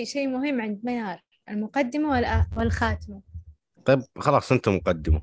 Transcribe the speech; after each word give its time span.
شيء 0.00 0.28
مهم 0.28 0.60
عند 0.60 0.80
منار 0.84 1.22
المقدمة 1.48 2.10
والخاتمة. 2.56 3.22
طيب 3.84 4.02
خلاص 4.18 4.52
انت 4.52 4.68
مقدمة. 4.68 5.22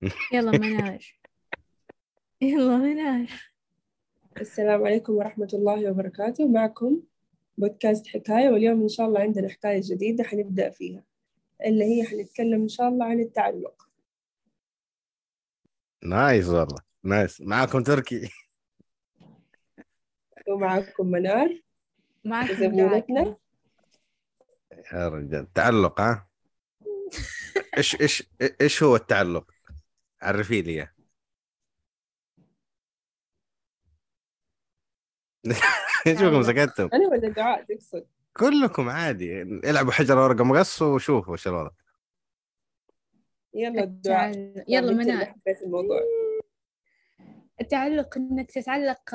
يلا 0.34 0.50
منار 0.50 1.04
يلا 2.40 2.76
منار 2.76 3.26
السلام 4.40 4.84
عليكم 4.84 5.12
ورحمة 5.12 5.48
الله 5.54 5.90
وبركاته. 5.90 6.48
معكم 6.48 7.02
بودكاست 7.58 8.06
حكاية 8.06 8.48
واليوم 8.48 8.82
إن 8.82 8.88
شاء 8.88 9.06
الله 9.06 9.20
عندنا 9.20 9.48
حكاية 9.48 9.80
جديدة 9.84 10.24
حنبدأ 10.24 10.70
فيها 10.70 11.04
اللي 11.66 11.84
هي 11.84 12.04
حنتكلم 12.04 12.62
إن 12.62 12.68
شاء 12.68 12.88
الله 12.88 13.06
عن 13.06 13.20
التعلق. 13.20 13.88
nice 16.04 16.48
والله. 16.48 16.78
nice. 17.02 17.40
معاكم 17.40 17.82
تركي. 17.82 18.30
ومعكم 20.50 21.06
منار. 21.06 21.60
معك 22.24 22.52
زميلتنا 22.52 23.36
يا 24.92 25.08
رجال 25.08 25.52
تعلق 25.52 26.00
ها؟ 26.00 26.28
إيش 27.76 28.00
إيش 28.00 28.30
إيش 28.60 28.82
هو 28.82 28.96
التعلق؟ 28.96 29.50
عرفي 30.22 30.62
لي 30.62 30.70
إياه. 30.70 30.92
بكم 36.06 36.42
سكتتم؟ 36.42 36.88
أنا 36.92 37.08
ولا 37.08 37.28
دعاء؟ 37.28 37.62
تقصد. 37.62 38.06
كلكم 38.36 38.88
عادي. 38.88 39.42
العبوا 39.42 39.92
حجر 39.92 40.18
ورقة 40.18 40.44
مقص 40.44 40.82
وشوفوا 40.82 41.32
إيش 41.32 41.48
الوضع. 41.48 41.70
يلا 43.54 43.84
الدعاء 43.84 44.64
يلا 44.68 44.92
منار. 44.92 45.24
حبيت 45.24 45.62
الموضوع. 45.62 46.00
التعلق 47.60 48.16
إنك 48.16 48.50
تتعلق 48.50 49.14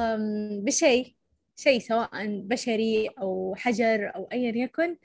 بشيء. 0.66 1.15
شيء 1.56 1.80
سواء 1.80 2.10
بشري 2.28 3.08
أو 3.08 3.56
حجر 3.58 4.16
أو 4.16 4.28
ايا 4.32 4.58
يكن. 4.58 4.98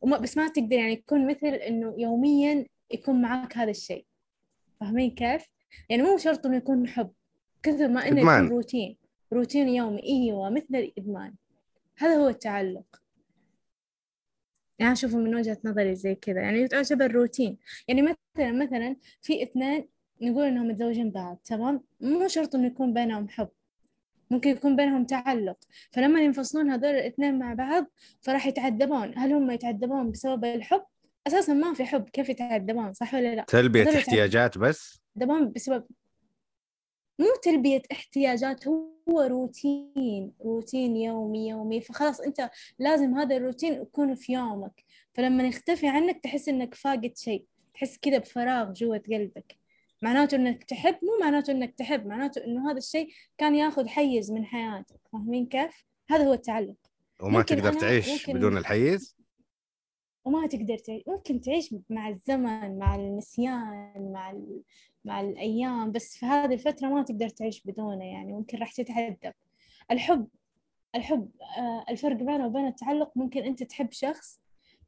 وما 0.00 0.18
بس 0.18 0.36
ما 0.36 0.48
تقدر 0.48 0.76
يعني 0.76 0.92
يكون 0.92 1.26
مثل 1.26 1.46
إنه 1.46 1.94
يوميا 1.98 2.66
يكون 2.90 3.22
معاك 3.22 3.56
هذا 3.56 3.70
الشيء. 3.70 4.06
فاهمين 4.80 5.10
كيف؟ 5.10 5.44
يعني 5.88 6.02
مو 6.02 6.18
شرط 6.18 6.46
إنه 6.46 6.56
يكون 6.56 6.88
حب 6.88 7.10
كثر 7.62 7.88
ما 7.88 8.08
إنه 8.08 8.20
إدمان. 8.20 8.44
يكون 8.44 8.56
روتين. 8.56 8.96
روتين 9.32 9.68
يومي. 9.68 10.02
إيوه 10.02 10.50
مثل 10.50 10.66
الإدمان. 10.70 11.34
هذا 11.98 12.16
هو 12.16 12.28
التعلق. 12.28 13.02
يعني 14.78 14.92
أشوفه 14.92 15.18
من 15.18 15.34
وجهة 15.34 15.58
نظري 15.64 15.94
زي 15.94 16.14
كذا. 16.14 16.40
يعني 16.40 16.68
تعتبر 16.68 17.12
روتين. 17.12 17.58
يعني 17.88 18.02
مثلا 18.02 18.52
مثلا 18.52 18.96
في 19.22 19.42
اثنين 19.42 19.88
نقول 20.22 20.46
إنهم 20.46 20.68
متزوجين 20.68 21.10
بعض 21.10 21.40
تمام؟ 21.44 21.84
مو 22.00 22.28
شرط 22.28 22.54
إنه 22.54 22.66
يكون 22.66 22.94
بينهم 22.94 23.28
حب. 23.28 23.48
ممكن 24.30 24.50
يكون 24.50 24.76
بينهم 24.76 25.04
تعلق. 25.04 25.56
فلما 25.92 26.20
ينفصلون 26.20 26.70
هذول 26.70 26.90
الاثنين 26.90 27.38
مع 27.38 27.54
بعض 27.54 27.86
فراح 28.20 28.46
يتعذبون. 28.46 29.18
هل 29.18 29.32
هم 29.32 29.50
يتعذبون 29.50 30.10
بسبب 30.10 30.44
الحب؟ 30.44 30.84
أساسا 31.26 31.52
ما 31.52 31.74
في 31.74 31.84
حب. 31.84 32.08
كيف 32.08 32.28
يتعذبون؟ 32.28 32.92
صح 32.92 33.14
ولا 33.14 33.34
لا؟ 33.34 33.44
تلبية 33.48 33.96
احتياجات 33.96 34.58
بس؟ 34.58 35.00
يتعذبون 35.16 35.52
بسبب 35.52 35.84
مو 37.18 37.26
تلبية 37.42 37.82
احتياجات 37.92 38.68
هو 38.68 39.20
روتين. 39.20 40.32
روتين 40.44 40.96
يومي 40.96 41.48
يومي. 41.48 41.80
فخلاص 41.80 42.20
أنت 42.20 42.50
لازم 42.78 43.14
هذا 43.14 43.36
الروتين 43.36 43.72
يكون 43.72 44.14
في 44.14 44.32
يومك. 44.32 44.84
فلما 45.14 45.44
يختفي 45.44 45.88
عنك 45.88 46.20
تحس 46.20 46.48
إنك 46.48 46.74
فاقد 46.74 47.12
شيء. 47.16 47.44
تحس 47.74 47.98
كذا 47.98 48.18
بفراغ 48.18 48.72
جوة 48.72 49.02
قلبك. 49.12 49.56
معناته 50.02 50.34
إنك 50.36 50.64
تحب 50.64 50.94
مو 51.02 51.24
معناته 51.24 51.50
إنك 51.50 51.74
تحب 51.74 52.06
معناته 52.06 52.44
إنه 52.44 52.70
هذا 52.70 52.78
الشيء 52.78 53.08
كان 53.38 53.54
يأخذ 53.54 53.88
حيز 53.88 54.32
من 54.32 54.44
حياتك 54.44 55.00
فاهمين 55.12 55.46
كيف؟ 55.46 55.84
هذا 56.10 56.24
هو 56.28 56.32
التعلق. 56.32 56.76
وما 57.22 57.42
تقدر 57.42 57.72
تعيش 57.72 58.08
ممكن- 58.10 58.32
بدون 58.38 58.56
الحيز؟ 58.56 59.16
وما 60.24 60.46
تقدر 60.46 60.78
تعيش 60.78 61.02
ممكن 61.06 61.40
تعيش 61.40 61.74
مع 61.90 62.08
الزمن 62.08 62.78
مع 62.78 62.94
النسيان 62.96 64.12
مع 64.12 64.30
ال... 64.30 64.62
مع 65.04 65.20
الأيام 65.20 65.92
بس 65.92 66.16
في 66.16 66.26
هذه 66.26 66.54
الفترة 66.54 66.88
ما 66.88 67.02
تقدر 67.02 67.28
تعيش 67.28 67.62
بدونه 67.64 68.04
يعني 68.04 68.32
ممكن 68.32 68.58
راح 68.58 68.72
تتعذب. 68.72 69.34
الحب 69.90 70.28
الحب 70.94 71.30
آه 71.58 71.84
الفرق 71.90 72.16
بينه 72.16 72.46
وبين 72.46 72.66
التعلق 72.66 73.12
ممكن 73.16 73.42
أنت 73.44 73.62
تحب 73.62 73.92
شخص 73.92 74.40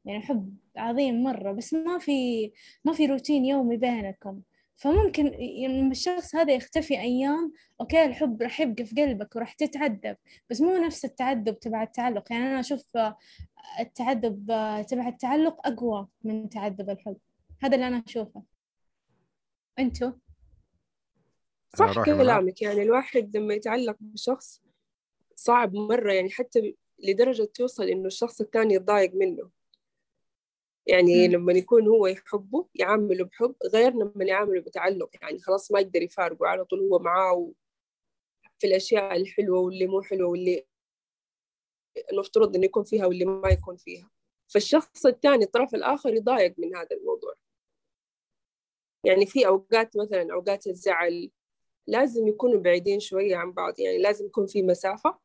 يعني 0.05 0.21
حب 0.21 0.55
عظيم 0.77 1.23
مرة 1.23 1.51
بس 1.51 1.73
ما 1.73 1.97
في 1.97 2.51
ما 2.85 2.93
في 2.93 3.05
روتين 3.05 3.45
يومي 3.45 3.77
بينكم. 3.77 4.41
فممكن 4.75 5.25
لما 5.67 5.91
الشخص 5.91 6.35
هذا 6.35 6.53
يختفي 6.53 6.99
أيام 6.99 7.53
أوكي 7.81 8.05
الحب 8.05 8.41
راح 8.41 8.61
يبقى 8.61 8.85
في 8.85 9.01
قلبك 9.01 9.35
وراح 9.35 9.53
تتعذب 9.53 10.17
بس 10.49 10.61
مو 10.61 10.77
نفس 10.77 11.05
التعذب 11.05 11.59
تبع 11.59 11.83
التعلق. 11.83 12.31
يعني 12.31 12.45
أنا 12.45 12.59
أشوف 12.59 12.97
آه، 12.97 13.17
التعذب 13.79 14.51
آه، 14.51 14.81
تبع 14.81 15.07
التعلق 15.07 15.67
أقوى 15.67 16.07
من 16.23 16.49
تعذب 16.49 16.89
الحب. 16.89 17.17
هذا 17.61 17.75
اللي 17.75 17.87
أنا 17.87 18.03
أشوفه. 18.07 18.43
أنتوا 19.79 20.11
صح. 21.75 22.05
كلامك. 22.05 22.61
يعني 22.61 22.81
الواحد 22.81 23.37
لما 23.37 23.53
يتعلق 23.53 23.97
بشخص 23.99 24.61
صعب 25.35 25.73
مرة 25.73 26.13
يعني 26.13 26.29
حتى 26.29 26.75
لدرجة 27.03 27.43
توصل 27.43 27.83
إنه 27.83 28.05
الشخص 28.05 28.41
الثاني 28.41 28.73
يتضايق 28.73 29.15
منه. 29.15 29.49
يعني. 30.87 31.27
لما 31.27 31.53
يكون 31.53 31.87
هو 31.87 32.07
يحبه 32.07 32.67
يعامله 32.75 33.25
بحب 33.25 33.55
غير 33.73 33.91
لما 33.91 34.25
يعامله 34.25 34.61
بتعلق 34.61 35.09
يعني 35.21 35.39
خلاص 35.39 35.71
ما 35.71 35.79
يقدر 35.79 36.01
يفارقه 36.01 36.47
على 36.47 36.65
طول 36.65 36.79
هو 36.79 36.99
معاه 36.99 37.51
في 38.59 38.67
الأشياء 38.67 39.15
الحلوة 39.17 39.59
واللي 39.59 39.87
مو 39.87 40.01
حلوة 40.01 40.29
واللي 40.29 40.65
المفترض 42.11 42.55
إنه 42.55 42.65
يكون 42.65 42.83
فيها 42.83 43.05
واللي 43.05 43.25
ما 43.25 43.49
يكون 43.49 43.77
فيها. 43.77 44.09
فالشخص 44.47 45.05
الثاني 45.05 45.43
الطرف 45.43 45.75
الآخر 45.75 46.13
يضايق 46.13 46.53
من 46.57 46.75
هذا 46.75 46.95
الموضوع. 46.95 47.33
يعني 49.03 49.25
في 49.25 49.47
أوقات 49.47 49.97
مثلا 49.97 50.33
أوقات 50.33 50.67
الزعل 50.67 51.31
لازم 51.87 52.27
يكونوا 52.27 52.59
بعيدين 52.59 52.99
شوية 52.99 53.35
عن 53.35 53.51
بعض 53.51 53.79
يعني 53.79 53.97
لازم 53.97 54.25
يكون 54.25 54.47
في 54.47 54.63
مسافة. 54.63 55.19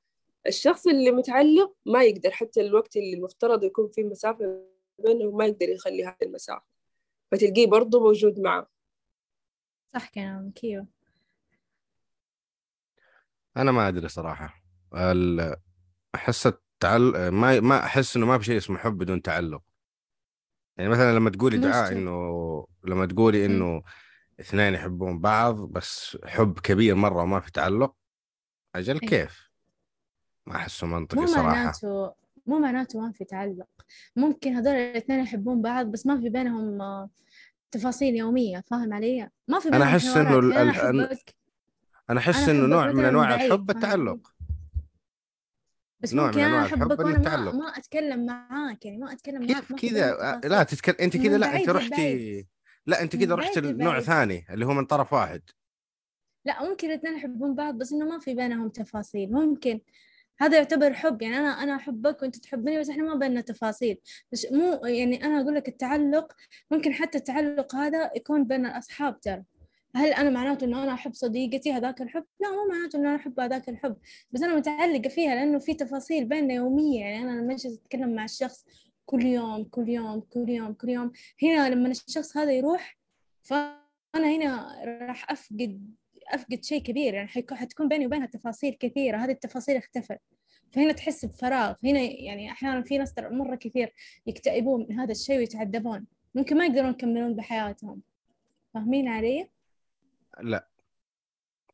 الشخص 0.46 0.86
اللي 0.86 1.10
متعلق 1.10 1.74
ما 1.86 2.04
يقدر 2.04 2.30
حتى 2.30 2.60
الوقت 2.60 2.96
اللي 2.96 3.14
المفترض 3.14 3.64
يكون 3.64 3.88
في 3.88 4.04
مسافة 4.04 4.75
بينهم 4.98 5.36
ما 5.36 5.46
يقدر 5.46 5.68
يخلي 5.68 6.04
هذه 6.04 6.16
المسافة 6.22 6.64
فتلقيه 7.32 7.66
برضه 7.66 8.00
موجود 8.00 8.40
معه. 8.40 8.68
صح 9.94 10.08
كلامك 10.08 10.64
أيوه. 10.64 10.86
أنا 13.56 13.72
ما 13.72 13.88
أدري 13.88 14.08
صراحة. 14.08 14.62
ال- 14.94 15.56
أحس 16.14 16.46
التعلق 16.46 17.18
ما 17.18 17.60
ما 17.60 17.84
أحس 17.84 18.16
إنه 18.16 18.26
ما 18.26 18.38
في 18.38 18.44
شيء 18.44 18.56
اسمه 18.56 18.78
حب 18.78 18.98
بدون 18.98 19.22
تعلق. 19.22 19.62
يعني 20.76 20.90
مثلا 20.90 21.14
لما 21.16 21.30
تقولي 21.30 21.58
دعاء. 21.58 21.92
إنه 21.92 22.66
لما 22.84 23.06
تقولي 23.06 23.46
إنه 23.46 23.82
اثنين 24.40 24.74
يحبون 24.74 25.18
بعض 25.18 25.54
بس 25.60 26.18
حب 26.24 26.58
كبير 26.58 26.94
مرة 26.94 27.22
وما 27.22 27.40
في 27.40 27.52
تعلق 27.52 27.96
أجل 28.74 29.00
إيه. 29.00 29.08
كيف؟ 29.08 29.50
ما 30.46 30.56
أحسه 30.56 30.86
منطقي 30.86 31.20
مو 31.20 31.26
صراحة. 31.26 31.42
معناته 31.48 32.14
مو 32.46 32.58
معناته 32.58 33.00
ما 33.00 33.12
في 33.12 33.24
تعلق 33.24 33.66
ممكن 34.16 34.54
هذول 34.54 34.74
الاثنين 34.74 35.20
يحبون 35.20 35.62
بعض 35.62 35.86
بس 35.86 36.06
ما 36.06 36.20
في 36.20 36.28
بينهم 36.28 36.82
آه، 36.82 37.10
تفاصيل 37.70 38.16
يومية 38.16 38.64
فاهم 38.70 38.92
علي؟ 38.92 39.30
ما 39.48 39.60
في 39.60 39.68
أنا 39.68 39.84
أحس 39.84 40.16
إنه 40.16 40.38
ال- 40.38 40.52
أنا 40.52 40.90
أنا 40.90 42.20
إنه 42.50 42.80
أحبك 42.80 43.12
نوع 43.12 43.26
من 43.26 43.36
بعيد، 43.36 43.52
الحب 43.52 43.70
التعلق 43.70 44.32
بس 46.00 46.14
نوع 46.14 46.26
ممكن 46.26 46.38
من 46.38 46.44
أنواع 46.44 46.64
الحب 46.64 46.82
إنه 46.82 46.98
وأنا 46.98 47.10
ما, 47.10 47.16
التعلق. 47.16 47.54
ما 47.54 47.68
أتكلم 47.68 48.26
معاك 48.26 48.84
يعني 48.86 48.98
ما 48.98 49.12
أتكلم 49.12 49.46
معاك 49.46 49.64
كيف 49.64 49.70
ما 49.72 49.76
كذا 49.78 50.34
آه،. 50.34 50.40
لا 50.48 50.62
تتكلم 50.62 50.96
أنت 51.00 51.16
كذا 51.16 51.38
لا 51.38 51.46
بعيد 51.46 51.70
رحتي. 51.70 52.46
لا 52.86 53.02
من 53.02 53.16
كذا 53.16 53.34
رحت 53.34 53.58
لبعيد. 53.58 54.00
ثاني 54.00 54.46
اللي 54.50 54.66
هو 54.66 54.74
من 54.74 54.84
طرف 54.84 55.12
واحد 55.12 55.42
لا 56.44 56.68
ممكن 56.68 56.88
الاثنين 56.88 57.16
يحبون 57.16 57.54
بعض 57.54 57.74
بس 57.74 57.92
إنه 57.92 58.04
ما 58.04 58.18
في 58.18 58.34
بينهم 58.34 58.68
تفاصيل 58.68 59.32
ممكن 59.32 59.80
هذا 60.38 60.56
يعتبر 60.56 60.92
حب. 60.94 61.22
يعني 61.22 61.36
أنا 61.36 61.48
أنا 61.48 61.76
أحبك 61.76 62.22
وأنت 62.22 62.36
تحبني 62.36 62.78
بس 62.78 62.90
إحنا 62.90 63.02
ما 63.02 63.14
بيننا 63.14 63.40
تفاصيل. 63.40 63.98
بس 64.32 64.46
مو 64.52 64.86
يعني 64.86 65.24
أنا 65.24 65.40
أقول 65.40 65.54
لك 65.54 65.68
التعلق 65.68 66.32
ممكن 66.70 66.92
حتى 66.92 67.18
التعلق 67.18 67.74
هذا 67.74 68.10
يكون 68.16 68.44
بين 68.44 68.66
الأصحاب 68.66 69.20
ترى. 69.20 69.44
هل 69.94 70.12
أنا 70.12 70.30
معناته 70.30 70.64
إنه 70.64 70.82
أنا 70.82 70.94
أحب 70.94 71.14
صديقتي 71.14 71.72
هذاك 71.72 72.02
الحب؟ 72.02 72.24
لا 72.40 72.50
مو 72.50 72.68
معناته 72.72 72.96
إنه 72.96 73.08
أنا 73.08 73.16
أحب 73.16 73.40
هذاك 73.40 73.68
الحب. 73.68 73.96
بس 74.32 74.42
أنا 74.42 74.56
متعلقة 74.56 75.08
فيها 75.08 75.34
لأنه 75.34 75.58
في 75.58 75.74
تفاصيل 75.74 76.24
بيننا 76.24 76.54
يومية. 76.54 77.00
يعني 77.00 77.22
أنا 77.22 77.40
لما 77.40 77.54
أجي 77.54 77.68
أتكلم 77.74 78.14
مع 78.14 78.24
الشخص 78.24 78.64
كل 79.06 79.22
يوم 79.26 79.64
كل 79.64 79.88
يوم 79.88 80.20
كل 80.20 80.48
يوم 80.48 80.72
كل 80.72 80.88
يوم 80.88 81.12
هنا 81.42 81.68
لما 81.68 81.88
الشخص 81.88 82.36
هذا 82.36 82.52
يروح 82.52 82.98
فأنا 83.42 83.76
هنا 84.36 84.76
راح 84.84 85.30
أفقد 85.30 85.94
أفقد 86.34 86.64
شيء 86.64 86.82
كبير 86.82 87.14
يعني 87.14 87.28
حتكون 87.28 87.88
بيني 87.88 88.06
وبينها 88.06 88.26
تفاصيل 88.26 88.76
كثيرة 88.80 89.16
هذه 89.16 89.30
التفاصيل 89.30 89.76
اختفت. 89.76 90.18
فهنا 90.72 90.92
تحس 90.92 91.24
بفراغ 91.24 91.74
هنا 91.84 92.00
يعني 92.00 92.50
أحيانا 92.50 92.82
في 92.82 92.98
ناس 92.98 93.14
ترى 93.14 93.30
مرة 93.30 93.54
كثير 93.56 93.92
يكتئبون 94.26 94.86
من 94.90 94.98
هذا 95.00 95.12
الشيء 95.12 95.36
ويتعذبون. 95.38 96.06
ممكن 96.34 96.58
ما 96.58 96.66
يقدرون 96.66 96.90
يكملون 96.90 97.34
بحياتهم. 97.36 98.02
فاهمين 98.74 99.08
علي؟ 99.08 99.48
لا. 100.40 100.68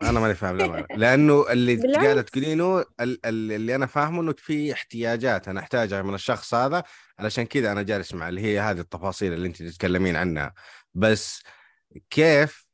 أنا 0.03 0.21
ماني 0.21 0.35
فاهم 0.35 0.57
لأنه 0.97 1.53
اللي. 1.53 1.93
قاعدة 1.97 2.23
تقولينه 2.23 2.81
ال- 2.81 3.27
ال- 3.27 3.53
اللي 3.53 3.75
أنا 3.75 3.87
فاهمه 3.87 4.21
إنه 4.23 4.33
في 4.33 4.73
احتياجات 4.73 5.49
أنا 5.49 5.61
أحتاجها 5.61 6.03
من 6.03 6.15
الشخص 6.15 6.55
هذا 6.55 6.83
علشان 7.19 7.45
كذا 7.47 7.73
أنا 7.73 7.83
جالس 7.83 8.15
مع 8.15 8.29
اللي 8.29 8.41
هي 8.41 8.61
هذه 8.61 8.81
التفاصيل 8.81 9.33
اللي 9.33 9.49
انت 9.49 9.63
تتكلمين 9.63 10.17
عنها. 10.17 10.55
بس 10.95 11.43
كيف 12.11 12.67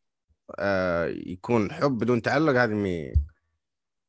يكون 1.26 1.72
حب 1.72 1.98
بدون 1.98 2.22
تعلق 2.22 2.52
هذه 2.62 2.74
مي 2.74 3.12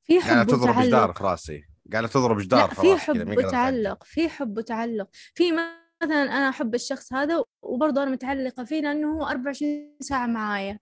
في 0.03 0.21
حب 0.21 0.47
تضرب 0.47 0.83
جدار 0.83 1.13
في 1.13 1.23
راسي؟ 1.23 1.63
قاعدة 1.91 2.07
تضرب 2.07 2.39
جدار 2.39 2.69
في 2.69 2.97
حب. 2.97 3.37
وتعلق 3.37 4.03
في 4.03 4.29
حب 4.29 4.57
وتعلق. 4.57 5.09
في 5.11 5.51
مثلا 5.51 6.23
أنا 6.23 6.49
أحب 6.49 6.75
الشخص 6.75 7.13
هذا 7.13 7.43
وبرضه 7.61 8.03
أنا 8.03 8.11
متعلقة 8.11 8.63
فيه 8.63 8.81
لأنه 8.81 9.17
هو 9.17 9.27
24 9.27 9.97
ساعة 9.99 10.27
معايا. 10.27 10.79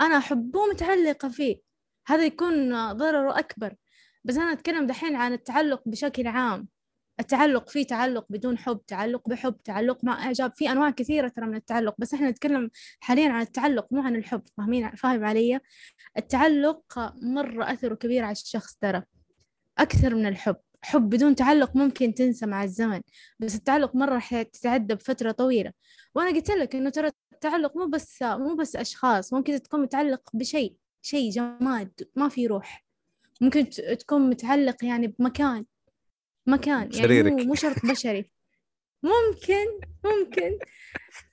أنا 0.00 0.18
أحبه 0.18 0.60
ومتعلقة 0.60 1.28
فيه. 1.28 1.60
هذا 2.06 2.24
يكون 2.24 2.92
ضرره 2.92 3.38
أكبر. 3.38 3.74
بس 4.24 4.36
أنا 4.36 4.52
أتكلم 4.52 4.86
دحين 4.86 5.16
عن 5.16 5.32
التعلق 5.32 5.82
بشكل 5.86 6.26
عام. 6.26 6.68
التعلق 7.20 7.68
فيه 7.68 7.86
تعلق 7.86 8.26
بدون 8.30 8.58
حب 8.58 8.80
تعلق 8.86 9.28
بحب 9.28 9.62
تعلق 9.64 10.04
مع 10.04 10.24
إعجاب. 10.24 10.52
في 10.56 10.70
أنواع 10.70 10.90
كثيرة 10.90 11.28
ترى 11.28 11.46
من 11.46 11.54
التعلق 11.54 11.94
بس 11.98 12.14
إحنا 12.14 12.30
نتكلم 12.30 12.70
حاليا 13.00 13.28
عن 13.28 13.40
التعلق 13.40 13.86
مو 13.90 14.02
عن 14.02 14.16
الحب. 14.16 14.42
فاهمين؟ 14.56 14.90
فاهم 14.90 15.24
علي؟ 15.24 15.60
التعلق 16.18 17.12
مرة 17.22 17.72
أثره 17.72 17.94
كبير 17.94 18.24
على 18.24 18.32
الشخص 18.32 18.74
ترى 18.74 19.02
أكثر 19.78 20.14
من 20.14 20.26
الحب. 20.26 20.56
حب 20.82 21.08
بدون 21.10 21.34
تعلق 21.34 21.76
ممكن 21.76 22.14
تنسى 22.14 22.46
مع 22.46 22.64
الزمن 22.64 23.00
بس 23.38 23.54
التعلق 23.54 23.94
مرة 23.96 24.18
حتتعدى 24.18 24.94
بفترة 24.94 25.30
طويلة. 25.30 25.72
وأنا 26.14 26.30
قلت 26.30 26.50
لك 26.50 26.76
إنه 26.76 26.90
ترى 26.90 27.10
التعلق 27.32 27.76
مو 27.76 27.86
بس 27.86 28.22
مو 28.22 28.54
بس 28.54 28.76
أشخاص 28.76 29.32
ممكن 29.32 29.62
تكون 29.62 29.82
متعلق 29.82 30.30
بشيء 30.34 30.76
شيء 31.02 31.30
جماد 31.30 31.92
ما 32.16 32.28
في 32.28 32.46
روح. 32.46 32.84
ممكن 33.40 33.70
تكون 33.98 34.30
متعلق 34.30 34.84
يعني 34.84 35.06
بمكان. 35.06 35.64
مكان 36.46 36.72
يعني 36.78 36.86
مو, 36.88 37.02
سريرك. 37.02 37.32
مو 37.32 37.54
شرط 37.54 37.86
بشري. 37.86 38.30
ممكن 39.02 39.66
ممكن. 40.04 40.58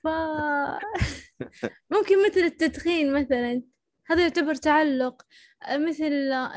ف 0.02 0.08
ممكن 1.94 2.26
مثل 2.26 2.40
التدخين 2.40 3.12
مثلا. 3.12 3.62
هذا 4.06 4.22
يعتبر 4.22 4.54
تعلق. 4.54 5.22
مثل 5.72 6.04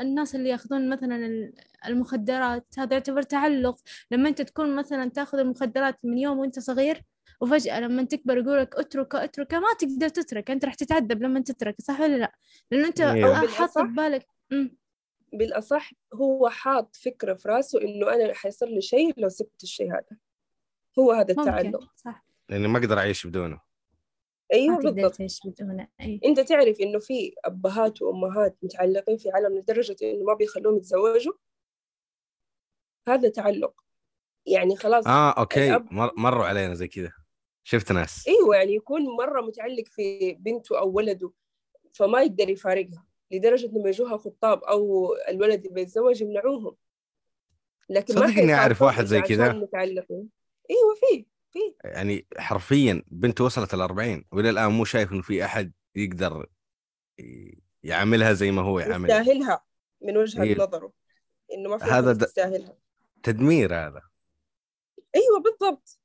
الناس 0.00 0.34
اللي 0.34 0.48
يأخذون 0.48 0.88
مثلا 0.88 1.52
المخدرات 1.86 2.66
هذا 2.78 2.92
يعتبر 2.92 3.22
تعلق. 3.22 3.80
لما 4.10 4.28
أنت 4.28 4.42
تكون 4.42 4.76
مثلا 4.76 5.10
تأخذ 5.10 5.38
المخدرات 5.38 5.98
من 6.04 6.18
يوم 6.18 6.38
وأنت 6.38 6.58
صغير 6.58 7.02
وفجأة 7.40 7.80
لما 7.80 8.02
تكبر 8.02 8.38
يقولك 8.38 8.74
اتركه 8.76 9.24
اتركه 9.24 9.58
ما 9.60 9.66
تقدر 9.78 10.08
تترك. 10.08 10.50
أنت 10.50 10.64
راح 10.64 10.74
تتعذب 10.74 11.22
لما 11.22 11.40
تترك 11.40 11.74
صح 11.80 12.00
ولا 12.00 12.16
لا؟ 12.16 12.32
لأنه 12.70 12.88
أنت 12.88 13.00
أيوة. 13.00 13.40
أو 13.40 13.48
حاط 13.48 13.70
بالأصح- 13.78 13.82
ببالك 13.82 14.26
أمم، 15.34 15.38
بالأصح 15.38 15.92
هو 16.14 16.48
حاط 16.48 16.96
فكرة 16.96 17.34
في 17.34 17.48
راسه 17.48 17.80
إنه 17.80 18.14
أنا 18.14 18.34
حيصير 18.34 18.68
لي 18.68 18.80
شيء 18.80 19.14
لو 19.16 19.28
سبت 19.28 19.62
الشيء 19.62 19.92
هذا. 19.92 20.16
هو 20.98 21.12
هذا 21.12 21.34
ممكن 21.34 21.40
التعلق. 21.50 21.92
صح. 21.96 22.24
لأني 22.48 22.68
ما 22.68 22.78
أقدر 22.78 22.98
أعيش 22.98 23.26
بدونه. 23.26 23.60
أيوه 24.52 24.74
ما 24.74 24.80
تقدر 24.80 24.90
بالضبط. 24.92 25.14
تعيش 25.16 25.40
بدونه 25.46 25.88
أي. 26.00 26.20
أنت 26.24 26.40
تعرف 26.40 26.80
إنه 26.80 26.98
في 26.98 27.34
أبهات 27.44 28.02
وأمهات 28.02 28.56
متعلقين 28.62 29.16
في 29.16 29.30
عالم 29.30 29.58
لدرجة 29.58 29.96
إنه 30.02 30.24
ما 30.24 30.34
بيخلوهم 30.34 30.76
يتزوجوا؟ 30.76 31.32
هذا 33.08 33.28
تعلق. 33.28 33.80
يعني 34.46 34.76
خلاص 34.76 35.06
آه 35.06 35.30
أوكي. 35.30 35.78
الأب- 35.78 35.92
مر 35.92 36.12
مروا 36.16 36.44
علينا 36.44 36.74
زي 36.74 36.88
كذا. 36.88 37.12
شفت 37.64 37.92
ناس. 37.92 38.28
أيوه 38.28 38.56
يعني 38.56 38.74
يكون 38.74 39.02
مرة 39.16 39.40
متعلق 39.40 39.84
في 39.88 40.32
بنته 40.34 40.78
أو 40.78 40.90
ولده 40.90 41.32
فما 41.92 42.22
يقدر 42.22 42.48
يفارقها. 42.48 43.06
لدرجة 43.38 43.66
لما 43.66 43.88
يجوها 43.88 44.16
خطاب 44.16 44.64
أو 44.64 45.08
الولد 45.28 45.64
يبي 45.64 45.80
يتزوج 45.80 46.20
يمنعوهم. 46.22 46.76
لكن 47.90 48.14
ما 48.14 48.20
صدق 48.26 48.38
إني 48.38 48.54
أعرف 48.54 48.62
حيخافوا 48.68 48.86
واحد 48.86 49.04
زي 49.04 49.20
كذا. 49.20 49.52
متعلقين. 49.52 50.28
إيوه 50.70 50.94
في 50.94 51.26
في. 51.52 51.58
يعني 51.84 52.26
حرفيا 52.38 53.02
بنته 53.06 53.44
وصلت 53.44 53.74
الأربعين 53.74 54.24
وإلى 54.32 54.50
الآن 54.50 54.70
مو 54.72 54.84
شايف 54.84 55.12
إنه 55.12 55.22
في 55.22 55.44
أحد 55.44 55.72
يقدر 55.94 56.46
يعاملها 57.82 58.32
زي 58.32 58.50
ما 58.50 58.62
هو 58.62 58.78
يعاملها. 58.78 59.20
يستاهلها 59.20 59.64
من 60.02 60.16
وجهة 60.16 60.42
إيه. 60.42 60.56
نظره. 60.58 60.92
إنه 61.52 61.68
ما 61.70 61.78
في 61.78 61.84
هذا 61.84 62.12
د- 62.12 62.24
تستاهلها 62.24 62.76
تدمير 63.22 63.74
هذا. 63.74 64.02
إيوه 65.14 65.40
بالضبط. 65.44 66.00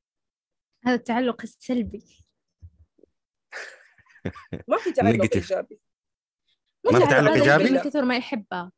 هذا 0.86 0.96
التعلق 0.96 1.42
السلبي. 1.42 2.04
ما 4.68 4.78
في 4.78 4.92
تعلق. 4.92 5.36
إيجابي. 5.36 5.80
ما 6.86 7.00
في 7.00 7.06
تعلق 7.06 7.32
هذا 7.32 7.42
إيجابي؟ 7.42 7.70
من 7.70 7.80
كثر 7.80 8.06
ما 8.06 8.18
يحبها 8.18 8.72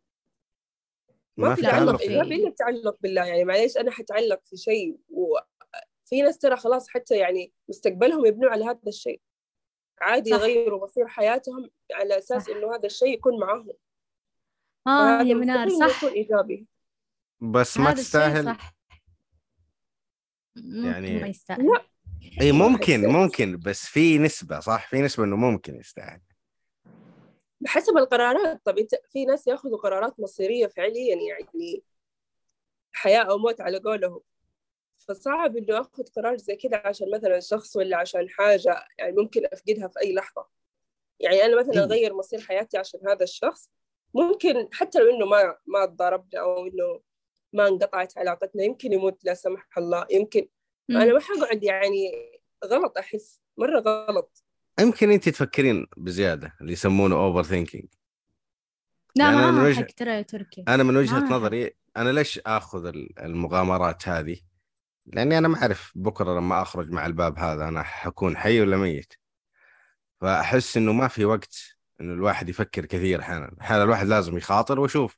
ما 1.37 1.55
في 1.55 1.61
تعلق 1.61 1.95
في- 1.95 2.03
إيجابي 2.03 2.35
الا 2.35 2.47
التعلق 2.47 2.97
بالله 3.01 3.25
يعني 3.25 3.43
معليش 3.45 3.77
أنا 3.77 3.91
حتعلق 3.91 4.41
في 4.45 4.57
شيء 4.57 4.97
وفي 5.09 6.21
ناس 6.21 6.37
ترى 6.37 6.57
خلاص 6.57 6.89
حتى 6.89 7.17
يعني 7.17 7.53
مستقبلهم 7.69 8.25
يبنوا 8.25 8.49
على 8.51 8.65
هذا 8.65 8.79
الشيء. 8.87 9.21
عادي 10.01 10.29
صح. 10.29 10.37
يغيروا 10.37 10.83
مصير 10.83 11.07
حياتهم 11.07 11.69
على 11.93 12.17
أساس 12.17 12.43
صح. 12.43 12.49
إنه 12.55 12.75
هذا 12.75 12.85
الشيء 12.85 13.13
يكون 13.13 13.39
معاهم. 13.39 13.71
آه 14.87 15.21
يا 15.21 15.33
منار 15.33 15.69
صح. 15.69 15.97
يكون 16.03 16.09
إيجابي. 16.17 16.67
بس 17.41 17.77
ما 17.77 17.91
تستاهل. 17.93 18.45
صح. 18.45 18.73
يعني- 20.55 21.19
ما 21.21 21.27
يستاهل. 21.27 21.65
لا. 21.65 21.85
إي 22.41 22.51
ممكن 22.51 23.05
ممكن 23.07 23.57
بس 23.59 23.85
في 23.85 24.17
نسبة 24.17 24.59
صح؟ 24.59 24.89
في 24.89 25.01
نسبة 25.01 25.23
إنه 25.23 25.35
ممكن 25.35 25.75
يستاهل. 25.75 26.21
بحسب 27.61 27.97
القرارات. 27.97 28.61
طب 28.65 28.77
انت 28.77 28.95
في 29.09 29.25
ناس 29.25 29.47
ياخذوا 29.47 29.77
قرارات 29.77 30.19
مصيرية 30.19 30.67
فعليا 30.67 31.15
يعني 31.15 31.83
حياة 32.91 33.21
أو 33.23 33.37
موت 33.37 33.61
على 33.61 33.77
قولهم. 33.77 34.21
فصعب 35.07 35.57
إنه 35.57 35.79
أخذ 35.81 36.03
قرار 36.15 36.37
زي 36.37 36.55
كذا 36.55 36.81
عشان 36.85 37.11
مثلا 37.11 37.39
شخص 37.39 37.75
ولا 37.75 37.97
عشان 37.97 38.29
حاجة 38.29 38.85
يعني 38.99 39.11
ممكن 39.17 39.45
أفقدها 39.53 39.87
في 39.87 39.99
أي 39.99 40.13
لحظة. 40.13 40.47
يعني 41.19 41.45
أنا 41.45 41.59
مثلا 41.59 41.73
إيه. 41.73 41.83
أغير 41.83 42.13
مصير 42.13 42.41
حياتي 42.41 42.77
عشان 42.77 42.99
هذا 43.07 43.23
الشخص. 43.23 43.69
ممكن 44.13 44.67
حتى 44.73 44.99
لو 44.99 45.09
إنه 45.09 45.25
ما 45.25 45.57
ما 45.65 45.85
تضاربنا 45.85 46.41
أو 46.41 46.67
إنه 46.67 47.01
ما 47.53 47.67
انقطعت 47.67 48.17
علاقتنا 48.17 48.63
يمكن 48.63 48.93
يموت 48.93 49.25
لا 49.25 49.33
سمح 49.33 49.77
الله 49.77 50.05
يمكن. 50.09 50.47
أنا 50.89 51.13
ما 51.13 51.19
حقعد 51.19 51.63
يعني 51.63 52.11
غلط 52.65 52.97
أحس 52.97 53.41
مرة 53.57 53.79
غلط. 53.79 54.43
يمكن 54.79 55.11
انت 55.11 55.29
تفكرين 55.29 55.87
بزيادة 55.97 56.55
اللي 56.61 56.73
يسمونه 56.73 57.15
overthinking 57.15 57.85
لا 59.15 59.25
يعني 59.25 59.37
أنا 59.37 59.51
من 59.51 59.57
معاها 59.57 59.67
وجه- 59.67 59.75
حق 59.79 59.85
ترى 59.97 60.11
يا 60.11 60.21
تركي. 60.21 60.63
أنا 60.67 60.83
من 60.83 60.97
وجهة 60.97 61.19
معاها 61.19 61.31
نظري 61.31 61.71
أنا 61.97 62.09
ليش 62.09 62.39
آخذ 62.45 62.85
ال- 62.85 63.19
المغامرات 63.19 64.07
هذه؟ 64.07 64.37
لأني 65.05 65.37
أنا 65.37 65.47
ما 65.47 65.57
أعرف 65.61 65.91
بكرة 65.95 66.37
لما 66.39 66.61
أخرج 66.61 66.89
مع 66.91 67.05
الباب 67.05 67.39
هذا 67.39 67.67
أنا 67.67 67.83
حكون 67.83 68.37
حي 68.37 68.61
ولا 68.61 68.77
ميت. 68.77 69.13
فأحس 70.21 70.77
إنه 70.77 70.93
ما 70.93 71.07
في 71.07 71.25
وقت 71.25 71.55
إنه 72.01 72.13
الواحد 72.13 72.49
يفكر 72.49 72.85
كثير 72.85 73.19
أحيانا. 73.19 73.55
أحيانا 73.61 73.83
الواحد 73.83 74.07
لازم 74.07 74.37
يخاطر 74.37 74.79
ويشوف 74.79 75.17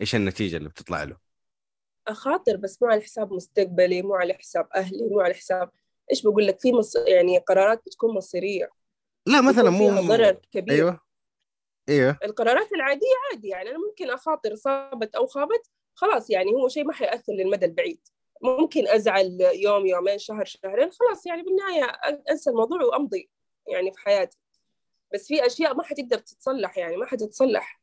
إيش 0.00 0.14
النتيجة 0.14 0.56
اللي 0.56 0.68
بتطلع 0.68 1.02
له. 1.02 1.16
أخاطر 2.08 2.56
بس 2.56 2.82
مو 2.82 2.88
على 2.88 3.00
حساب 3.00 3.32
مستقبلي 3.32 4.02
مو 4.02 4.14
على 4.14 4.34
حساب 4.34 4.68
أهلي 4.74 5.08
مو 5.10 5.20
على 5.20 5.34
حساب 5.34 5.70
إيش 6.10 6.22
بقول 6.22 6.46
لك. 6.46 6.60
في 6.60 6.72
مص... 6.72 6.96
يعني 6.96 7.38
قرارات 7.38 7.82
بتكون 7.86 8.14
مصيرية. 8.14 8.70
لا 9.26 9.40
مثلا 9.40 9.70
مو 9.70 9.90
فيها 9.90 10.00
ضرر 10.00 10.40
كبير. 10.52 10.74
أيوه. 10.74 11.00
أيوه. 11.88 12.18
القرارات 12.24 12.72
العادية 12.72 13.06
عادي 13.30 13.48
يعني 13.48 13.70
أنا 13.70 13.78
ممكن 13.78 14.10
أخاطر 14.10 14.54
صابت 14.54 15.14
أو 15.14 15.26
خابت 15.26 15.70
خلاص 15.94 16.30
يعني 16.30 16.50
هو 16.50 16.68
شيء 16.68 16.84
ما 16.84 16.92
حيأثر 16.92 17.32
للمدى 17.32 17.66
البعيد. 17.66 18.08
ممكن 18.42 18.88
أزعل 18.88 19.38
يوم 19.54 19.86
يومين 19.86 20.18
شهر 20.18 20.44
شهرين 20.44 20.90
خلاص 20.90 21.26
يعني 21.26 21.42
بالنهاية 21.42 21.84
أنسى 22.30 22.50
الموضوع 22.50 22.82
وأمضي 22.82 23.30
يعني 23.68 23.92
في 23.92 23.98
حياتي. 23.98 24.38
بس 25.14 25.28
في 25.28 25.46
أشياء 25.46 25.74
ما 25.74 25.82
حتقدر 25.82 26.18
تتصلح 26.18 26.78
يعني 26.78 26.96
ما 26.96 27.06
حتتصلح. 27.06 27.82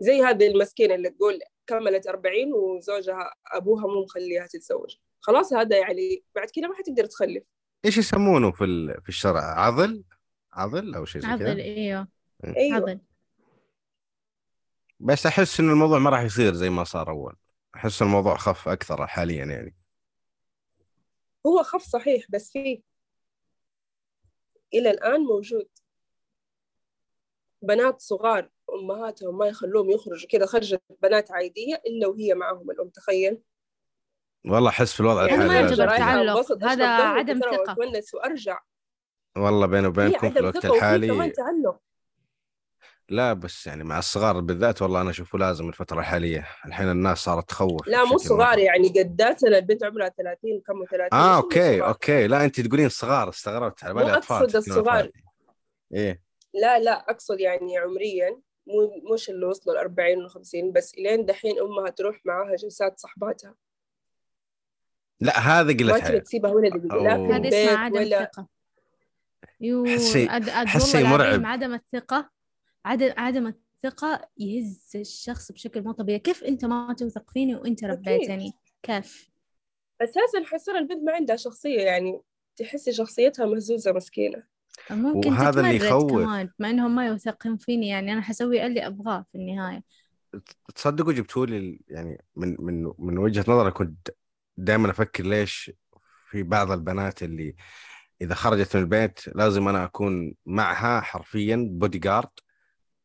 زي 0.00 0.22
هذه 0.22 0.46
المسكينة 0.46 0.94
اللي 0.94 1.10
تقول 1.10 1.40
كملت 1.66 2.06
40 2.06 2.52
وزوجها 2.52 3.34
أبوها 3.46 3.86
مو 3.86 4.02
مخليها 4.02 4.46
تتزوج. 4.46 4.96
خلاص 5.20 5.52
هذا 5.52 5.76
يعني 5.76 6.24
بعد 6.34 6.50
كده 6.50 6.68
ما 6.68 6.74
حتقدر 6.74 7.04
تخلف. 7.04 7.44
إيش 7.84 7.98
يسمونه 7.98 8.52
في 8.52 8.64
ال- 8.64 9.02
في 9.02 9.08
الشرع؟ 9.08 9.40
عضل؟ 9.60 10.04
عضل 10.52 10.94
أو 10.94 11.04
شيء 11.04 11.22
زي 11.22 11.28
عضل 11.28 11.38
كذا 11.44 11.62
إيوه. 11.62 12.08
إيوه. 12.56 12.76
عضل. 12.76 13.00
بس 15.00 15.26
أحس 15.26 15.60
انه 15.60 15.72
الموضوع 15.72 15.98
ما 15.98 16.10
راح 16.10 16.20
يصير 16.20 16.52
زي 16.54 16.70
ما 16.70 16.84
صار 16.84 17.10
أول. 17.10 17.36
أحس 17.76 18.02
الموضوع 18.02 18.36
خف 18.36 18.68
أكثر 18.68 19.06
حاليا 19.06 19.44
يعني. 19.44 19.76
هو 21.46 21.62
خف 21.62 21.82
صحيح 21.82 22.24
بس 22.28 22.52
فيه 22.52 22.80
إلى 24.74 24.90
الآن 24.90 25.20
موجود. 25.20 25.68
بنات 27.62 28.00
صغار 28.00 28.50
أمهاتهم 28.74 29.38
ما 29.38 29.46
يخلوهم 29.46 29.90
يخرجوا 29.90 30.28
كذا 30.28 30.46
خرجت 30.46 30.82
بنات 31.02 31.30
عادية 31.30 31.82
إلا 31.86 32.06
وهي 32.06 32.34
معهم 32.34 32.70
الأم 32.70 32.88
تخيل. 32.88 33.42
والله 34.44 34.68
أحس 34.70 34.92
في 34.92 35.00
الوضع 35.00 35.24
هذا 35.24 35.36
ما 35.36 35.44
الحالي 35.44 35.68
يعتبر. 35.68 35.96
تعلق. 35.96 36.38
أشرب 36.38 36.64
هذا 36.64 36.86
عدم. 36.86 37.40
وأتونس 37.40 38.14
وأرجع 38.14 38.58
والله 39.36 39.66
بيني 39.66 39.86
وبينكم 39.86 40.30
في 40.30 40.38
الوقت 40.38 40.58
كمان 40.58 40.74
الحالي 40.76 41.30
تعلق 41.30 41.80
لا 43.08 43.32
بس 43.32 43.66
يعني 43.66 43.84
مع 43.84 43.98
الصغار 43.98 44.40
بالذات 44.40 44.82
والله 44.82 45.00
أنا 45.00 45.10
أشوفه 45.10 45.38
لازم 45.38 45.68
الفترة 45.68 46.00
الحالية 46.00 46.46
الحين 46.66 46.90
الناس 46.90 47.18
صارت 47.18 47.48
تخوف 47.48 47.88
لا 47.88 48.04
مو 48.04 48.18
صغار. 48.18 48.58
يعني 48.58 48.88
قداتنا 48.88 49.58
البنت 49.58 49.84
عمرها 49.84 50.08
30 50.08 50.60
كم 50.66 50.84
30 50.90 51.18
آه 51.18 51.36
okay؟ 51.36 51.82
okay 51.82 52.26
لا 52.26 52.44
أنت 52.44 52.60
تقولين 52.60 52.88
صغار 52.88 53.28
استغربت 53.28 53.84
على 53.84 53.94
بالي 53.94 54.16
أطفال 54.16 54.46
تتكلمون 54.46 54.78
الصغار. 54.78 55.10
إيه 55.94 56.22
لا 56.54 56.78
لا 56.78 57.10
أقصد 57.10 57.40
يعني 57.40 57.78
عمريا 57.78 58.40
مو 58.66 59.12
مش 59.14 59.30
اللي 59.30 59.46
وصلوا 59.46 59.74
ال 59.74 59.80
40 59.80 60.18
وال 60.18 60.30
50 60.30 60.72
بس 60.72 60.94
إلين 60.94 61.24
دحين 61.26 61.54
أمها 61.60 61.90
تروح 61.90 62.20
معاها 62.24 62.56
جلسات 62.56 62.98
صحباتها 62.98 63.54
لا 65.20 65.38
هذا 65.38 65.72
ما 65.72 65.78
قله 65.78 65.98
تبي 65.98 66.06
حياة 66.06 66.18
تسيبها. 66.18 66.52
في 66.52 67.32
هذا 67.32 67.48
اسمه 67.48 67.78
عدم 67.78 67.96
ولا 67.96 68.22
الثقة. 68.22 68.46
يو 69.60 69.86
أحس 69.86 70.12
شيء- 70.12 70.30
أد 70.36 70.48
أد 70.48 70.68
العظيم 70.68 71.10
مرعب. 71.10 71.46
عدم 71.46 71.74
الثقة 71.74 72.30
عدم 72.84 73.12
عدم 73.16 73.46
الثقة 73.46 74.28
يهز 74.38 74.90
الشخص 74.94 75.52
بشكل 75.52 75.82
مو 75.82 75.92
طبيعي. 75.92 76.18
كيف 76.18 76.44
أنت 76.44 76.64
ما 76.64 76.94
توثق 76.98 77.30
فيني 77.30 77.54
وأنت 77.56 77.84
ربيتني؟ 77.84 78.52
كيف؟ 78.82 79.30
أساسا 80.00 80.44
حيصير 80.44 80.78
البنت 80.78 81.02
ما 81.04 81.12
عندها 81.12 81.36
شخصية 81.36 81.80
يعني 81.80 82.20
تحسي 82.56 82.92
شخصيتها 82.92 83.46
مهزوزة 83.46 83.92
مسكينة. 83.92 84.42
ممكن 84.90 85.32
وهذا 85.32 85.60
اللي 85.60 85.76
يخوف. 85.76 86.12
كمان 86.12 86.50
مع 86.58 86.70
إنهم 86.70 86.94
ما 86.94 87.06
يوثقون 87.06 87.56
فيني 87.56 87.88
يعني 87.88 88.12
أنا 88.12 88.20
حسوي 88.20 88.66
اللي 88.66 88.86
أبغاه 88.86 89.24
في 89.32 89.38
النهاية. 89.38 89.82
تصدقوا 90.74 91.12
جبتوا 91.12 91.46
لي 91.46 91.80
يعني 91.88 92.24
من 92.36 92.56
من 92.58 92.92
من 92.98 93.18
وجهة 93.18 93.44
نظري 93.48 93.70
كنت 93.70 94.08
دائما 94.58 94.90
أفكر 94.90 95.24
ليش 95.24 95.70
في 96.30 96.42
بعض 96.42 96.70
البنات 96.70 97.22
اللي 97.22 97.54
إذا 98.20 98.34
خرجت 98.34 98.76
من 98.76 98.82
البيت 98.82 99.20
لازم 99.28 99.68
أنا 99.68 99.84
أكون 99.84 100.34
معها 100.46 101.00
حرفيا 101.00 101.68
بودي 101.70 101.98
جارد 101.98 102.28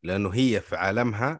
لأنه 0.04 0.30
هي 0.30 0.62
في 0.62 0.76
عالمها 0.76 1.40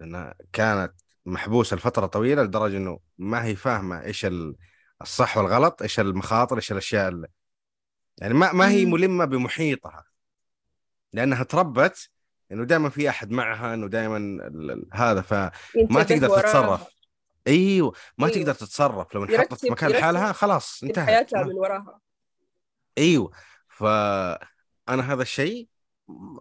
لانها 0.00 0.34
كانت 0.52 0.92
محبوسة 1.26 1.76
لفترة 1.76 2.06
طويلة 2.06 2.42
لدرجة 2.42 2.76
إنه 2.76 2.98
ما 3.18 3.44
هي 3.44 3.56
فاهمة 3.56 4.02
إيش 4.02 4.24
ال- 4.24 4.56
الصح 5.02 5.36
والغلط 5.38 5.82
إيش 5.82 6.00
المخاطر 6.00 6.56
إيش 6.56 6.72
الأشياء 6.72 7.08
اللي 7.08 7.28
يعني 8.18 8.34
ما 8.34 8.52
ما 8.52 8.68
هي. 8.68 8.84
ملمة 8.84 9.24
بمحيطها 9.24 10.04
لأنها 11.12 11.42
تربت 11.44 12.08
إنه 12.52 12.64
دائما 12.64 12.88
في 12.88 13.08
أحد 13.08 13.30
معها 13.30 13.74
إنه 13.74 13.86
دائما 13.88 14.38
هذا 14.92 15.20
ف 15.20 15.32
ما 15.34 15.50
ينتبه 15.74 16.02
تقدر. 16.02 16.40
تتصرف 16.40 16.86
أيوه 17.46 17.92
ما 18.18 18.26
أيوه. 18.26 18.36
تقدر 18.36 18.54
تتصرف 18.54 19.14
لو 19.14 19.24
انحطت 19.24 19.54
في 19.54 19.70
مكان 19.70 19.90
يرتب 19.90 20.00
لحالها 20.00 20.32
خلاص 20.32 20.82
انتهت 20.82 21.06
حياتها 21.06 21.42
من 21.44 21.54
وراها 21.54 22.00
أيوه 22.98 23.30
فأنا 23.68 25.12
هذا 25.12 25.22
الشيء 25.22 25.68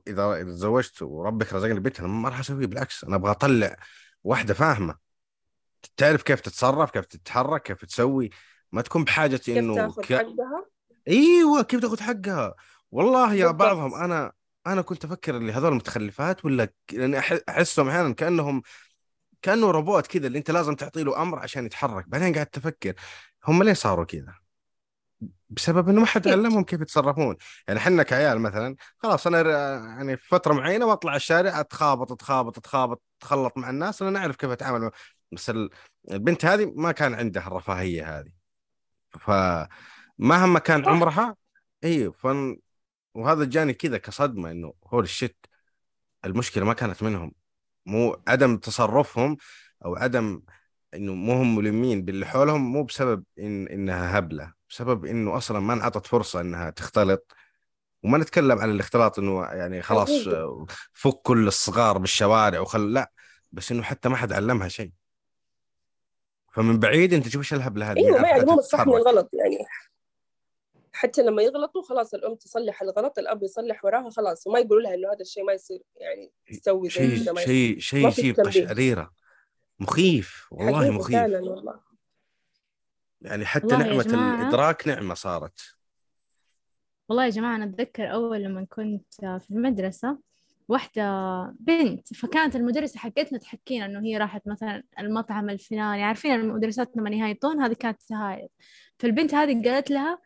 إذا 0.07 0.43
تزوجت 0.43 1.01
وربك 1.01 1.53
رزقني 1.53 1.79
بنت 1.79 1.99
أنا 1.99 2.07
ما 2.07 2.29
راح 2.29 2.39
أسويه 2.39 2.65
بالعكس 2.65 3.03
أنا 3.03 3.15
أبغى 3.15 3.31
أطلع 3.31 3.75
واحدة 4.23 4.53
فاهمة 4.53 4.95
تعرف 5.97 6.23
كيف 6.23 6.41
تتصرف 6.41 6.91
كيف 6.91 7.05
تتحرك 7.05 7.61
كيف 7.61 7.85
تسوي 7.85 8.29
ما 8.71 8.81
تكون 8.81 9.03
بحاجة 9.03 9.37
كيف 9.37 9.57
إنه 9.57 9.75
تاخذ 9.75 10.01
ك... 10.01 10.13
حقها 10.13 10.65
أيوه 11.07 11.61
كيف 11.61 11.81
تاخذ 11.81 12.01
حقها 12.01 12.55
والله 12.91 13.33
يا 13.33 13.45
بالضبط. 13.45 13.59
بعضهم 13.59 13.93
أنا 13.93 14.31
أنا 14.67 14.81
كنت 14.81 15.05
أفكر 15.05 15.37
اللي 15.37 15.51
هذول 15.51 15.73
متخلفات 15.73 16.45
ولا 16.45 16.73
لأني 16.91 17.19
أحسهم 17.49 17.89
أحيانا 17.89 18.13
كأنهم 18.13 18.61
كانه 19.41 19.71
روبوت 19.71 20.07
كذا 20.07 20.27
اللي 20.27 20.37
انت 20.37 20.51
لازم 20.51 20.75
تعطي 20.75 21.03
له 21.03 21.21
أمر 21.21 21.39
عشان 21.39 21.65
يتحرك. 21.65 22.09
بعدين 22.09 22.33
قاعد 22.33 22.45
تفكر 22.45 22.93
هم 23.47 23.63
ليه 23.63 23.73
صاروا 23.73 24.05
كذا؟ 24.05 24.35
بسبب 25.49 25.89
إنه 25.89 25.99
ما 25.99 26.05
حد 26.05 26.27
أكيد. 26.27 26.39
علمهم 26.39 26.63
كيف 26.63 26.81
يتصرفون. 26.81 27.35
يعني 27.67 27.79
إحنا 27.79 28.03
كعيال 28.03 28.39
مثلا 28.39 28.75
خلاص 28.97 29.27
أنا 29.27 29.41
يعني 29.97 30.17
في 30.17 30.27
فترة 30.27 30.53
معينة 30.53 30.85
بطلع 30.85 31.15
الشارع 31.15 31.59
أتخابط 31.59 32.11
أتخابط 32.11 32.57
أتخابط 32.57 33.01
أتخلط 33.21 33.57
مع 33.57 33.69
الناس 33.69 34.01
أنا 34.01 34.11
نعرف 34.11 34.35
كيف 34.35 34.49
أتعامل 34.49 34.79
مع- 34.81 34.91
بس 35.31 35.49
ال- 35.49 35.69
البنت 36.11 36.45
هذه 36.45 36.73
ما 36.75 36.91
كان 36.91 37.13
عندها 37.13 37.47
الرفاهية 37.47 38.19
هذه. 38.19 38.31
فمهما 39.09 40.59
كان. 40.59 40.85
عمرها 40.89 41.35
أيوه 41.83 42.11
فن 42.11 42.57
وهذا 43.13 43.45
جاني 43.45 43.73
كذا 43.73 43.97
كصدمة 43.97 44.51
إنه 44.51 44.73
هول 44.87 45.03
الشت 45.03 45.35
المشكلة 46.25 46.65
ما 46.65 46.73
كانت 46.73 47.03
منهم. 47.03 47.31
مو 47.85 48.21
عدم 48.27 48.57
تصرفهم 48.57 49.37
أو 49.85 49.95
عدم 49.95 50.41
إنه 50.93 51.13
مو 51.13 51.33
هم 51.33 51.55
ملمين 51.55 52.05
باللي 52.05 52.25
حولهم 52.25 52.73
مو 52.73 52.83
بسبب 52.83 53.23
إن 53.39 53.67
إنها 53.67 54.17
هبلة 54.17 54.53
بسبب 54.69 55.05
إنه 55.05 55.37
أصلا 55.37 55.59
ما 55.59 55.73
انعطت 55.73 56.07
فرصة 56.07 56.41
إنها 56.41 56.69
تختلط. 56.69 57.35
وما 58.03 58.17
نتكلم 58.17 58.59
عن 58.59 58.71
الاختلاط 58.71 59.19
إنه 59.19 59.43
يعني 59.43 59.81
خلاص 59.81 60.09
فك 60.93 61.13
كل 61.13 61.47
الصغار 61.47 61.97
بالشوارع 61.97 62.59
وخل 62.59 62.93
لا 62.93 63.11
بس 63.51 63.71
إنه 63.71 63.83
حتى 63.83 64.09
ما 64.09 64.15
حد 64.15 64.33
علمها 64.33 64.67
شيء. 64.67 64.91
فمن 66.53 66.79
بعيد 66.79 67.13
أنت 67.13 67.25
تشوف 67.25 67.41
إيش 67.41 67.53
الهبلة 67.53 67.91
هذه؟ 67.91 67.97
إيوه 67.97 68.21
ما 68.21 68.27
يعلمون 68.27 68.59
الصح 68.59 68.87
من. 68.87 68.93
الغلط 68.93 69.29
يعني. 69.33 69.65
حتى 70.93 71.23
لما 71.23 71.41
يغلطوا 71.41 71.81
خلاص 71.81 72.13
الأم 72.13 72.35
تصلح 72.35 72.81
الغلط 72.81 73.19
الأب 73.19 73.43
يصلح 73.43 73.85
وراها 73.85 74.09
خلاص 74.09 74.47
وما 74.47 74.59
يقولوا 74.59 74.81
لها 74.81 74.93
إنه 74.93 75.07
هذا 75.07 75.21
الشيء 75.21 75.43
ما 75.43 75.53
يصير 75.53 75.81
يعني 75.97 76.31
تسوي 76.47 76.89
زي 76.89 77.17
شيء 77.17 77.79
شيء 77.79 78.09
شيء 78.09 78.33
تنبيه. 78.33 78.49
قشعريره 78.49 79.11
مخيف 79.79 80.47
والله 80.51 80.89
مخيف. 80.89 81.15
فعلا 81.15 81.39
والله. 81.39 81.79
يعني 83.21 83.45
حتى 83.45 83.77
نعمة 83.77 84.03
جماعة. 84.03 84.41
الإدراك 84.41 84.87
نعمة 84.87 85.13
صارت. 85.13 85.59
والله 87.09 87.25
يا 87.25 87.29
جماعة 87.29 87.55
أنا 87.55 87.65
أتذكر 87.65 88.13
أول 88.13 88.43
لما 88.43 88.65
كنت 88.69 89.13
في 89.15 89.51
المدرسة 89.51 90.17
واحدة 90.67 91.03
بنت 91.59 92.13
فكانت 92.13 92.55
المدرسة 92.55 92.99
حقتنا 92.99 93.39
تحكينا 93.39 93.85
إنه 93.85 93.99
هي 93.99 94.17
راحت 94.17 94.47
مثلا 94.47 94.83
المطعم 94.99 95.49
الفلاني. 95.49 96.03
عارفين 96.03 96.31
المدرسات 96.31 96.97
لما 96.97 97.09
يهايطون 97.09 97.61
هذه 97.61 97.73
كانت 97.73 98.01
تهايط. 98.01 98.51
فالبنت 98.99 99.33
هذه 99.33 99.69
قالت 99.69 99.91
لها 99.91 100.19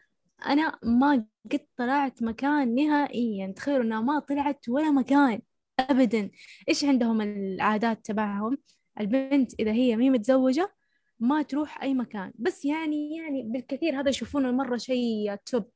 أنا 0.45 0.79
ما 0.83 1.25
قد 1.51 1.59
طلعت 1.77 2.23
مكان 2.23 2.75
نهائيا. 2.75 3.53
تخيلوا 3.55 3.83
إنها 3.83 4.01
ما 4.01 4.19
طلعت 4.19 4.69
ولا 4.69 4.91
مكان 4.91 5.41
أبدا. 5.79 6.29
إيش 6.69 6.85
عندهم 6.85 7.21
العادات 7.21 8.05
تبعهم؟ 8.05 8.57
البنت 8.99 9.53
إذا 9.59 9.71
هي 9.71 9.95
مي 9.95 10.09
متزوجة 10.09 10.75
ما 11.19 11.41
تروح 11.41 11.83
أي 11.83 11.93
مكان. 11.93 12.33
بس 12.35 12.65
يعني 12.65 13.15
يعني 13.17 13.43
بالكثير 13.43 13.99
هذا 13.99 14.09
يشوفونه 14.09 14.51
مرة 14.51 14.77
شيء 14.77 15.35
توب 15.35 15.69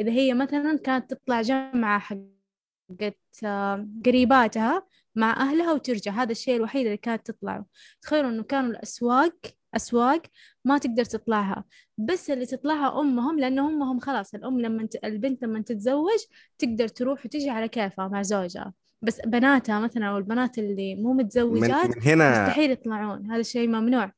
إذا 0.00 0.10
هي 0.12 0.34
مثلا 0.34 0.78
كانت 0.78 1.10
تطلع 1.14 1.42
جمعة 1.42 1.98
حقت 1.98 3.18
آه، 3.44 3.88
قريباتها 4.06 4.86
مع 5.14 5.32
أهلها 5.32 5.72
وترجع. 5.72 6.12
هذا 6.12 6.32
الشيء 6.32 6.56
الوحيد 6.56 6.86
اللي 6.86 6.96
كانت 6.96 7.30
تطلعه. 7.30 7.66
تخيلوا 8.02 8.30
إنه 8.30 8.42
كانوا 8.42 8.70
الأسواق 8.70 9.36
أسواق 9.76 10.22
ما 10.64 10.78
تقدر 10.78 11.04
تطلعها 11.04 11.64
بس 11.98 12.30
اللي 12.30 12.46
تطلعها 12.46 13.00
أمهم 13.00 13.38
لأنه 13.40 13.68
أمهم 13.68 13.98
خلاص 13.98 14.34
الأم 14.34 14.60
لما 14.60 14.86
ت... 14.86 15.04
البنت 15.04 15.42
لما 15.44 15.60
تتزوج 15.62 16.18
تقدر 16.58 16.88
تروح 16.88 17.26
وتجي 17.26 17.50
على 17.50 17.68
كيفها 17.68 18.08
مع 18.08 18.22
زوجها 18.22 18.72
بس 19.02 19.20
بناتها 19.26 19.80
مثلا 19.80 20.06
أو 20.06 20.18
البنات 20.18 20.58
اللي 20.58 20.94
مو 20.94 21.12
من, 21.12 21.24
متزوجات 21.24 21.96
من 21.96 22.02
هنا 22.02 22.42
مستحيل 22.44 22.70
يطلعون 22.70 23.30
هذا 23.30 23.40
الشيء 23.40 23.68
ممنوع 23.68 24.12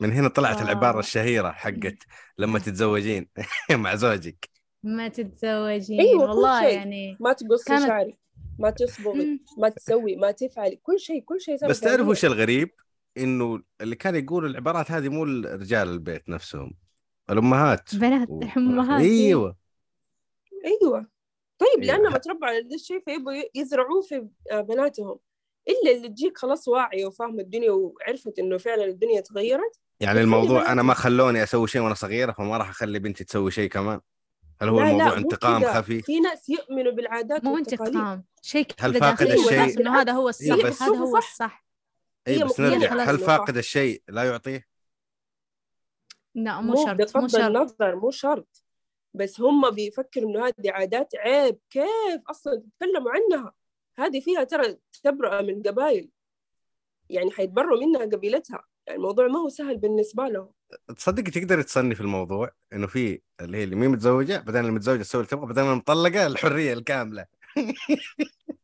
من 0.00 0.12
هنا 0.12 0.28
طلعت 0.28 0.56
آه. 0.58 0.62
العبارة 0.62 0.98
الشهيرة 0.98 1.50
حقت 1.52 1.96
لما 2.38 2.58
تتزوجين 2.64 3.28
مع 3.70 3.94
زوجك 3.94 4.48
ما 4.82 5.08
تتزوجين 5.08 6.00
أيوة، 6.00 6.24
كل 6.24 6.30
والله 6.30 6.60
شيء. 6.60 6.74
يعني 6.78 7.16
ما 7.20 7.32
تقصي 7.32 7.64
كانت- 7.64 7.86
شعرك 7.86 8.18
ما 8.58 8.70
تصبغي. 8.70 9.40
ما 9.58 9.68
تسوي 9.68 10.16
ما 10.16 10.30
تفعلي 10.30 10.76
كل 10.76 11.00
شيء 11.00 11.22
كل 11.24 11.40
شيء 11.40 11.66
بس 11.68 11.80
تعرف 11.80 12.06
وش 12.08 12.24
الغريب؟ 12.24 12.70
إنه 13.18 13.62
اللي 13.80 13.96
كان 13.96 14.14
يقول 14.16 14.46
العبارات 14.46 14.90
هذه 14.90 15.08
مو 15.08 15.24
رجال 15.24 15.88
البيت 15.88 16.28
نفسهم 16.28 16.72
الأمهات. 17.30 17.94
بنات 17.96 18.28
و- 18.30 18.42
أمهات 18.56 19.00
أيوه. 19.00 19.56
أيوه. 20.64 21.06
طيب 21.58 21.82
أيوة. 21.82 21.96
لأنهم 21.96 22.16
تربوا 22.16 22.46
على 22.46 22.60
ذا 22.60 22.74
الشيء 22.74 23.00
فيبغوا 23.04 23.42
يزرعوه 23.54 24.00
في 24.02 24.28
آه، 24.50 24.60
بناتهم. 24.60 25.18
إلا 25.68 25.92
اللي 25.96 26.08
تجيك 26.08 26.38
خلاص 26.38 26.68
واعية 26.68 27.06
وفاهمة 27.06 27.40
الدنيا 27.40 27.70
وعرفت 27.70 28.38
إنه 28.38 28.58
فعلا 28.58 28.84
الدنيا 28.84 29.20
تغيرت. 29.20 29.80
يعني 30.00 30.20
الموضوع 30.20 30.72
أنا 30.72 30.82
ما 30.82 30.94
خلوني 30.94 31.42
أسوي 31.42 31.68
شيء 31.68 31.80
وأنا 31.82 31.94
صغيره 31.94 32.32
فما 32.32 32.56
راح 32.56 32.68
أخلي 32.68 32.98
بنتي 32.98 33.24
تسوي 33.24 33.50
شيء 33.50 33.68
كمان؟ 33.70 34.00
هل 34.62 34.68
هو 34.68 34.80
لا 34.80 34.86
الموضوع 34.86 35.08
لا 35.08 35.16
انتقام. 35.18 35.64
خفي؟ 35.64 36.02
في 36.02 36.20
ناس 36.20 36.48
يؤمنوا 36.48 36.92
بالعادات 36.92 37.44
مو 37.44 37.58
انتقام 37.58 38.24
شيء 38.42 38.66
هل 38.80 38.94
فاقد 39.00 39.26
الشيء- 39.26 39.80
إنه 39.80 40.00
هذا 40.00 40.12
هو 40.12 40.28
الصح 40.28 40.54
إيه 40.54 40.64
بس- 40.64 40.82
هذا 40.82 40.96
هو 40.98 41.20
صح. 41.20 41.28
الصح. 41.30 41.64
اي 42.28 42.44
بس 42.44 42.60
نرجع. 42.60 42.92
هل 42.92 43.18
فاقد. 43.18 43.56
الشيء 43.56 44.02
لا 44.08 44.24
يعطيه؟ 44.24 44.66
لا 46.34 46.60
مو 46.60 46.72
مو 46.72 46.86
شرط 46.86 47.16
مو 47.16 47.22
بغض 47.22 47.30
شرط. 47.30 47.40
النظر 47.40 47.96
مو 47.96 48.10
شرط. 48.10 48.64
بس 49.14 49.40
هم 49.40 49.70
بيفكروا 49.70 50.30
إنه 50.30 50.46
هذه 50.46 50.70
عادات 50.70 51.14
عيب. 51.16 51.58
كيف 51.70 52.20
أصلا 52.30 52.56
تتكلموا 52.56 53.10
عنها؟ 53.10 53.52
هذه 53.98 54.20
فيها 54.20 54.44
ترى 54.44 54.76
تبرأة 55.02 55.42
من 55.42 55.62
قبائل 55.62 56.10
يعني 57.10 57.30
حيتبروا 57.30 57.80
منها 57.80 58.04
قبيلتها. 58.04 58.64
يعني 58.86 58.96
الموضوع 58.96 59.26
ما 59.26 59.38
هو 59.38 59.48
سهل 59.48 59.76
بالنسبة 59.76 60.28
لهم. 60.28 60.52
تصدق 60.96 61.22
تقدر 61.22 61.62
تصني 61.62 61.94
في 61.94 62.00
الموضوع 62.00 62.50
إنه 62.72 62.86
في 62.86 63.20
اللي 63.40 63.58
هي 63.58 63.64
اللي 63.64 63.76
مي 63.76 63.88
متزوجة 63.88 64.38
بعدين 64.40 64.60
اللي 64.60 64.72
متزوجة 64.72 65.02
تسوي 65.02 65.20
اللي 65.20 65.30
تبغى 65.30 65.46
بعدين 65.46 65.64
المطلقة 65.64 66.26
الحرية 66.26 66.72
الكاملة. 66.72 67.26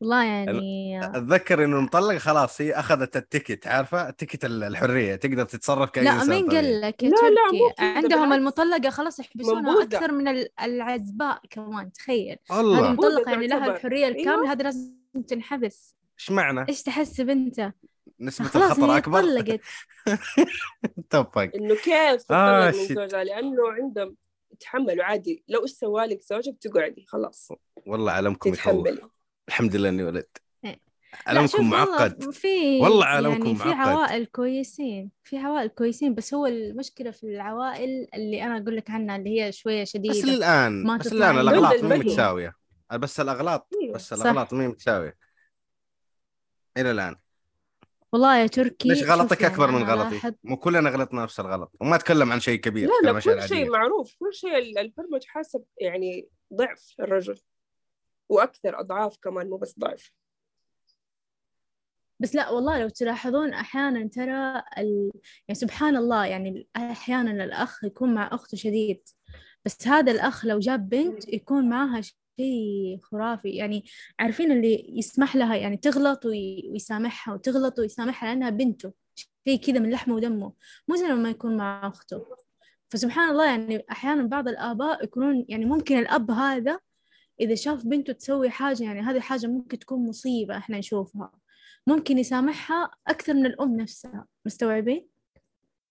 والله 0.00 0.24
يعني 0.24 1.04
أتذكر 1.06 1.64
إنه 1.64 1.80
مطلق 1.80 2.16
خلاص 2.16 2.60
هي 2.60 2.72
أخذت 2.72 3.16
ال 3.16 3.23
ticket 3.23 3.66
عارفة 3.66 4.10
ticket 4.10 4.44
الحرية 4.44 5.14
تقدر 5.16 5.44
تتصرف 5.44 5.90
كأي 5.90 6.04
لا 6.04 6.24
مين. 6.24 6.50
قال 6.50 6.80
لك 6.80 7.02
يا 7.02 7.08
لا، 7.08 7.16
لا، 7.16 7.20
تركي 7.50 7.74
عندهم 7.82 8.20
بالعكس. 8.20 8.34
المطلقة 8.38 8.90
خلاص 8.90 9.20
يحبسونها. 9.20 9.82
أكثر 9.82 10.12
من 10.12 10.28
ال- 10.28 10.48
العزباء 10.60 11.40
كمان 11.50 11.92
تخيل 11.92 12.36
هذه 12.50 12.62
منبوذة 12.62 12.92
مطلقة 12.92 13.30
يعني 13.32 13.46
لها. 13.46 13.66
الحرية 13.76 14.06
أيوة. 14.06 14.16
الكاملة 14.18 14.52
هذه 14.52 14.62
لازم 14.62 14.92
تنحبس 15.28 15.96
إيش 16.20 16.30
معنى؟ 16.30 16.66
إيش 16.68 16.82
تحسب 16.82 17.28
انت؟ 17.30 17.72
نسبة 18.20 18.46
خلاص 18.48 18.70
الخطر 18.78 18.92
هي 18.92 18.98
أكبر 18.98 19.20
طلقت 19.20 19.60
تفق 21.10 21.50
إنه 21.54 21.74
كيف 21.74 22.32
آه، 22.32 22.66
من 22.66 22.72
شت. 22.72 22.92
زوجها 22.92 23.24
لأنه 23.24 23.72
عندهم 23.72 24.16
يتحملوا 24.52 25.04
عادي 25.04 25.44
لو 25.48 25.62
إيش 25.62 25.70
سوالك 25.70 26.22
زوجك 26.22 26.56
تقعدي 26.60 27.04
خلاص 27.08 27.52
والله 27.86 28.12
علمكم 28.12 28.52
يخوف 28.52 28.88
الحمد 29.48 29.76
لله 29.76 29.88
إني 29.88 30.02
ولد 30.04 30.26
إيه. 30.64 30.80
علمكم 31.26 31.72
والله 31.72 31.84
معقد 31.86 32.30
في 32.30 32.78
والله 32.80 33.04
عالمكم 33.06 33.46
يعني 33.46 33.58
في 33.58 33.68
معقد. 33.68 33.88
عوائل 33.88 34.24
كويسين 34.26 35.10
في 35.24 35.38
عوائل 35.38 35.68
كويسين 35.68 36.14
بس 36.14 36.34
هو 36.34 36.46
المشكلة 36.46 37.10
في 37.10 37.24
العوائل 37.24 38.08
اللي 38.14 38.42
أنا 38.42 38.58
أقول 38.58 38.76
لك 38.76 38.90
عنها 38.90 39.16
اللي 39.16 39.40
هي 39.42 39.52
شوية 39.52 39.82
بس 39.82 39.90
شديدة 39.92 40.22
الآن 40.34 40.84
ما 40.84 40.96
بس 40.96 41.12
الآن 41.12 41.38
الأغلاط. 41.38 41.82
مو 41.84 41.88
متساوية 41.96 42.54
بس 42.92 43.20
الأغلاط 43.20 43.68
أيوة. 43.82 43.94
بس. 43.94 44.12
الأغلاط 44.12 44.52
مو 44.54 44.68
متساوية 44.68 45.16
إلى 46.76 46.90
الآن 46.90 47.16
والله 48.12 48.36
يا 48.38 48.46
تركي 48.46 48.88
ليش 48.88 49.02
غلطك 49.02 49.40
يعني 49.42 49.54
أكبر 49.54 49.70
من 49.70 49.82
أنا 49.82 49.92
غلطي؟ 49.92 50.14
لاحظ- 50.18 50.34
مو 50.44 50.56
كلنا 50.56 50.90
غلطنا 50.90 51.22
نفس 51.22 51.40
الغلط 51.40 51.72
وما 51.80 51.96
أتكلم 51.96 52.32
عن 52.32 52.40
شيء 52.40 52.58
كبير 52.60 52.88
لا 53.02 53.12
لا 53.12 53.20
كل 53.20 53.48
شيء. 53.48 53.70
معروف 53.70 54.14
كل 54.20 54.34
شيء 54.34 54.58
ال- 54.58 54.78
الحرمة 54.78 55.18
تحاسب 55.18 55.64
يعني 55.80 56.28
ضعف 56.54 56.94
الرجل 57.00 57.38
وأكثر 58.28 58.80
أضعاف 58.80 59.16
كمان 59.22 59.50
مو 59.50 59.56
بس 59.56 59.78
ضعف. 59.78 60.12
بس 62.20 62.34
لا 62.34 62.50
والله 62.50 62.78
لو 62.78 62.88
تلاحظون 62.88 63.52
أحيانا 63.54 64.08
ترى 64.08 64.62
ال... 64.78 65.10
يعني 65.48 65.60
سبحان 65.60 65.96
الله 65.96 66.26
يعني 66.26 66.68
أحيانا 66.76 67.44
الأخ 67.44 67.84
يكون 67.84 68.14
مع 68.14 68.30
أخته 68.32 68.56
شديد. 68.56 69.08
بس 69.64 69.88
هذا 69.88 70.12
الأخ 70.12 70.46
لو 70.46 70.58
جاب 70.58 70.88
بنت 70.88 71.28
يكون 71.28 71.68
معها 71.68 72.00
شيء 72.00 72.98
خرافي. 73.02 73.50
يعني 73.50 73.84
عارفين 74.18 74.52
اللي 74.52 74.98
يسمح 74.98 75.36
لها 75.36 75.56
يعني 75.56 75.76
تغلط 75.76 76.26
وي... 76.26 76.68
ويسامحها 76.72 77.34
وتغلط 77.34 77.78
ويسامحها 77.78 78.28
لأنها 78.28 78.50
بنته. 78.50 78.92
شيء 79.48 79.60
كذا 79.60 79.78
من 79.78 79.90
لحمه 79.90 80.14
ودمه. 80.14 80.52
مو 80.88 80.96
زي 80.96 81.06
لما 81.06 81.30
يكون 81.30 81.56
مع 81.56 81.88
أخته. 81.88 82.26
فسبحان 82.88 83.30
الله 83.30 83.46
يعني 83.46 83.84
أحيانا 83.90 84.22
بعض 84.22 84.48
الآباء 84.48 85.04
يكونون 85.04 85.44
يعني 85.48 85.64
ممكن 85.64 85.98
الأب 85.98 86.30
هذا 86.30 86.80
إذا 87.40 87.54
شاف 87.54 87.84
بنته 87.86 88.12
تسوي 88.12 88.50
حاجة 88.50 88.82
يعني 88.84 89.00
هذه 89.00 89.20
حاجة 89.20 89.46
ممكن 89.46 89.78
تكون 89.78 90.08
مصيبة 90.08 90.56
إحنا 90.56 90.78
نشوفها 90.78 91.32
ممكن 91.86 92.18
يسامحها 92.18 92.90
أكثر 93.06 93.34
من 93.34 93.46
الأم 93.46 93.76
نفسها 93.76 94.26
مستوعبين؟ 94.46 95.08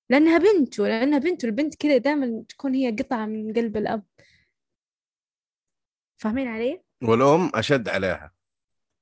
لأنها 0.09 0.37
بنته 0.37 0.87
لأنها 0.87 1.19
بنته 1.19 1.45
البنت 1.45 1.75
كذا 1.75 1.97
دائما 1.97 2.43
تكون 2.49 2.73
هي 2.73 2.91
قطعة 2.91 3.25
من 3.25 3.53
قلب 3.53 3.77
الأب 3.77 4.03
فاهمين 6.17 6.47
علي؟ 6.47 6.81
والأم 7.03 7.51
أشد 7.55 7.89
عليها 7.89 8.31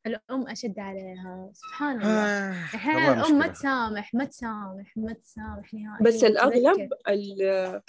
الأم 0.05 0.47
أشد 0.47 0.79
عليها 0.79 1.49
سبحان 1.53 1.95
الله 2.01 2.09
آه، 2.09 2.51
أحيانا 2.75 3.09
والله 3.09 3.25
الأم 3.27 3.39
ما. 3.39 3.47
تسامح 3.47 4.13
ما 4.13 4.25
تسامح 4.25 4.97
ما 4.97 5.13
تسامح 5.13 5.73
نهائيا 5.73 6.03
بس 6.05 6.23
الأغلب 6.23 6.75
تذكر. 6.77 6.97
ال- 7.13 7.81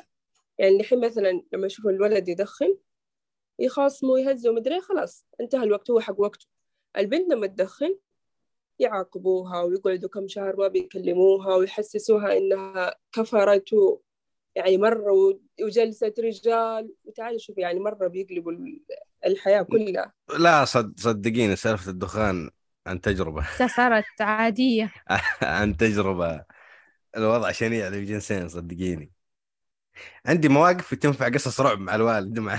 يعني 0.59 0.77
الحين 0.81 1.01
مثلا 1.01 1.43
لما 1.53 1.67
يشوفوا 1.67 1.91
الولد 1.91 2.29
يدخن 2.29 2.77
يخاصموا 3.59 4.19
يهزوا 4.19 4.55
مدري 4.55 4.81
خلاص 4.81 5.27
انتهى 5.41 5.63
الوقت 5.65 5.91
هو 5.91 6.01
حق 6.01 6.21
وقته. 6.21 6.47
البنت 6.97 7.31
لما 7.33 7.47
تدخن 7.47 7.97
يعاقبوها 8.79 9.63
ويقعدوا 9.63 10.09
كم 10.09 10.29
شهر 10.29 10.57
ما 10.57 10.69
بيكلموها 10.69 11.55
ويحسسوها 11.55 12.37
إنها 12.39 12.95
كفرت 13.13 13.71
يعني 14.55 14.79
مرة 14.79 15.13
وجلسة 15.63 16.15
رجال. 16.19 16.95
وتعالي 17.05 17.39
شوفي 17.39 17.61
يعني 17.61 17.81
مرة 17.81 18.07
بيقلبوا 18.09 18.53
ال- 18.53 18.81
الحياة 19.27 19.63
كلها. 19.63 20.13
لا 20.39 20.65
صد 20.65 21.01
صدقيني 21.01 21.57
سالفة 21.57 21.91
الدخان 21.91 22.51
عن 22.87 23.01
تجربة. 23.01 23.47
صارت 23.77 24.05
عادية. 24.21 24.93
عن 25.43 25.77
تجربة. 25.77 26.45
الوضع 27.17 27.53
شنيع 27.53 27.89
للجنسين 27.89 28.49
صدقيني. 28.49 29.13
عندي 30.27 30.49
مواقف 30.49 30.95
تنفع 30.95 31.29
قصص 31.29 31.61
رعب 31.61 31.79
مع 31.79 31.95
الوالد 31.95 32.39
مع 32.39 32.59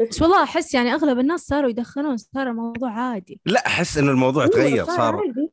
بس 0.00 0.22
والله 0.22 0.42
أحس 0.42 0.74
يعني 0.74 0.94
أغلب 0.94 1.18
الناس 1.18 1.40
صاروا 1.40 1.70
يدخنون 1.70 2.16
صار 2.16 2.50
الموضوع 2.50 2.90
عادي. 2.90 3.40
لا 3.46 3.66
أحس 3.66 3.98
إن 3.98 4.08
الموضوع 4.08 4.46
تغير 4.46 4.84
صار 4.84 5.16
عادي. 5.16 5.50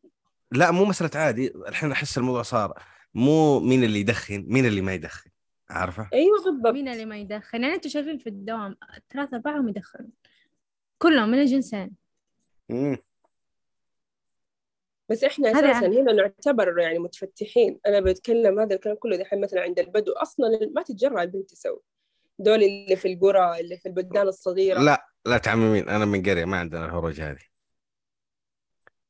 لا 0.51 0.71
مو 0.71 0.85
مسألة 0.85 1.11
عادي. 1.15 1.53
الحين 1.67 1.91
أحس 1.91 2.17
الموضوع 2.17 2.41
صار. 2.41 2.83
مو 3.13 3.59
مين 3.59 3.83
اللي 3.83 3.99
يدخن 3.99 4.45
مين 4.47 4.65
اللي 4.65 4.81
ما 4.81 4.93
يدخن 4.93 5.29
عارفة؟ 5.69 6.09
أيوه 6.13 6.43
بالضبط. 6.43 6.73
مين 6.73 6.87
اللي 6.87 7.05
ما 7.05 7.17
يدخن؟ 7.17 7.61
يعني 7.61 7.75
أنتم 7.75 7.89
شايفين 7.89 8.17
في 8.17 8.27
الدوام 8.27 8.75
ثلاثة 9.13 9.37
أرباعهم 9.37 9.69
يدخنون. 9.69 10.09
كلهم 10.97 11.29
من 11.29 11.41
الجنسين. 11.41 11.91
مم. 12.69 12.97
بس 15.09 15.23
إحنا 15.23 15.51
أساسا 15.51 15.87
هنا 15.87 16.11
نعتبر 16.11 16.79
يعني 16.79 16.99
متفتحين. 16.99 17.79
أنا 17.85 17.99
بتكلم 17.99 18.59
هذا 18.59 18.75
الكلام 18.75 18.95
كله 18.95 19.17
دحين 19.17 19.41
مثلا 19.41 19.61
عند 19.61 19.79
البدو. 19.79 20.11
أصلا 20.11 20.69
ما 20.75 20.83
تتجرأ 20.83 21.23
البنت 21.23 21.49
تسوي. 21.49 21.79
دول 22.39 22.63
اللي 22.63 22.95
في 22.95 23.13
القرى 23.13 23.59
اللي 23.59 23.77
في 23.77 23.85
البلدان 23.85 24.27
الصغيرة. 24.27 24.79
لا 24.79 25.07
لا 25.25 25.37
تعممين. 25.37 25.89
أنا 25.89 26.05
من 26.05 26.23
قرية 26.23 26.45
ما 26.45 26.57
عندنا 26.57 26.85
الهروج 26.85 27.21
هذه. 27.21 27.49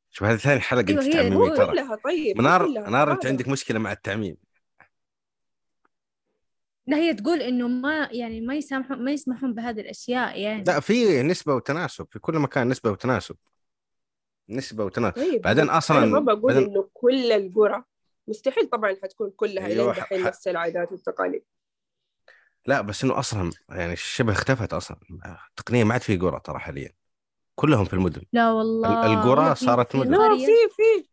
شوف 0.09 0.27
هذه 0.27 0.37
ثاني 0.37 0.59
حلقة 0.59 0.89
أيوة، 0.89 1.05
انت 1.05 1.15
هي 1.15 1.29
تعممين 1.29 1.53
ترى. 1.53 1.67
كلها 1.67 1.95
طيب 1.95 2.37
منار. 2.37 2.67
منار 2.67 3.11
أنت 3.11 3.25
هذا. 3.25 3.31
عندك 3.31 3.47
مشكلة 3.47 3.79
مع 3.79 3.91
التعميم. 3.91 4.37
لا 6.87 6.97
هي 6.97 7.13
تقول 7.13 7.41
إنه 7.41 7.67
ما 7.67 8.09
يعني 8.11 8.41
ما 8.41 8.55
يسامحون 8.55 9.03
ما 9.03 9.11
يسمحون 9.11 9.53
بهذه 9.53 9.79
الأشياء 9.79 10.39
يعني. 10.39 10.63
لا 10.63 10.79
في 10.79 11.23
نسبة 11.23 11.55
وتناسب. 11.55 12.07
في 12.11 12.19
كل 12.19 12.39
مكان 12.39 12.69
نسبة 12.69 12.91
وتناسب. 12.91 13.35
نسبة 14.49 14.85
وتناسب 14.85 15.15
طيب 15.15 15.41
بعدين 15.41 15.63
أنا 15.63 15.77
أصلا 15.77 16.05
ما 16.05 16.19
بقول 16.19 16.53
بعدين 16.53 16.69
إنه 16.69 16.89
كل 16.93 17.31
القرى 17.31 17.83
مستحيل 18.27 18.69
طبعا 18.69 18.95
حتكون 19.03 19.29
كلها 19.35 19.65
أيوة، 19.67 19.83
الين 19.83 19.93
ح- 19.93 19.99
دحين 19.99 20.23
نفس 20.23 20.47
العادات 20.47 20.91
والتقاليد. 20.91 21.43
لا 22.65 22.81
بس 22.81 23.03
إنه 23.03 23.19
أصلا 23.19 23.51
يعني 23.69 23.95
شبه 23.95 24.31
اختفت 24.31 24.73
أصلا. 24.73 24.97
التقنيه 25.49 25.83
ما 25.83 25.93
عاد 25.93 26.01
في 26.01 26.17
قرى 26.17 26.39
ترى 26.43 26.59
حاليا. 26.59 26.91
كلهم 27.55 27.85
في 27.85 27.93
المدن. 27.93 28.21
لا 28.33 28.51
والله. 28.51 29.05
ال- 29.05 29.11
القرى 29.11 29.55
صارت 29.55 29.95
مدن. 29.95 30.11
لا 30.11 30.37
في 30.37 30.45
في 30.45 31.05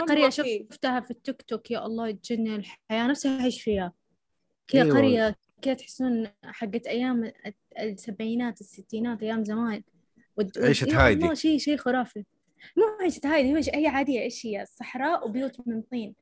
في 0.00 0.30
في. 0.30 0.30
شفتها 0.70 1.00
في 1.00 1.10
التيك 1.10 1.42
توك 1.42 1.70
يا 1.70 1.86
الله 1.86 2.10
تجنن 2.10 2.54
الحياة. 2.54 3.06
نفسها 3.06 3.40
أعيش 3.40 3.62
فيها. 3.62 3.92
كذا 4.68 4.82
أيوة. 4.82 4.96
قرية 4.96 5.36
كذا 5.62 5.74
تحسون 5.74 6.28
حقت 6.44 6.86
أيام 6.86 7.32
السبعينات 7.78 8.60
الستينات 8.60 9.22
أيام 9.22 9.44
زمان. 9.44 9.82
ود... 10.36 10.46
ود- 10.58 10.64
عيشة 10.64 11.06
هايدي. 11.06 11.36
شيء 11.36 11.58
شيء 11.58 11.76
خرافي. 11.76 12.24
مو 12.76 12.84
هو 13.56 13.60
ش- 13.60 13.68
هي 13.74 13.86
عادية 13.86 14.20
إيش 14.20 14.46
هي؟ 14.46 14.66
صحراء 14.66 15.28
وبيوت 15.28 15.68
من 15.68 15.82
طين. 15.82 16.14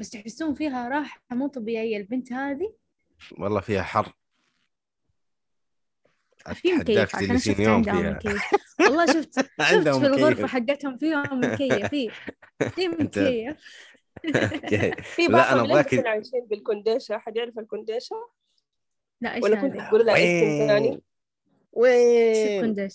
بس 0.00 0.10
تحسون 0.10 0.54
فيها 0.54 0.88
راحة 0.88 1.20
مو 1.30 1.46
طبيعية. 1.46 1.96
البنت 1.96 2.32
هذه 2.32 2.72
والله 3.38 3.60
فيها 3.60 3.82
حر. 3.82 4.12
في 6.54 6.72
مكيف 6.72 6.98
اتحداك 6.98 7.10
تجلسين 7.28 7.60
يوم 7.60 7.82
فيها. 7.82 8.18
والله 8.80 9.06
شفت 9.06 9.34
شفت 9.70 9.88
في 9.88 10.06
الغرفة. 10.06 10.46
حقتهم 10.46 10.96
فيهم 10.98 11.40
مكيف 11.40 11.86
في 11.86 12.10
في 12.70 12.88
مكيف. 12.98 13.56
في 15.16 15.22
لا، 15.22 15.28
بعض 15.54 15.70
مثلا 15.70 16.08
عايشين 16.08 16.46
بالكونديشة. 16.50 17.16
أحد 17.16 17.36
يعرف 17.36 17.58
الكونديشة؟ 17.58 18.16
لا 19.20 19.34
إيش 19.34 19.44
ولا 19.44 19.60
كنت؟ 19.60 19.76
تقول 19.76 20.06
لها 20.06 20.14
اسم 20.14 20.66
ثاني؟ 20.66 21.02
وين؟ 21.72 22.88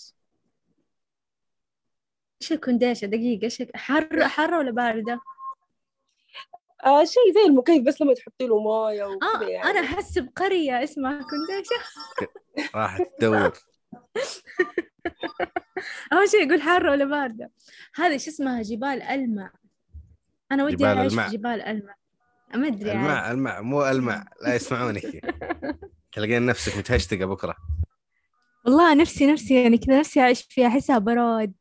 الكندش؟ 2.42 2.42
إيش 2.42 2.52
الكنداشة 2.52 3.06
دقيقة 3.06 3.44
إيش 3.44 3.62
حر 3.74 4.28
حارة 4.28 4.58
ولا 4.58 4.70
باردة؟ 4.70 5.20
آه 6.86 7.04
شيء 7.04 7.32
زي 7.34 7.44
المكيف 7.48 7.82
بس 7.82 8.02
لما 8.02 8.14
تحطي 8.14 8.46
له 8.46 8.60
مويه 8.60 9.04
آه 9.04 9.08
وكذا 9.08 9.48
يعني. 9.48 9.70
أنا 9.70 9.80
أحس 9.80 10.18
بقرية 10.18 10.84
اسمها 10.84 11.20
كنداشة 11.20 11.76
راح 12.74 12.98
تدور. 13.18 13.52
أول 16.12 16.28
شيء 16.28 16.46
يقول 16.46 16.62
حارة 16.62 16.90
ولا 16.90 17.04
باردة. 17.04 17.50
هذه 17.94 18.16
شو 18.16 18.30
اسمها؟ 18.30 18.62
جبال 18.62 19.02
ألمع. 19.02 19.50
أنا 20.52 20.64
ودي 20.64 20.92
ألمع. 20.92 21.28
في 21.28 21.36
جبال 21.36 21.62
ألمع. 21.62 21.94
ما 22.54 22.66
أدري 22.68 22.90
عاد. 22.90 22.98
المع 22.98 23.30
ألمع 23.30 23.60
مو 23.60 23.86
ألمع. 23.86 24.24
لا 24.42 24.54
يسمعونك. 24.54 25.02
تلقين 26.12 26.46
نفسك 26.46 26.78
متهشتقة 26.78 27.24
بكرة. 27.24 27.56
والله 28.64 28.94
نفسي 28.94 29.32
نفسي 29.32 29.62
يعني 29.62 29.78
كذا 29.78 29.98
نفسي 29.98 30.20
أعيش 30.20 30.42
فيها 30.42 30.66
أحسها 30.68 30.98
براد. 30.98 31.52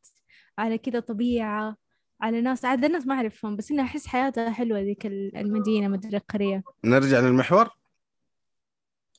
على 0.57 0.77
كذا 0.77 0.99
طبيعة 0.99 1.77
على 2.21 2.41
ناس 2.41 2.65
عاد 2.65 2.85
الناس 2.85 3.07
ما 3.07 3.15
أعرفهم 3.15 3.55
بس 3.55 3.71
إنها 3.71 3.85
أحس 3.85 4.07
حياتها 4.07 4.51
حلوة 4.51 4.79
ذيك 4.79 5.05
ال- 5.05 5.37
المدينة 5.37 5.87
مدري 5.87 6.17
القرية. 6.17 6.63
نرجع 6.85 7.19
للمحور؟ 7.19 7.69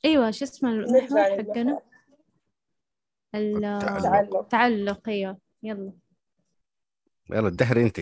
أيوة 0.05 0.31
شو 0.31 0.45
اسمه 0.45 0.71
المحور. 0.71 1.23
حقنا؟ 1.25 1.81
ال- 3.35 3.65
التعلق. 3.65 4.03
تعلق 4.03 4.37
التعلق 4.37 5.09
أيوة 5.09 5.39
يلا. 5.63 5.93
يلا 7.31 7.49
الدهري 7.49 7.83
أنت. 7.83 8.01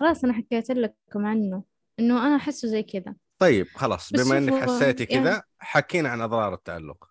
خلاص 0.00 0.24
أنا 0.24 0.32
حكيت 0.32 0.70
لكم 0.70 1.26
عنه 1.26 1.62
إنه 1.98 2.26
أنا 2.26 2.36
أحسه 2.36 2.68
زي 2.68 2.82
كذا. 2.82 3.14
طيب 3.38 3.66
خلاص 3.66 4.12
بما 4.12 4.38
انك 4.38 4.62
حسيتي 4.64 5.04
يعني- 5.04 5.24
كذا 5.24 5.42
حكينا 5.58 6.08
عن 6.08 6.20
أضرار 6.20 6.54
التعلق. 6.54 7.08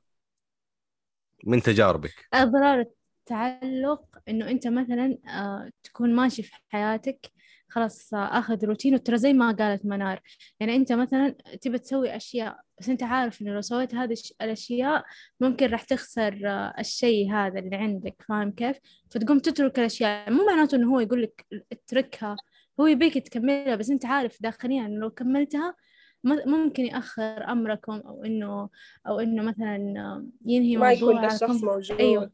من 1.43 1.61
تجاربك. 1.61 2.27
أضرار 2.33 2.85
التعلق 3.31 4.03
إنه 4.29 4.49
أنت 4.49 4.67
مثلا 4.67 5.17
آه، 5.27 5.69
تكون 5.83 6.15
ماشي 6.15 6.43
في 6.43 6.53
حياتك 6.69 7.31
خلاص 7.69 8.13
أخذ 8.13 8.65
روتين 8.65 8.95
وترى 8.95 9.17
زي 9.17 9.33
ما 9.33 9.51
قالت 9.51 9.85
منار. 9.85 10.19
يعني 10.59 10.75
أنت 10.75 10.93
مثلا 10.93 11.35
تبى 11.61 11.77
تسوي 11.79 12.15
أشياء 12.15 12.59
بس 12.79 12.89
أنت 12.89 13.03
عارف 13.03 13.41
إنه 13.41 13.53
لو 13.53 13.61
سويت 13.61 13.95
هذه 13.95 14.15
الأشياء 14.41 15.03
ممكن 15.39 15.67
راح 15.67 15.83
تخسر 15.83 16.39
آه، 16.45 16.73
الشيء 16.79 17.31
هذا 17.33 17.59
اللي 17.59 17.75
عندك. 17.75 18.15
فاهم 18.29 18.51
كيف؟ 18.51 18.77
فتقوم 19.11 19.39
تترك 19.39 19.79
الأشياء. 19.79 20.31
مو 20.31 20.45
معناته 20.45 20.75
إنه 20.75 20.93
هو 20.93 20.99
يقول 20.99 21.21
لك 21.21 21.45
اتركها 21.71 22.35
هو 22.79 22.87
يبيك 22.87 23.17
تكملها 23.17 23.75
بس 23.75 23.89
أنت 23.89 24.05
عارف 24.05 24.41
داخليا 24.41 24.85
إنه 24.85 24.99
لو 24.99 25.09
كملتها 25.09 25.75
ممكن 26.23 26.83
يأخر 26.85 27.51
أمركم 27.51 27.93
أو 27.93 28.23
إنه 28.23 28.69
أو 29.07 29.19
إنه 29.19 29.43
مثلا 29.43 29.93
آه، 29.97 30.25
ينهي 30.45 30.77
ما 30.77 30.91
يكون 30.91 31.15
موضوع 31.15 31.33
الشخص 31.33 31.63
موجود. 31.63 31.99
أيوه. 31.99 32.31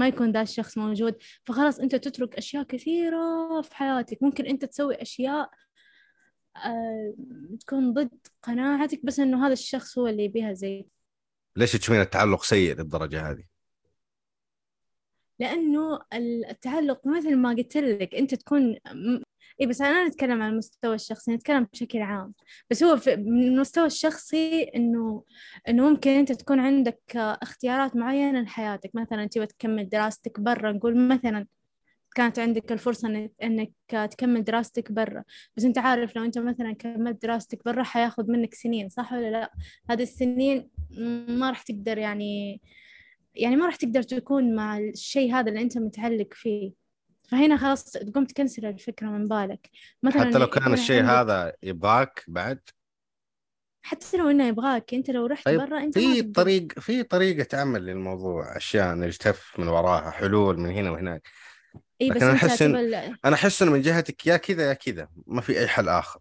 ما 0.00 0.08
يكون 0.08 0.32
ذا 0.32 0.42
الشخص 0.42 0.78
موجود 0.78 1.14
فخلاص 1.44 1.80
أنت 1.80 1.94
تترك 1.94 2.34
أشياء 2.34 2.62
كثيرة 2.62 3.60
في 3.60 3.76
حياتك 3.76 4.22
ممكن 4.22 4.46
أنت 4.46 4.64
تسوي 4.64 5.02
أشياء 5.02 5.50
آه 6.56 7.14
تكون 7.60 7.92
ضد 7.92 8.18
قناعتك 8.42 9.00
بس 9.04 9.20
إنه 9.20 9.46
هذا 9.46 9.52
الشخص 9.52 9.98
هو 9.98 10.06
اللي 10.06 10.24
يبيها 10.24 10.52
زي 10.52 10.86
ليش 11.56 11.72
تشوفين 11.72 12.00
التعلق 12.00 12.42
سيء 12.42 12.76
للدرجة 12.76 13.30
هذه؟ 13.30 13.44
لأنه 15.38 16.00
التعلق 16.50 17.06
مثل 17.06 17.36
ما 17.36 17.50
قلت 17.50 17.76
لك 17.76 18.14
أنت 18.14 18.34
تكون 18.34 18.76
إيه 19.60 19.66
بس 19.66 19.80
أنا 19.80 20.08
نتكلم 20.08 20.42
عن 20.42 20.52
المستوى 20.52 20.94
الشخصي 20.94 21.34
نتكلم 21.34 21.66
بشكل 21.72 21.98
عام. 21.98 22.34
بس 22.70 22.82
هو 22.82 22.96
في 22.96 23.16
من 23.16 23.42
المستوى 23.42 23.86
الشخصي 23.86 24.62
إنه 24.62 25.24
إنه 25.68 25.90
ممكن 25.90 26.10
أنت 26.10 26.32
تكون 26.32 26.60
عندك 26.60 27.00
اختيارات 27.16 27.96
معينة 27.96 28.40
لحياتك. 28.40 28.90
مثلا 28.94 29.26
تبغى 29.26 29.46
تكمل 29.46 29.88
دراستك 29.88 30.40
برا 30.40 30.72
نقول 30.72 31.08
مثلا 31.08 31.46
كانت 32.14 32.38
عندك 32.38 32.72
الفرصة 32.72 33.30
إنك 33.42 33.72
تكمل 33.88 34.44
دراستك 34.44 34.92
برا. 34.92 35.24
بس 35.56 35.64
أنت 35.64 35.78
عارف 35.78 36.16
لو 36.16 36.24
أنت 36.24 36.38
مثلا 36.38 36.72
كملت 36.72 37.22
دراستك 37.22 37.64
برا 37.64 37.82
حياخذ 37.82 38.30
منك 38.30 38.54
سنين 38.54 38.88
صح 38.88 39.12
ولا 39.12 39.30
لا؟ 39.30 39.52
هذه 39.90 40.02
السنين 40.02 40.70
ما 41.28 41.48
راح 41.50 41.62
تقدر 41.62 41.98
يعني 41.98 42.60
يعني 43.34 43.56
ما 43.56 43.66
راح 43.66 43.76
تقدر 43.76 44.02
تكون 44.02 44.54
مع 44.54 44.78
الشيء 44.78 45.34
هذا 45.34 45.48
اللي 45.48 45.62
أنت 45.62 45.78
متعلق 45.78 46.28
فيه. 46.34 46.79
فهنا 47.30 47.56
خلاص 47.56 47.84
تقوم 47.84 48.24
تكنسل 48.24 48.66
الفكرة 48.66 49.06
من 49.06 49.28
بالك. 49.28 49.70
مثلا 50.02 50.24
حتى 50.24 50.38
لو 50.38 50.46
كان 50.46 50.72
الشيء 50.72 51.02
هذا 51.04 51.52
يبغاك 51.62 52.24
بعد؟ 52.28 52.60
حتى 53.82 54.16
لو 54.16 54.30
إنه 54.30 54.48
يبغاك 54.48 54.94
أنت 54.94 55.10
لو 55.10 55.26
رحت 55.26 55.44
طيب 55.44 55.60
برا 55.60 55.80
ما 55.80 55.90
في. 55.90 56.22
طريق 56.22 56.78
في 56.80 57.02
طريقة 57.02 57.60
عمل 57.60 57.86
للموضوع 57.86 58.56
أشياء 58.56 58.94
نلتف 58.94 59.52
من 59.58 59.68
وراها 59.68 60.10
حلول 60.10 60.60
من 60.60 60.70
هنا 60.70 60.90
وهناك. 60.90 61.28
إي 62.02 62.10
بس 62.10 62.22
أنت 62.22 62.44
أحس 62.44 62.62
إن- 62.62 63.16
أنا 63.24 63.34
أحس 63.34 63.62
انه 63.62 63.70
من 63.72 63.80
جهتك 63.80 64.26
يا 64.26 64.36
كذا 64.36 64.68
يا 64.68 64.72
كذا 64.72 65.08
ما 65.26 65.40
في 65.40 65.58
أي 65.58 65.68
حل 65.68 65.88
آخر. 65.88 66.20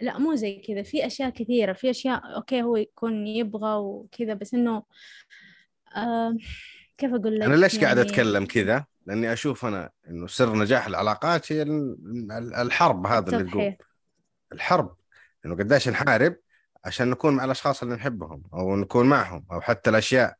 لا 0.00 0.18
مو 0.18 0.34
زي 0.34 0.56
كذا. 0.68 0.82
في 0.82 1.06
أشياء 1.06 1.30
كثيرة. 1.30 1.72
في 1.72 1.90
أشياء 1.90 2.34
أوكي 2.36 2.62
هو 2.62 2.76
يكون 2.76 3.26
يبغى 3.26 3.74
وكذا 3.74 4.34
بس 4.34 4.54
إنه 4.54 4.82
آه 5.96 6.36
كيف 6.98 7.14
أقول 7.14 7.38
لك؟ 7.38 7.42
أنا 7.44 7.54
ليش 7.54 7.78
قاعد 7.78 7.96
يعني- 7.96 8.10
أتكلم 8.10 8.46
كذا؟ 8.46 8.84
لأني 9.08 9.32
أشوف 9.32 9.64
أنا 9.64 9.90
إنه 10.08 10.26
سر 10.26 10.56
نجاح 10.56 10.86
العلاقات 10.86 11.52
هي 11.52 11.62
ال- 11.62 11.96
ال- 12.32 12.54
الحرب 12.54 13.06
هذا 13.06 13.38
اللي 13.38 13.50
تقول. 13.50 13.76
الحرب. 14.52 14.96
إنه 15.46 15.54
قديش 15.56 15.88
نحارب 15.88 16.36
عشان 16.84 17.10
نكون 17.10 17.34
مع 17.36 17.44
الأشخاص 17.44 17.82
اللي 17.82 17.94
نحبهم 17.94 18.42
أو 18.54 18.76
نكون 18.76 19.06
معهم 19.08 19.46
أو 19.52 19.60
حتى 19.60 19.90
الأشياء. 19.90 20.36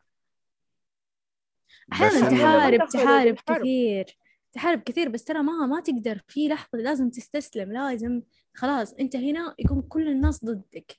إنه- 1.95 2.31
تحارب 2.31 2.89
تحارب. 2.89 3.35
كثير. 3.47 4.19
تحارب 4.53 4.83
كثير 4.83 5.09
بس 5.09 5.25
ترى 5.25 5.43
ما 5.43 5.67
ما 5.67 5.81
تقدر 5.81 6.21
في 6.29 6.49
لحظة 6.49 6.79
لازم 6.79 7.11
تستسلم 7.11 7.73
لازم 7.73 8.23
خلاص 8.55 8.93
أنت 8.95 9.17
هنا 9.17 9.55
يكون 9.59 9.83
كل 9.83 10.09
الناس 10.09 10.45
ضدك. 10.45 10.97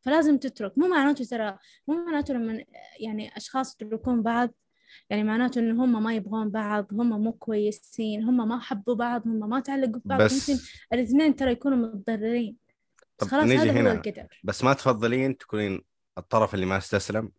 فلازم 0.00 0.38
تترك. 0.38 0.78
مو 0.78 0.88
معناته 0.88 1.24
ترى 1.24 1.58
مو 1.88 2.04
معناته 2.04 2.34
لما 2.34 2.64
يعني 3.00 3.36
أشخاص 3.36 3.74
يتركون 3.74 4.22
بعض 4.22 4.50
يعني 5.10 5.24
معناته 5.24 5.58
إن 5.58 5.80
هم 5.80 6.02
ما 6.02 6.14
يبغون 6.14 6.50
بعض 6.50 6.86
هم 6.92 7.22
مو 7.22 7.32
كويسين 7.32 8.22
هم 8.24 8.48
ما 8.48 8.60
حبوا 8.60 8.94
بعض 8.94 9.26
هم 9.28 9.48
ما 9.50 9.60
تعلقوا 9.60 10.00
ببعض 10.04 10.22
بس 10.22 10.50
ممكن 10.50 10.62
الاثنين 10.92 11.36
ترى 11.36 11.52
يكونوا 11.52 11.78
متضررين. 11.78 12.56
بس 13.20 13.28
خلاص 13.28 13.44
نيجي 13.44 13.62
هذا 13.62 13.72
هو 13.72 13.76
هنا. 13.76 13.92
القدر. 13.92 14.40
بس 14.44 14.64
ما 14.64 14.72
تفضلين 14.72 15.36
تكونين 15.38 15.80
الطرف 16.18 16.54
اللي 16.54 16.66
ما 16.66 16.76
استسلم 16.78 17.32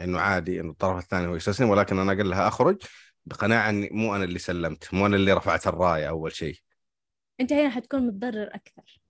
إنه 0.00 0.20
عادي 0.20 0.60
إنه 0.60 0.70
الطرف 0.70 1.02
الثاني 1.04 1.26
هو 1.26 1.36
يستسلم 1.36 1.68
ولكن 1.70 1.98
أنا 1.98 2.12
أقول 2.12 2.30
لها 2.30 2.48
أخرج 2.48 2.82
بقناعة 3.26 3.70
إني 3.70 3.88
مو 3.92 4.16
أنا 4.16 4.24
اللي 4.24 4.38
سلمت 4.38 4.94
مو 4.94 5.06
أنا 5.06 5.16
اللي 5.16 5.32
رفعت 5.32 5.66
الراية 5.66 6.08
أول 6.08 6.32
شيء. 6.32 6.56
أنت 7.40 7.52
هنا 7.52 7.70
حتكون 7.70 8.06
متضرر 8.06 8.50
أكثر. 8.54 9.00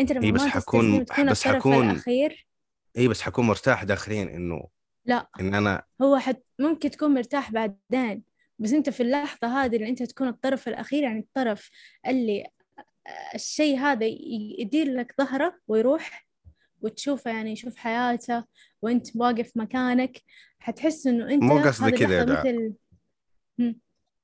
أنت 0.00 0.12
لما 0.12 0.24
إيه 0.24 0.32
بس 0.32 0.42
ما 0.42 0.48
حكون- 0.48 1.04
بس 1.30 1.48
حكون- 1.48 1.90
الأخير. 1.90 2.46
إي 2.98 3.08
بس 3.08 3.22
حكون 3.22 3.46
مرتاح 3.46 3.84
داخليا 3.84 4.22
إنه 4.22 4.68
لا 5.06 5.28
إن 5.40 5.54
أنا 5.54 5.82
هو 6.02 6.18
حت 6.18 6.42
ممكن 6.58 6.90
تكون 6.90 7.14
مرتاح 7.14 7.52
بعدين 7.52 8.22
بس 8.58 8.72
أنت 8.72 8.90
في 8.90 9.02
اللحظة 9.02 9.48
هذه 9.48 9.76
اللي 9.76 9.88
أنت 9.88 10.02
تكون 10.02 10.28
الطرف 10.28 10.68
الأخير 10.68 11.02
يعني 11.02 11.18
الطرف 11.18 11.70
اللي 12.06 12.46
الشيء 13.34 13.78
هذا 13.78 14.06
يدير 14.58 14.86
لك 14.86 15.14
ظهره 15.18 15.58
ويروح 15.68 16.26
وتشوفه 16.80 17.30
يعني 17.30 17.52
يشوف 17.52 17.76
حياته 17.76 18.44
وأنت 18.82 19.06
واقف 19.16 19.52
مكانك. 19.56 20.22
حتحس 20.58 21.06
إنه 21.06 21.34
أنت 21.34 21.42
مو 21.42 21.62
قصدي 21.62 21.90
كذا. 21.90 22.24
مثل 22.24 22.74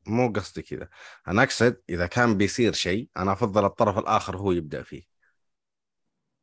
مو 0.06 0.32
قصدي 0.32 0.62
كذا. 0.62 0.88
أنا 1.28 1.42
أقصد 1.42 1.76
إذا 1.90 2.06
كان 2.06 2.36
بيصير 2.36 2.72
شيء 2.72 3.08
أنا 3.16 3.32
أفضل 3.32 3.64
الطرف 3.64 3.98
الآخر 3.98 4.36
هو 4.36 4.52
يبدأ 4.52 4.82
فيه. 4.82 5.11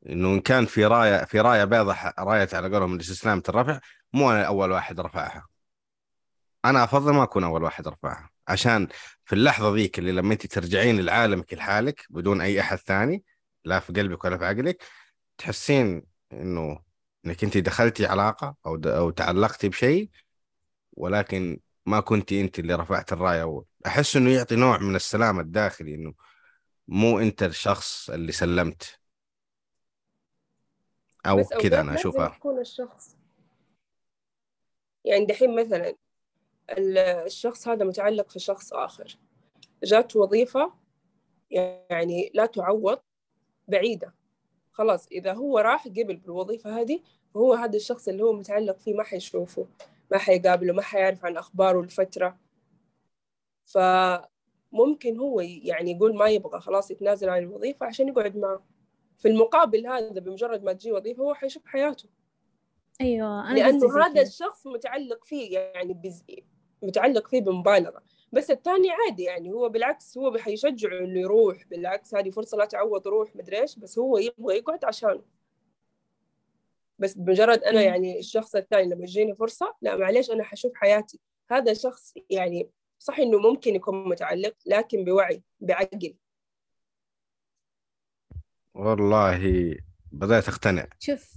إنه 0.08 0.28
إن 0.28 0.40
كان 0.40 0.66
في 0.66 0.84
راية 0.86 1.24
في 1.24 1.40
راية 1.40 1.64
بيضاء 1.64 2.14
رايه 2.18 2.48
على 2.52 2.68
قولهم 2.68 2.94
الاستسلام 2.94 3.42
الرفع 3.48 3.80
مو 4.12 4.30
أنا 4.30 4.44
أول 4.44 4.70
واحد 4.70 5.00
رفعها. 5.00 5.46
أنا 6.64 6.84
أفضل 6.84 7.12
ما 7.12 7.22
أكون 7.22 7.44
أول 7.44 7.62
واحد 7.62 7.88
رفعها. 7.88 8.30
عشان 8.48 8.88
في 9.24 9.34
اللحظة 9.34 9.74
ذيك 9.74 9.98
اللي 9.98 10.12
لما 10.12 10.32
أنت 10.32 10.46
ترجعين 10.46 11.00
لعالمك 11.00 11.54
لحالك 11.54 12.06
بدون 12.10 12.40
أي 12.40 12.60
أحد 12.60 12.78
ثاني 12.78 13.24
لا 13.64 13.80
في 13.80 13.92
قلبك 13.92 14.24
ولا 14.24 14.38
في 14.38 14.46
عقلك 14.46 14.82
تحسين 15.38 16.02
إنه 16.32 16.78
إنك 17.26 17.44
أنت 17.44 17.56
دخلتي 17.58 18.06
علاقة 18.06 18.56
أو 18.66 18.80
أو 18.84 19.10
تعلقتي 19.10 19.68
بشيء 19.68 20.10
ولكن 20.92 21.60
ما 21.86 22.00
كنتي 22.00 22.40
أنت 22.40 22.58
اللي 22.58 22.74
رفعت 22.74 23.12
الراية. 23.12 23.42
اول 23.42 23.64
أحس 23.86 24.16
إنه 24.16 24.30
يعطي 24.30 24.56
نوع 24.56 24.78
من 24.78 24.96
السلام 24.96 25.40
الداخلي 25.40 25.94
إنه 25.94 26.14
مو 26.88 27.18
أنت 27.20 27.42
الشخص 27.42 28.10
اللي 28.10 28.32
سلمت. 28.32 28.99
أو 31.26 31.36
بس 31.36 31.48
كذا 31.48 31.56
أوقات 31.56 31.72
أنا 31.72 31.82
لازم 31.90 31.98
أشوفها. 31.98 32.28
تكون 32.28 32.58
الشخص 32.58 33.16
يعني 35.04 35.24
دحين 35.24 35.54
مثلا 35.60 35.94
ال- 36.70 36.98
الشخص 36.98 37.68
هذا 37.68 37.84
متعلق 37.84 38.30
في 38.30 38.38
شخص 38.38 38.72
آخر 38.72 39.16
جات 39.84 40.16
وظيفة 40.16 40.72
يعني 41.90 42.30
لا 42.34 42.46
تعوض 42.46 42.98
بعيدة. 43.68 44.14
خلاص 44.72 45.06
إذا 45.06 45.32
هو 45.32 45.58
راح 45.58 45.88
قبل 45.88 46.16
بالوظيفة 46.16 46.80
هذه 46.80 47.00
هو 47.36 47.54
هذا 47.54 47.76
الشخص 47.76 48.08
اللي 48.08 48.22
هو 48.22 48.32
متعلق 48.32 48.78
فيه 48.78 48.94
ما 48.94 49.02
حيشوفه 49.02 49.66
ما 50.10 50.18
حيقابله 50.18 50.72
ما 50.72 50.82
حيعرف 50.82 51.24
عن 51.24 51.36
أخباره 51.36 51.82
لفترة 51.82 52.38
فممكن 53.64 55.18
هو 55.18 55.40
يعني 55.40 55.90
يقول 55.92 56.16
ما 56.16 56.28
يبغى 56.28 56.60
خلاص 56.60 56.90
يتنازل 56.90 57.28
عن 57.28 57.42
الوظيفة 57.42 57.86
عشان 57.86 58.08
يقعد 58.08 58.36
معه. 58.36 58.62
في 59.20 59.28
المقابل 59.28 59.86
هذا 59.86 60.20
بمجرد 60.20 60.64
ما 60.64 60.72
تجي 60.72 60.92
وظيفة 60.92 61.22
هو 61.22 61.34
حيشوف 61.34 61.66
حياته. 61.66 62.08
أيوه 63.00 63.50
أنا 63.50 63.78
زي 63.78 63.86
هذا. 63.86 64.22
الشخص 64.22 64.66
متعلق 64.66 65.24
فيه 65.24 65.58
يعني 65.58 65.94
بز... 65.94 66.24
متعلق 66.82 67.28
فيه 67.28 67.40
بمبالغة. 67.40 68.02
بس 68.32 68.50
الثاني 68.50 68.88
عادي 68.90 69.22
يعني 69.22 69.52
هو 69.52 69.68
بالعكس 69.68 70.18
هو 70.18 70.38
حيشجعه 70.38 70.98
إنه 70.98 71.20
يروح 71.20 71.64
بالعكس 71.70 72.14
هذه 72.14 72.30
فرصة 72.30 72.56
لا 72.58 72.64
تعوض 72.64 73.08
روح 73.08 73.36
مدري 73.36 73.60
إيش 73.60 73.78
بس 73.78 73.98
هو 73.98 74.18
يبغى 74.18 74.56
يقعد 74.56 74.84
عشانه. 74.84 75.22
بس 76.98 77.14
بمجرد 77.14 77.60
مم. 77.72 77.78
يعني 77.78 78.18
الشخص 78.18 78.56
الثاني 78.56 78.94
لما 78.94 79.02
يجيني 79.02 79.34
فرصة 79.34 79.74
لا 79.82 79.96
معليش 79.96 80.30
أنا 80.30 80.44
حشوف 80.44 80.74
حياتي. 80.74 81.20
هذا 81.50 81.74
شخص 81.74 82.14
يعني 82.30 82.70
صح 82.98 83.18
إنه 83.18 83.38
ممكن 83.38 83.74
يكون 83.74 84.08
متعلق 84.08 84.54
لكن 84.66 85.04
بوعي 85.04 85.42
بعقل. 85.60 86.14
والله 88.74 89.74
بدأت 90.12 90.48
أقتنع. 90.48 90.86
شوف 91.00 91.32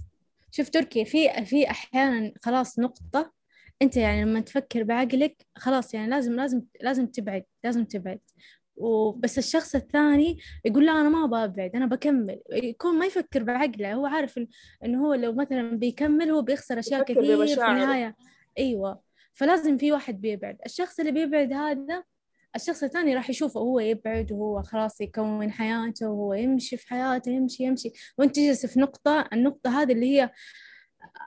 شوف 0.50 0.68
تركي 0.68 1.04
في 1.04 1.44
في 1.44 1.70
أحيانا 1.70 2.32
خلاص 2.42 2.78
نقطة 2.78 3.32
أنت 3.82 3.96
يعني 3.96 4.22
لما 4.24 4.40
تفكر 4.40 4.82
بعقلك 4.82 5.46
خلاص 5.56 5.94
يعني 5.94 6.10
لازم 6.10 6.32
لازم 6.32 6.62
لازم 6.80 7.06
تبعد 7.06 7.44
لازم 7.64 7.84
تبعد. 7.84 8.20
وبس 8.76 9.38
الشخص 9.38 9.74
الثاني 9.74 10.38
يقول 10.64 10.86
لا 10.86 10.92
أنا 10.92 11.08
ما 11.08 11.46
ببعد 11.46 11.70
أنا 11.76 11.86
بكمل. 11.86 12.40
يكون 12.52 12.98
ما 12.98 13.06
يفكر 13.06 13.42
بعقله 13.42 13.94
هو 13.94 14.06
عارف 14.06 14.38
إن- 14.38 14.46
إنه 14.84 15.06
هو 15.06 15.14
لو 15.14 15.32
مثلا 15.34 15.76
بيكمل 15.76 16.30
هو 16.30 16.42
بيخسر 16.42 16.78
أشياء 16.78 17.02
كثير 17.02 17.46
في. 17.46 17.54
النهاية. 17.82 18.16
أيوه. 18.58 19.00
فلازم 19.32 19.78
في 19.78 19.92
واحد 19.92 20.20
بيبعد. 20.20 20.58
الشخص 20.66 21.00
اللي 21.00 21.12
بيبعد 21.12 21.52
هذا 21.52 22.04
الشخص 22.56 22.82
الثاني 22.82 23.14
راح 23.14 23.30
يشوفه 23.30 23.60
هو 23.60 23.80
يبعد 23.80 24.32
وهو 24.32 24.62
خلاص 24.62 25.00
يكون 25.00 25.52
حياته 25.52 26.08
وهو 26.08 26.34
يمشي 26.34 26.76
في 26.76 26.88
حياته 26.88 27.30
يمشي 27.30 27.62
يمشي. 27.64 27.92
وانت 28.18 28.36
تجلس 28.36 28.66
في 28.66 28.80
نقطة 28.80 29.28
النقطة 29.32 29.82
هذه 29.82 29.92
اللي 29.92 30.06
هي 30.06 30.30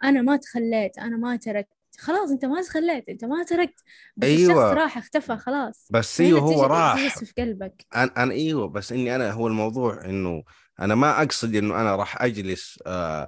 أنا 0.04 0.22
ما 0.22 0.38
تخليت 0.38 0.98
أنا 0.98 1.18
ما 1.18 1.36
تركت. 1.36 1.70
خلاص 2.00 2.30
أنت 2.32 2.46
ما 2.46 2.62
تخليت 2.62 3.10
أنت 3.10 3.26
ما 3.26 3.44
تركت. 3.44 3.80
بس 4.18 4.28
أيوة. 4.28 4.52
الشخص 4.52 4.78
راح 4.78 4.98
اختفى 4.98 5.38
خلاص. 5.38 5.88
بس 5.92 6.22
أيوه 6.22 6.40
هو 6.40 6.64
راح. 6.64 7.18
في 7.18 7.34
قلبك. 7.38 7.86
أنا 7.96 8.12
أنا 8.18 8.34
أيوه 8.34 8.68
بس 8.68 8.92
إني 8.92 9.16
أنا 9.16 9.32
هو 9.32 9.48
الموضوع 9.48 10.06
إنه 10.06 10.44
أنا 10.80 10.96
ما 10.96 11.22
أقصد 11.22 11.56
إنه 11.56 11.82
أنا 11.82 11.96
راح 11.96 12.22
أجلس 12.22 12.80
آه، 12.88 13.28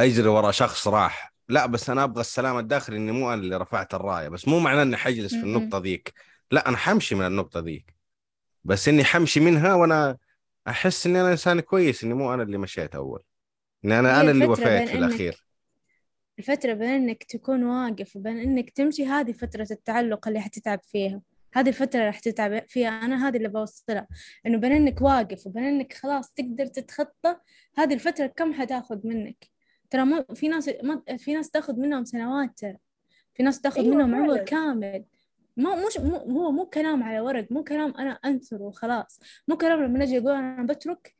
أجري 0.00 0.28
ورا 0.28 0.50
شخص 0.50 0.88
راح. 0.88 1.34
لا 1.48 1.66
بس 1.66 1.90
أنا 1.90 2.04
أبغى 2.04 2.20
السلام 2.20 2.58
الداخلي 2.58 2.96
إني 2.96 3.12
مو 3.12 3.32
أنا 3.32 3.42
اللي 3.42 3.56
رفعت 3.56 3.94
الراية. 3.94 4.28
بس 4.28 4.48
مو 4.48 4.58
معناه 4.58 4.82
إني 4.82 4.96
حجلس 4.96 5.34
في. 5.34 5.40
النقطة 5.40 5.78
ذيك. 5.78 6.14
لا 6.50 6.68
أنا 6.68 6.76
حمشي 6.76 7.14
من 7.14 7.26
النقطة 7.26 7.60
ذيك. 7.60 7.94
بس 8.64 8.88
إني 8.88 9.04
حمشي 9.04 9.40
منها 9.40 9.74
وأنا 9.74 10.18
أحس 10.68 11.06
إني 11.06 11.20
أنا 11.20 11.30
إنسان 11.30 11.60
كويس 11.60 12.04
إني 12.04 12.14
مو 12.14 12.34
أنا 12.34 12.42
اللي 12.42 12.58
مشيت 12.58 12.94
أول. 12.94 13.22
إني 13.84 13.98
أنا 13.98 14.20
أنا 14.20 14.30
اللي 14.30 14.46
وفيت 14.46 14.88
في 14.88 14.98
الأخير. 14.98 15.44
الفترة 16.38 16.72
بين 16.72 16.88
إنك 16.88 17.24
تكون 17.24 17.64
واقف 17.64 18.16
وبين 18.16 18.38
إنك 18.38 18.70
تمشي 18.70 19.04
هذه 19.06 19.32
فترة 19.32 19.66
التعلق 19.70 20.28
اللي 20.28 20.40
حتتعب 20.40 20.80
فيها. 20.82 21.20
هذه 21.54 21.68
الفترة 21.68 22.00
اللي 22.00 22.12
حتتعب 22.12 22.68
فيها. 22.68 22.88
أنا 22.88 23.28
هذه 23.28 23.36
اللي 23.36 23.48
بوصلها. 23.48 24.06
إنه 24.46 24.58
بين 24.58 24.72
إنك 24.72 25.02
واقف 25.02 25.46
وبين 25.46 25.64
إنك 25.64 25.92
خلاص 25.92 26.32
تقدر 26.32 26.66
تتخطى 26.66 27.36
هذه 27.78 27.94
الفترة 27.94 28.26
كم 28.26 28.54
حتاخذ 28.54 29.06
منك؟ 29.06 29.44
ترى 29.90 30.04
مو 30.04 30.24
في 30.34 30.48
ناس 30.48 30.70
ما 30.82 31.02
في 31.18 31.34
ناس 31.34 31.50
تاخذ 31.50 31.76
منهم 31.76 32.04
سنوات 32.04 32.58
ترى. 32.58 32.76
في 33.34 33.42
ناس 33.42 33.60
تاخذ 33.60 33.80
أيوة 33.80 33.96
منهم 33.96 34.14
عمر. 34.14 34.44
كامل. 34.44 35.04
ما 35.56 35.86
مش 35.86 35.96
مو 35.98 36.16
هو 36.16 36.50
مو 36.50 36.66
كلام 36.66 37.02
على 37.02 37.20
ورق 37.20 37.46
مو 37.52 37.64
كلام 37.64 37.94
أنا 37.96 38.10
أنثر 38.10 38.62
وخلاص. 38.62 39.20
مو 39.48 39.56
كلام 39.56 39.82
لما 39.84 40.04
أجي 40.04 40.18
أقول 40.18 40.30
أنا 40.32 40.66
بترك 40.66 41.16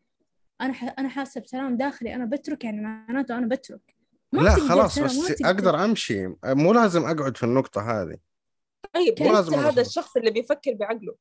أنا 0.60 0.72
ح... 0.72 0.94
أنا 0.98 1.08
حاسة 1.08 1.40
بسلام 1.40 1.76
داخلي 1.76 2.14
أنا 2.14 2.24
بترك 2.24 2.64
يعني 2.64 2.80
معناته 2.80 3.38
أنا 3.38 3.46
بترك. 3.46 3.96
ما 4.32 4.42
لا 4.42 4.50
خلاص 4.50 4.98
بس. 4.98 5.42
أقدر 5.44 5.84
أمشي. 5.84 6.26
مو 6.44 6.72
لازم 6.72 7.04
أقعد 7.04 7.36
في 7.36 7.42
النقطة 7.42 7.80
هذه. 8.02 8.18
طيب 8.94 9.22
مو 9.22 9.32
لازم 9.32 9.54
هذا. 9.54 9.80
الشخص 9.82 10.16
اللي 10.16 10.30
بيفكر 10.30 10.74
بعقله. 10.74 11.14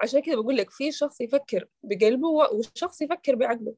عشان 0.00 0.22
كده 0.22 0.36
بقول 0.42 0.56
لك 0.56 0.70
في 0.70 0.92
شخص 0.92 1.20
يفكر 1.20 1.68
بقلبه 1.82 2.28
وشخص 2.28 3.02
يفكر 3.02 3.34
بعقله. 3.34 3.74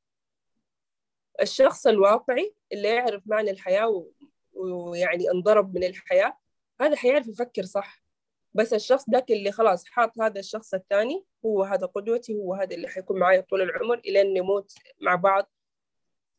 الشخص 1.43 1.87
الواقعي 1.87 2.55
اللي 2.73 2.89
يعرف 2.89 3.23
معنى 3.27 3.51
الحياة 3.51 3.89
و- 3.89 4.11
ويعني 4.55 5.31
انضرب 5.31 5.75
من 5.75 5.85
الحياة 5.85 6.37
هذا 6.81 6.97
حيعرف 6.97 7.29
يفكر 7.29 7.63
صح. 7.63 8.03
بس 8.57 8.73
الشخص 8.73 9.11
ذاك 9.11 9.31
اللي 9.31 9.53
خلاص 9.53 9.85
حاط 9.85 10.21
هذا 10.21 10.41
الشخص 10.41 10.75
الثاني 10.75 11.25
هو 11.47 11.63
هذا 11.65 11.87
قدوتي 11.87 12.35
هو 12.35 12.55
هذا 12.55 12.75
اللي 12.75 12.89
حيكون 12.89 13.19
معايا 13.19 13.41
طول 13.41 13.63
العمر 13.63 13.99
إلى 13.99 14.21
أن 14.21 14.35
نموت 14.35 14.73
مع 15.01 15.15
بعض. 15.15 15.51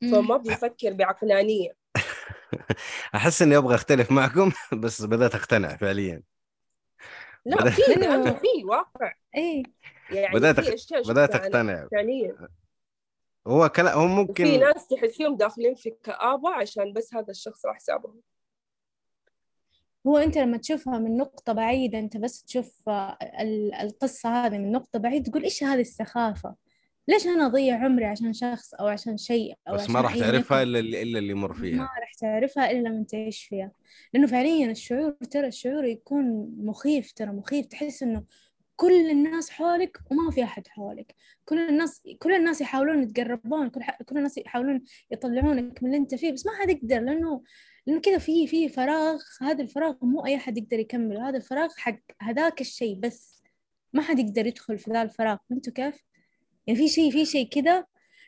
فما 0.02 0.38
بيفكر 0.38 0.94
بعقلانية. 0.94 1.72
أحس 3.16 3.42
إني 3.42 3.58
أبغى 3.58 3.76
أختلف 3.76 4.12
معكم 4.12 4.52
بس 4.84 5.02
بدأت 5.02 5.36
أقتنع 5.36 5.76
فعليا. 5.76 6.24
لا 7.46 7.70
في 7.70 7.82
في 8.42 8.66
واقع. 8.66 9.14
إيه. 9.36 9.64
يعني 10.12 10.28
في 10.28 10.40
بدأت 11.08 11.36
أنا 11.36 11.46
أقتنع. 11.46 11.88
فعليا 11.92 12.48
هو 13.48 13.70
كلام 13.70 14.00
هو 14.00 14.08
ممكن 14.08 14.60
ناس 14.60 14.88
تحسيهم 14.88 15.38
داخلين 15.38 15.76
في 15.76 15.90
كآبة 16.04 16.50
عشان 16.50 16.94
بس 16.94 17.14
هذا 17.14 17.30
الشخص 17.30 17.66
راح 17.66 17.80
سابهم 17.80 18.22
هو 20.08 20.18
أنت 20.18 20.38
لما 20.38 20.58
تشوفها 20.58 21.00
من 21.00 21.18
نقطة 21.18 21.54
بعيدة 21.54 22.00
أنت 22.00 22.18
بس 22.18 22.44
تشوف 22.44 22.90
آه، 22.90 23.18
ال- 23.42 23.74
القصة 23.74 24.46
هذه 24.46 24.58
من 24.58 24.72
نقطة 24.72 25.00
بعيدة 25.00 25.32
تقول 25.32 25.44
إيش 25.44 25.64
هذه 25.64 25.82
السخافة؟ 25.82 26.56
ليش 27.08 27.28
أنا 27.28 27.46
أضيع 27.46 27.84
عمري 27.86 28.06
عشان 28.06 28.34
شخص 28.34 28.74
أو 28.74 28.88
عشان 28.88 29.18
شيء 29.18 29.54
أو 29.70 29.74
بس 29.74 29.82
عشان 29.82 29.94
ما 29.94 30.02
راح 30.02 30.18
تعرفها؟ 30.20 30.64
إلا 30.64 30.80
اللي 30.80 31.02
إلا 31.02 31.20
اللي 31.20 31.32
يمر 31.32 31.54
ما 31.54 31.60
فيها 31.60 31.82
راح 32.00 32.14
تعرفها 32.20 32.72
إلا 32.72 32.90
لما 32.90 33.04
تعيش 33.04 33.44
فيها. 33.44 33.72
لأنه 34.14 34.28
فعليا 34.28 34.72
الشعور 34.72 35.12
ترى 35.12 35.48
الشعور 35.48 35.86
يكون 35.86 36.54
مخيف 36.58 37.12
ترى 37.12 37.32
مخيف. 37.32 37.66
تحس 37.66 38.04
إنه 38.04 38.24
كل 38.76 39.10
الناس 39.12 39.50
حولك 39.50 39.98
وما 40.12 40.32
في 40.32 40.44
أحد 40.44 40.68
حولك. 40.68 41.16
كل 41.46 41.70
الناس 41.70 42.02
كل 42.20 42.34
الناس 42.34 42.62
يحاولون 42.62 43.04
يتقربون 43.04 43.70
كل, 43.70 43.84
ح... 43.84 44.02
كل 44.04 44.18
الناس 44.18 44.38
يحاولون 44.38 44.84
يطلعونك 45.12 45.84
من 45.84 45.90
اللي 45.90 45.98
أنت 45.98 46.16
فيه 46.16 46.32
بس 46.34 46.46
ما 46.46 46.52
حد 46.62 46.70
يقدر 46.70 47.00
لأنه 47.00 47.44
لأنه 47.88 48.02
كذا 48.02 48.18
في 48.18 48.48
في 48.48 48.70
فراغ 48.70 49.22
هذا 49.42 49.64
الفراغ 49.64 49.96
مو 50.02 50.26
أي 50.26 50.36
أحد 50.36 50.58
يقدر 50.58 50.80
يكمله 50.80 51.30
هذا 51.30 51.38
الفراغ 51.38 51.70
حق 51.78 52.00
هذاك 52.22 52.62
الشيء 52.62 53.00
بس 53.00 53.44
ما 53.94 54.02
حد 54.02 54.20
يقدر 54.20 54.48
يدخل 54.48 54.78
في 54.78 54.92
ذا 54.92 55.02
الفراغ 55.02 55.38
فهمتوا 55.50 55.74
كيف؟ 55.74 56.04
يعني 56.68 56.80
في 56.80 56.88
شيء 56.88 57.12
في 57.12 57.26
شيء 57.26 57.50
كذا 57.50 57.86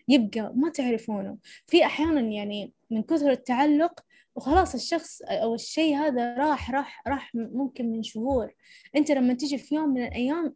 يبقى 0.08 0.54
ما 0.56 0.70
تعرفونه. 0.70 1.38
في 1.68 1.86
أحيانا 1.86 2.22
يعني 2.22 2.74
من 2.90 3.04
كثر 3.04 3.32
التعلق 3.32 4.00
وخلاص 4.36 4.76
الشخص 4.76 5.22
أو 5.22 5.56
الشيء 5.56 5.96
هذا 5.96 6.34
راح 6.38 6.72
راح 6.72 7.04
راح 7.08 7.32
ممكن 7.36 7.92
من 7.92 8.04
شهور. 8.04 8.54
أنت 8.96 9.12
لما 9.12 9.34
تجي 9.34 9.58
في 9.58 9.76
يوم 9.76 9.90
من 9.90 10.04
الأيام 10.04 10.56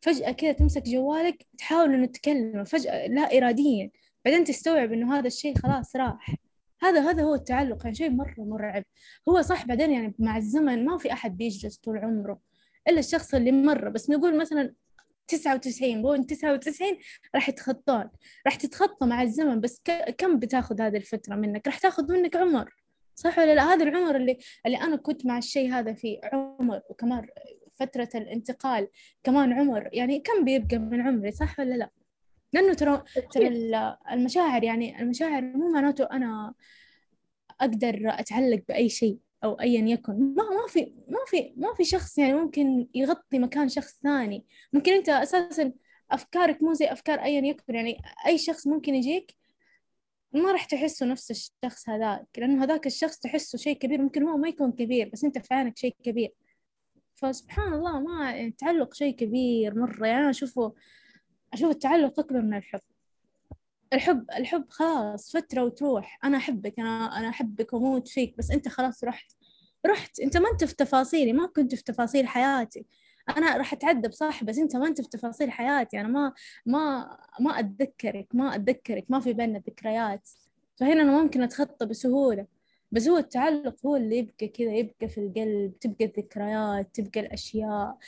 فجأة 0.00 0.32
كذا 0.32 0.52
تمسك 0.52 0.82
جوالك 0.82 1.46
تحاول 1.58 1.94
إنه 1.94 2.06
تكلمه 2.06 2.64
فجأة 2.64 3.06
لا 3.06 3.38
إراديا. 3.38 3.90
بعدين 4.24 4.44
تستوعب 4.44 4.92
إنه 4.92 5.18
هذا 5.18 5.26
الشيء 5.26 5.58
خلاص 5.58 5.96
راح. 5.96 6.47
هذا 6.82 7.10
هذا 7.10 7.22
هو 7.22 7.34
التعلق 7.34 7.84
يعني 7.84 7.96
شيء 7.96 8.10
مرة 8.10 8.34
مرعب 8.38 8.84
هو 9.28 9.42
صح 9.42 9.66
بعدين 9.66 9.90
يعني 9.92 10.14
مع 10.18 10.36
الزمن 10.36 10.84
ما 10.84 10.98
في 10.98 11.12
أحد 11.12 11.36
بيجلس 11.36 11.76
طول 11.76 11.98
عمره 11.98 12.40
إلا 12.88 12.98
الشخص 12.98 13.34
اللي 13.34 13.52
مرة 13.52 13.90
بس 13.90 14.10
نقول 14.10 14.38
مثلا 14.38 14.74
تسعة 15.28 15.54
وتسعين 15.54 16.02
بوين 16.02 16.26
تسعة 16.26 16.52
وتسعين 16.52 16.98
راح 17.34 17.48
يتخطون 17.48 18.10
راح 18.46 18.54
تتخطى 18.54 19.06
مع 19.06 19.22
الزمن. 19.22 19.60
بس 19.60 19.82
كم 20.18 20.38
بتاخذ 20.38 20.80
هذه 20.80 20.96
الفترة 20.96 21.34
منك؟ 21.34 21.66
راح 21.66 21.78
تاخذ 21.78 22.12
منك 22.12 22.36
عمر 22.36 22.74
صح 23.14 23.38
ولا 23.38 23.54
لا؟ 23.54 23.62
هذا 23.62 23.84
العمر 23.84 24.16
اللي 24.16 24.38
اللي 24.66 24.76
أنا 24.76 24.96
كنت 24.96 25.26
مع 25.26 25.38
الشيء 25.38 25.72
هذا 25.72 25.92
فيه 25.92 26.20
عمر 26.32 26.80
وكمان 26.90 27.26
فترة 27.74 28.08
الانتقال 28.14 28.88
كمان 29.24 29.52
عمر. 29.52 29.88
يعني 29.92 30.20
كم 30.20 30.44
بيبقى 30.44 30.78
من 30.78 31.00
عمري 31.00 31.30
صح 31.32 31.60
ولا 31.60 31.74
لا؟ 31.74 31.90
لأنه 32.52 32.74
ترى 32.74 33.02
ترى 33.32 33.48
ال- 33.48 33.96
المشاعر 34.10 34.64
يعني 34.64 35.02
المشاعر 35.02 35.42
مو 35.42 35.72
معناته 35.72 36.04
أنا 36.04 36.54
أقدر 37.60 38.00
أتعلق 38.04 38.62
بأي 38.68 38.88
شيء 38.88 39.18
أو 39.44 39.60
أيا 39.60 39.80
يكن. 39.88 40.12
ما 40.12 40.42
ما 40.42 40.66
في 40.68 40.94
ما 41.08 41.18
في 41.26 41.52
ما 41.56 41.74
في 41.74 41.84
شخص 41.84 42.18
يعني 42.18 42.32
ممكن 42.34 42.86
يغطي 42.94 43.38
مكان 43.38 43.68
شخص 43.68 44.00
ثاني. 44.02 44.44
ممكن 44.72 44.92
أنت 44.92 45.08
أساسا 45.08 45.72
أفكارك 46.10 46.62
مو 46.62 46.72
زي 46.72 46.86
أفكار 46.92 47.18
أيا 47.22 47.40
يكن. 47.46 47.74
يعني 47.74 48.02
أي 48.26 48.38
شخص 48.38 48.66
ممكن 48.66 48.94
يجيك 48.94 49.34
ما 50.32 50.52
راح 50.52 50.64
تحسه 50.64 51.06
نفس 51.06 51.30
الشخص 51.30 51.88
هذاك 51.88 52.26
لأنه 52.38 52.64
هذاك 52.64 52.86
الشخص 52.86 53.18
تحسه 53.18 53.58
شيء 53.58 53.78
كبير. 53.78 54.02
ممكن 54.02 54.22
هو 54.22 54.36
ما 54.36 54.48
يكون 54.48 54.72
كبير 54.72 55.08
بس 55.12 55.24
أنت 55.24 55.38
في 55.38 55.54
عينك 55.54 55.78
شيء 55.78 55.96
كبير. 56.02 56.32
فسبحان 57.14 57.72
الله 57.72 58.00
ما 58.00 58.40
التعلق 58.40 58.94
شيء 58.94 59.14
كبير 59.16 59.74
مرة. 59.78 60.06
يعني 60.06 60.20
أنا 60.20 60.30
أشوفه 60.30 60.74
أشوف 61.52 61.70
التعلق 61.70 62.20
أكبر 62.20 62.42
من 62.42 62.54
الحب. 62.54 62.80
الحب 63.92 64.24
الحب 64.38 64.64
خلاص 64.70 65.36
فترة 65.36 65.64
وتروح. 65.64 66.18
أنا 66.24 66.36
أحبك 66.36 66.80
أنا 66.80 67.18
أنا 67.18 67.28
أحبك 67.28 67.72
وأموت 67.72 68.08
فيك 68.08 68.34
بس 68.38 68.50
أنت 68.50 68.68
خلاص 68.68 69.04
رحت. 69.04 69.32
رحت. 69.86 70.20
أنت 70.20 70.36
ما 70.36 70.50
أنت 70.52 70.64
في 70.64 70.76
تفاصيلي 70.76 71.32
ما 71.32 71.46
كنت 71.46 71.74
في 71.74 71.84
تفاصيل 71.84 72.26
حياتي. 72.28 72.86
أنا 73.36 73.56
راح 73.56 73.72
أتعذب 73.72 74.12
صح 74.12 74.44
بس 74.44 74.58
أنت 74.58 74.76
ما 74.76 74.86
أنت 74.86 75.00
في 75.00 75.08
تفاصيل 75.08 75.50
حياتي. 75.50 76.00
أنا 76.00 76.08
ما 76.08 76.32
ما 76.66 77.16
ما 77.40 77.58
أتذكرك 77.58 78.26
ما 78.34 78.54
أتذكرك 78.54 79.04
ما 79.08 79.20
في 79.20 79.32
بيننا 79.32 79.58
ذكريات. 79.58 80.28
فهنا 80.76 81.02
أنا 81.02 81.22
ممكن 81.22 81.42
أتخطى 81.42 81.86
بسهولة. 81.86 82.46
بس 82.92 83.08
هو 83.08 83.16
التعلق 83.18 83.76
هو 83.86 83.96
اللي 83.96 84.18
يبقى 84.18 84.48
كذا 84.48 84.72
يبقى 84.74 85.08
في 85.08 85.18
القلب 85.20 85.78
تبقى 85.80 86.04
الذكريات 86.04 86.94
تبقى 86.94 87.20
الأشياء. 87.20 87.98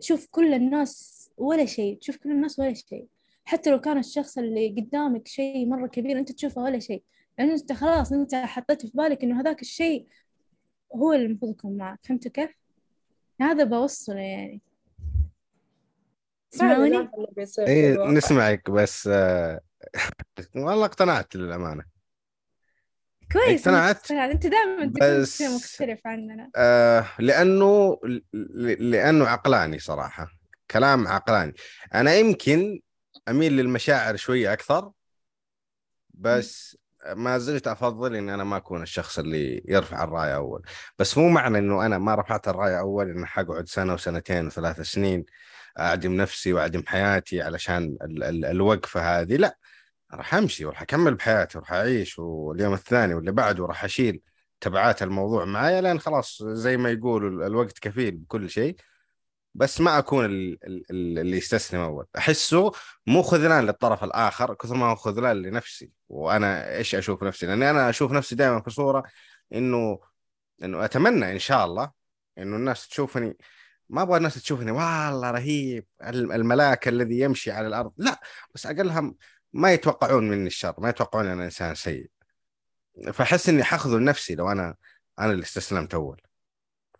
تشوف 0.00 0.26
كل 0.30 0.54
الناس 0.54 1.19
ولا 1.40 1.66
شيء 1.66 1.98
تشوف 1.98 2.16
كل 2.16 2.30
الناس 2.30 2.58
ولا 2.58 2.74
شيء. 2.74 3.06
حتى 3.44 3.70
لو 3.70 3.80
كان 3.80 3.98
الشخص 3.98 4.38
اللي 4.38 4.74
قدامك 4.78 5.28
شيء 5.28 5.66
مرة 5.66 5.86
كبير 5.86 6.18
أنت 6.18 6.32
تشوفه 6.32 6.62
ولا 6.62 6.78
شيء. 6.78 7.02
لأنه 7.38 7.52
أنت 7.54 7.72
خلاص 7.72 8.12
أنت 8.12 8.34
حطيت 8.34 8.82
في 8.86 8.92
بالك 8.94 9.22
إنه 9.24 9.40
هذاك 9.40 9.62
الشيء 9.62 10.06
هو 10.94 11.12
اللي 11.12 11.26
المفروض 11.26 11.50
يكون 11.52 11.76
معك. 11.76 11.98
فهمتوا 12.08 12.30
كيف؟ 12.30 12.50
هذا 13.40 13.64
بوصله 13.64 14.20
يعني. 14.20 14.60
تسمعوني؟ 16.50 17.08
إيه 17.58 17.92
الواقع. 17.92 18.10
نسمعك 18.10 18.70
بس 18.70 19.08
آه، 19.12 19.60
والله 20.56 20.84
اقتنعت 20.84 21.36
للأمانة. 21.36 21.84
كويس 23.32 23.68
اقتنعت؟ 23.68 24.10
أنت 24.10 24.46
دائما 24.46 24.92
بس- 25.20 25.38
تكون 25.38 25.54
مختلف 25.54 26.06
عننا. 26.06 26.50
آه 26.56 27.06
لأنه 27.18 28.00
ل- 28.04 28.90
لأنه 28.90 29.26
عقلاني 29.26 29.78
صراحة. 29.78 30.39
كلام 30.70 31.08
عقلاني. 31.08 31.54
أنا 31.94 32.14
يمكن 32.14 32.80
أميل 33.28 33.52
للمشاعر 33.56 34.16
شوية 34.16 34.52
أكثر 34.52 34.90
بس 36.14 36.76
ما 37.16 37.38
زلت 37.38 37.68
أفضل 37.68 38.16
اني 38.16 38.34
أنا 38.34 38.44
ما 38.44 38.56
أكون 38.56 38.82
الشخص 38.82 39.18
اللي 39.18 39.62
يرفع 39.68 40.04
الرايه 40.04 40.34
أول. 40.36 40.62
بس 40.98 41.18
مو 41.18 41.28
معنى 41.28 41.58
إنه 41.58 41.86
أنا 41.86 41.98
ما 41.98 42.14
رفعت 42.14 42.48
الرايه 42.48 42.80
أول 42.80 43.10
إني 43.10 43.26
حقعد 43.26 43.68
سنة 43.68 43.94
وسنتين 43.94 44.46
وثلاث 44.46 44.80
سنين 44.80 45.24
أعدم 45.78 46.12
نفسي 46.12 46.52
وأعدم 46.52 46.82
حياتي 46.86 47.42
علشان 47.42 47.96
ال- 48.02 48.22
ال- 48.22 48.44
الوقفة 48.44 49.20
هذه. 49.20 49.36
لا 49.36 49.58
راح 50.14 50.34
أمشي 50.34 50.64
وراح 50.64 50.82
أكمل 50.82 51.14
بحياتي 51.14 51.58
وراح 51.58 51.72
أعيش 51.72 52.18
واليوم 52.18 52.74
الثاني 52.74 53.14
واللي 53.14 53.32
بعده 53.32 53.66
راح 53.66 53.84
أشيل 53.84 54.20
تبعات 54.60 55.02
الموضوع 55.02 55.44
معايا 55.44 55.80
لأن 55.80 56.00
خلاص 56.00 56.42
زي 56.42 56.76
ما 56.76 56.90
يقولوا 56.90 57.30
ال- 57.30 57.42
الوقت 57.42 57.78
كفيل 57.78 58.16
بكل 58.16 58.50
شيء. 58.50 58.76
بس 59.54 59.80
ما 59.80 59.98
أكون 59.98 60.24
ال- 60.24 60.58
ال- 60.64 60.84
ال- 60.90 61.18
اللي 61.18 61.36
يستسلم 61.36 61.80
أول. 61.80 62.06
أحسه 62.18 62.72
مو 63.06 63.22
خذلان 63.22 63.66
للطرف 63.66 64.04
الآخر 64.04 64.54
كثر 64.54 64.74
ما 64.74 64.86
هو 64.86 64.96
خذلان 64.96 65.42
لنفسي. 65.42 65.90
وأنا 66.08 66.76
إيش 66.76 66.94
أشوف 66.94 67.22
نفسي؟ 67.22 67.46
لأني 67.46 67.70
أنا 67.70 67.90
أشوف 67.90 68.12
نفسي 68.12 68.34
دائما 68.34 68.60
في 68.62 68.70
صورة 68.70 69.02
إنه 69.54 70.00
إنه 70.64 70.84
أتمنى 70.84 71.32
إن 71.32 71.38
شاء 71.38 71.64
الله 71.64 71.90
إنه 72.38 72.56
الناس 72.56 72.88
تشوفني. 72.88 73.36
ما 73.88 74.02
أبغى 74.02 74.16
الناس 74.16 74.34
تشوفني 74.42 74.70
والله 74.70 75.30
رهيب 75.30 75.86
الم- 76.02 76.32
الملاك 76.32 76.88
الذي 76.88 77.20
يمشي 77.20 77.50
على 77.50 77.66
الأرض. 77.66 77.92
لا 77.96 78.20
بس 78.54 78.66
اقلها 78.66 79.14
ما 79.52 79.72
يتوقعون 79.72 80.28
مني 80.28 80.46
الشر 80.46 80.74
ما 80.78 80.88
يتوقعون 80.88 81.26
ان 81.26 81.32
أنا 81.32 81.44
إنسان 81.44 81.74
سيء. 81.74 82.10
فأحس 83.12 83.48
إني 83.48 83.64
حاخذه 83.64 83.96
لنفسي 83.96 84.34
لو 84.34 84.52
أنا 84.52 84.76
أنا 85.18 85.32
اللي 85.32 85.42
استسلمت 85.42 85.94
أول. 85.94 86.20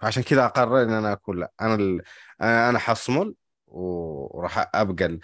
فعشان 0.00 0.22
كذا 0.22 0.44
أقرر 0.44 0.82
إن 0.82 0.90
أنا 0.90 1.12
اكون 1.12 1.40
لأ 1.40 1.52
أنا 1.60 1.74
ال... 1.74 2.02
أنا 2.40 2.78
حصمل 2.78 3.34
وراح 3.66 4.70
أبقى 4.74 5.18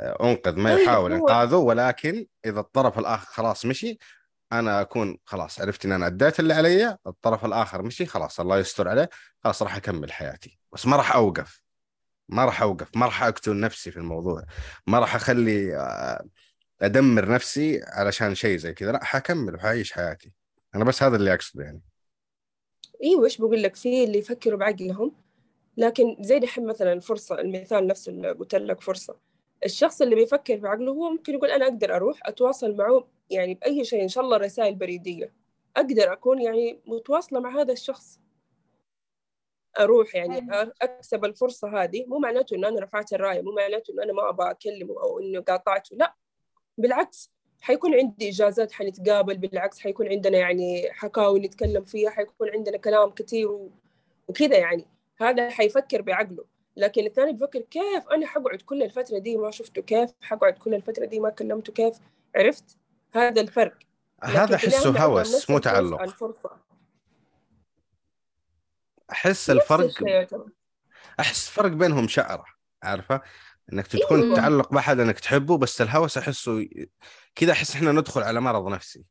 أنقذ 0.00 0.56
ما 0.56 0.74
طيب، 0.74 0.84
يحاول 0.84 1.12
أنقاذه 1.12 1.56
ولكن 1.56 2.26
إذا 2.44 2.60
الطرف 2.60 2.98
الآخر 2.98 3.26
خلاص 3.26 3.66
مشي 3.66 3.98
أنا 4.52 4.80
أكون 4.80 5.18
خلاص 5.24 5.60
عرفت 5.60 5.84
إن 5.84 5.92
أنا 5.92 6.06
أديت 6.06 6.40
اللي 6.40 6.54
علي 6.54 6.98
الطرف 7.06 7.44
الآخر 7.44 7.82
مشي 7.82 8.06
خلاص 8.06 8.40
الله 8.40 8.58
يستر 8.58 8.88
عليه 8.88 9.10
خلاص 9.44 9.62
راح 9.62 9.76
أكمل 9.76 10.12
حياتي. 10.12 10.58
بس 10.72 10.86
ما 10.86 10.96
راح 10.96 11.14
أوقف. 11.14 11.62
ما 12.28 12.44
راح 12.44 12.62
أوقف. 12.62 12.96
ما 12.96 13.06
راح 13.06 13.22
أقتل 13.22 13.60
نفسي 13.60 13.90
في 13.90 13.96
الموضوع. 13.96 14.44
ما 14.86 14.98
راح 14.98 15.14
أخلي 15.14 15.76
آه، 15.76 16.24
أدمر 16.82 17.28
نفسي 17.32 17.80
علشان 17.84 18.34
شيء 18.34 18.56
زي 18.58 18.72
كذا. 18.74 18.92
لأ 18.92 19.04
حكمل 19.04 19.54
وحعيش 19.54 19.92
حياتي. 19.92 20.32
أنا 20.74 20.84
بس 20.84 21.02
هذا 21.02 21.16
اللي 21.16 21.34
أقصده 21.34 21.64
يعني. 21.64 21.80
أيوه 23.04 23.24
إيش 23.24 23.38
بقول 23.38 23.62
لك 23.62 23.76
في 23.76 24.04
اللي 24.04 24.18
يفكروا 24.18 24.58
بعقلهم؟ 24.58 25.12
لكن 25.76 26.16
زي 26.20 26.38
دحين 26.38 26.66
مثلا 26.66 26.92
الفرصة 26.92 27.40
المثال 27.40 27.86
نفسه 27.86 28.10
اللي 28.12 28.30
قلت 28.30 28.54
لك 28.54 28.80
فرصة. 28.80 29.16
الشخص 29.64 30.02
اللي 30.02 30.14
بيفكر 30.14 30.56
بعقله 30.56 30.92
هو 30.92 31.10
ممكن 31.10 31.34
يقول 31.34 31.50
أنا 31.50 31.64
أقدر 31.64 31.96
أروح 31.96 32.18
أتواصل 32.26 32.76
معه 32.76 33.08
يعني 33.30 33.54
بأي 33.54 33.84
شيء 33.84 34.02
إن 34.02 34.08
شاء 34.08 34.24
الله 34.24 34.36
رسائل 34.36 34.74
بريدية. 34.74 35.32
أقدر 35.76 36.12
أكون 36.12 36.42
يعني 36.42 36.80
متواصلة 36.86 37.40
مع 37.40 37.60
هذا 37.60 37.72
الشخص. 37.72 38.20
أروح 39.80 40.14
يعني 40.14 40.40
أ- 40.40 40.70
أكسب 40.82 41.24
الفرصة 41.24 41.82
هذه. 41.82 42.04
مو 42.06 42.18
معناته 42.18 42.56
إنه 42.56 42.68
أنا 42.68 42.80
رفعت 42.80 43.12
الراية 43.12 43.42
مو 43.42 43.52
معناته 43.52 43.92
إنه 43.92 44.02
أنا 44.02 44.12
ما 44.12 44.28
أبغى 44.28 44.50
أكلمه 44.50 45.02
أو 45.02 45.18
إنه 45.20 45.40
قاطعته 45.40 45.96
لا. 45.96 46.14
بالعكس 46.78 47.30
حيكون 47.64 47.94
عندي 47.94 48.28
إجازات 48.28 48.72
حنتقابل 48.72 49.36
بالعكس 49.36 49.80
حيكون 49.80 50.08
عندنا 50.08 50.38
يعني 50.38 50.92
حكاوي 50.92 51.40
نتكلم 51.40 51.84
فيها 51.84 52.10
حيكون 52.10 52.50
عندنا 52.50 52.76
كلام 52.76 53.10
كثير. 53.10 53.68
وكذا 54.28 54.56
يعني. 54.56 54.86
هذا 55.20 55.50
حيفكر 55.50 56.02
بعقله. 56.02 56.44
لكن 56.76 57.06
الثاني 57.06 57.32
بيفكر 57.32 57.60
كيف 57.60 58.08
أنا 58.12 58.26
حقعد 58.26 58.62
كل 58.62 58.82
الفترة 58.82 59.18
دي 59.18 59.36
ما 59.36 59.50
شفته؟ 59.50 59.82
كيف 59.82 60.10
حقعد 60.22 60.52
كل 60.52 60.74
الفترة 60.74 61.04
دي 61.04 61.20
ما 61.20 61.30
كلمته؟ 61.30 61.72
كيف؟ 61.72 61.96
عرفت؟ 62.36 62.78
هذا 63.14 63.40
الفرق. 63.40 63.78
هذا 64.22 64.58
عندنا 64.64 65.04
هوس 65.04 65.50
مو 65.50 65.58
تعلق. 65.58 66.02
الفرصة. 66.02 66.50
نفس 69.26 69.50
الفرق. 69.50 69.90
أحس 71.20 71.48
فرق 71.48 71.70
بينهم 71.70 72.08
شعرة 72.08 72.44
عارفة؟ 72.82 73.20
إنك 73.72 73.86
تكون 73.86 74.22
أيوة. 74.22 74.36
تعلق 74.36 74.72
بأحد 74.72 75.00
إنك 75.00 75.20
تحبه 75.20 75.58
بس 75.58 75.82
الهوس 75.82 76.18
احسه 76.18 76.68
كذا 77.34 77.52
أحس 77.52 77.76
إحنا 77.76 77.92
ندخل 77.92 78.22
على 78.22 78.40
مرض 78.40 78.68
نفسي. 78.68 79.04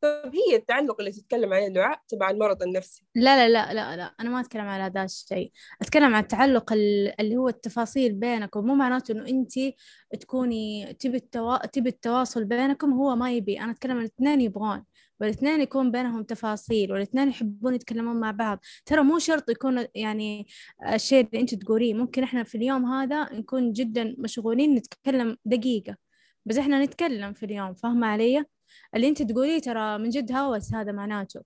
طيب 0.00 0.34
هي 0.34 0.56
التعلق 0.56 0.96
اللي 0.98 1.12
تتكلم 1.12 1.52
عليه 1.52 1.68
دعاء 1.68 2.00
تبع 2.08 2.30
المرض 2.30 2.62
النفسي. 2.62 3.04
لا 3.14 3.48
لا 3.48 3.48
لا 3.48 3.74
لا 3.74 3.96
لا 3.96 4.14
أنا 4.20 4.30
ما 4.30 4.40
أتكلم 4.40 4.68
على 4.68 4.82
هذا 4.82 5.04
الشيء. 5.04 5.52
أتكلم 5.82 6.14
عن 6.14 6.22
التعلق 6.22 6.72
ال- 6.72 7.20
اللي 7.20 7.36
هو 7.36 7.48
التفاصيل 7.48 8.12
بينكم 8.12 8.66
مو 8.66 8.74
معناته 8.74 9.12
إنه 9.12 9.28
أنت 9.28 9.52
تكوني 10.20 10.94
تبي 10.94 11.16
التوا... 11.16 11.66
تبي 11.66 11.88
التواصل 11.88 12.44
بينكم 12.44 12.92
هو 12.92 13.16
ما 13.16 13.32
يبي. 13.32 13.60
أنا 13.60 13.72
أتكلم 13.72 13.92
عن 13.92 14.00
الاثنين 14.00 14.40
يبغون. 14.40 14.84
والاثنين 15.20 15.60
يكون 15.60 15.90
بينهم 15.90 16.22
تفاصيل 16.22 16.92
والاثنين 16.92 17.28
يحبون 17.28 17.74
يتكلمون 17.74 18.20
مع 18.20 18.30
بعض 18.30 18.58
ترى 18.86 19.02
مو 19.02 19.18
شرط 19.18 19.50
يكون 19.50 19.86
يعني 19.94 20.46
الشيء 20.94 21.26
اللي 21.26 21.40
أنت 21.40 21.54
تقوليه 21.54 21.94
ممكن 21.94 22.22
إحنا 22.22 22.42
في 22.42 22.54
اليوم 22.54 22.86
هذا 22.86 23.32
نكون 23.32 23.72
جدا 23.72 24.14
مشغولين 24.18 24.74
نتكلم 24.74 25.36
دقيقة 25.44 25.96
بس 26.46 26.58
إحنا 26.58 26.84
نتكلم 26.84 27.32
في 27.32 27.46
اليوم 27.46 27.74
فاهمة 27.74 28.06
علي؟ 28.06 28.44
اللي 28.94 29.08
أنت 29.08 29.22
تقوليه 29.22 29.58
ترى 29.58 29.98
من 29.98 30.08
جد 30.08 30.32
هوس 30.32 30.74
هذا 30.74 30.92
معناته 30.92 31.42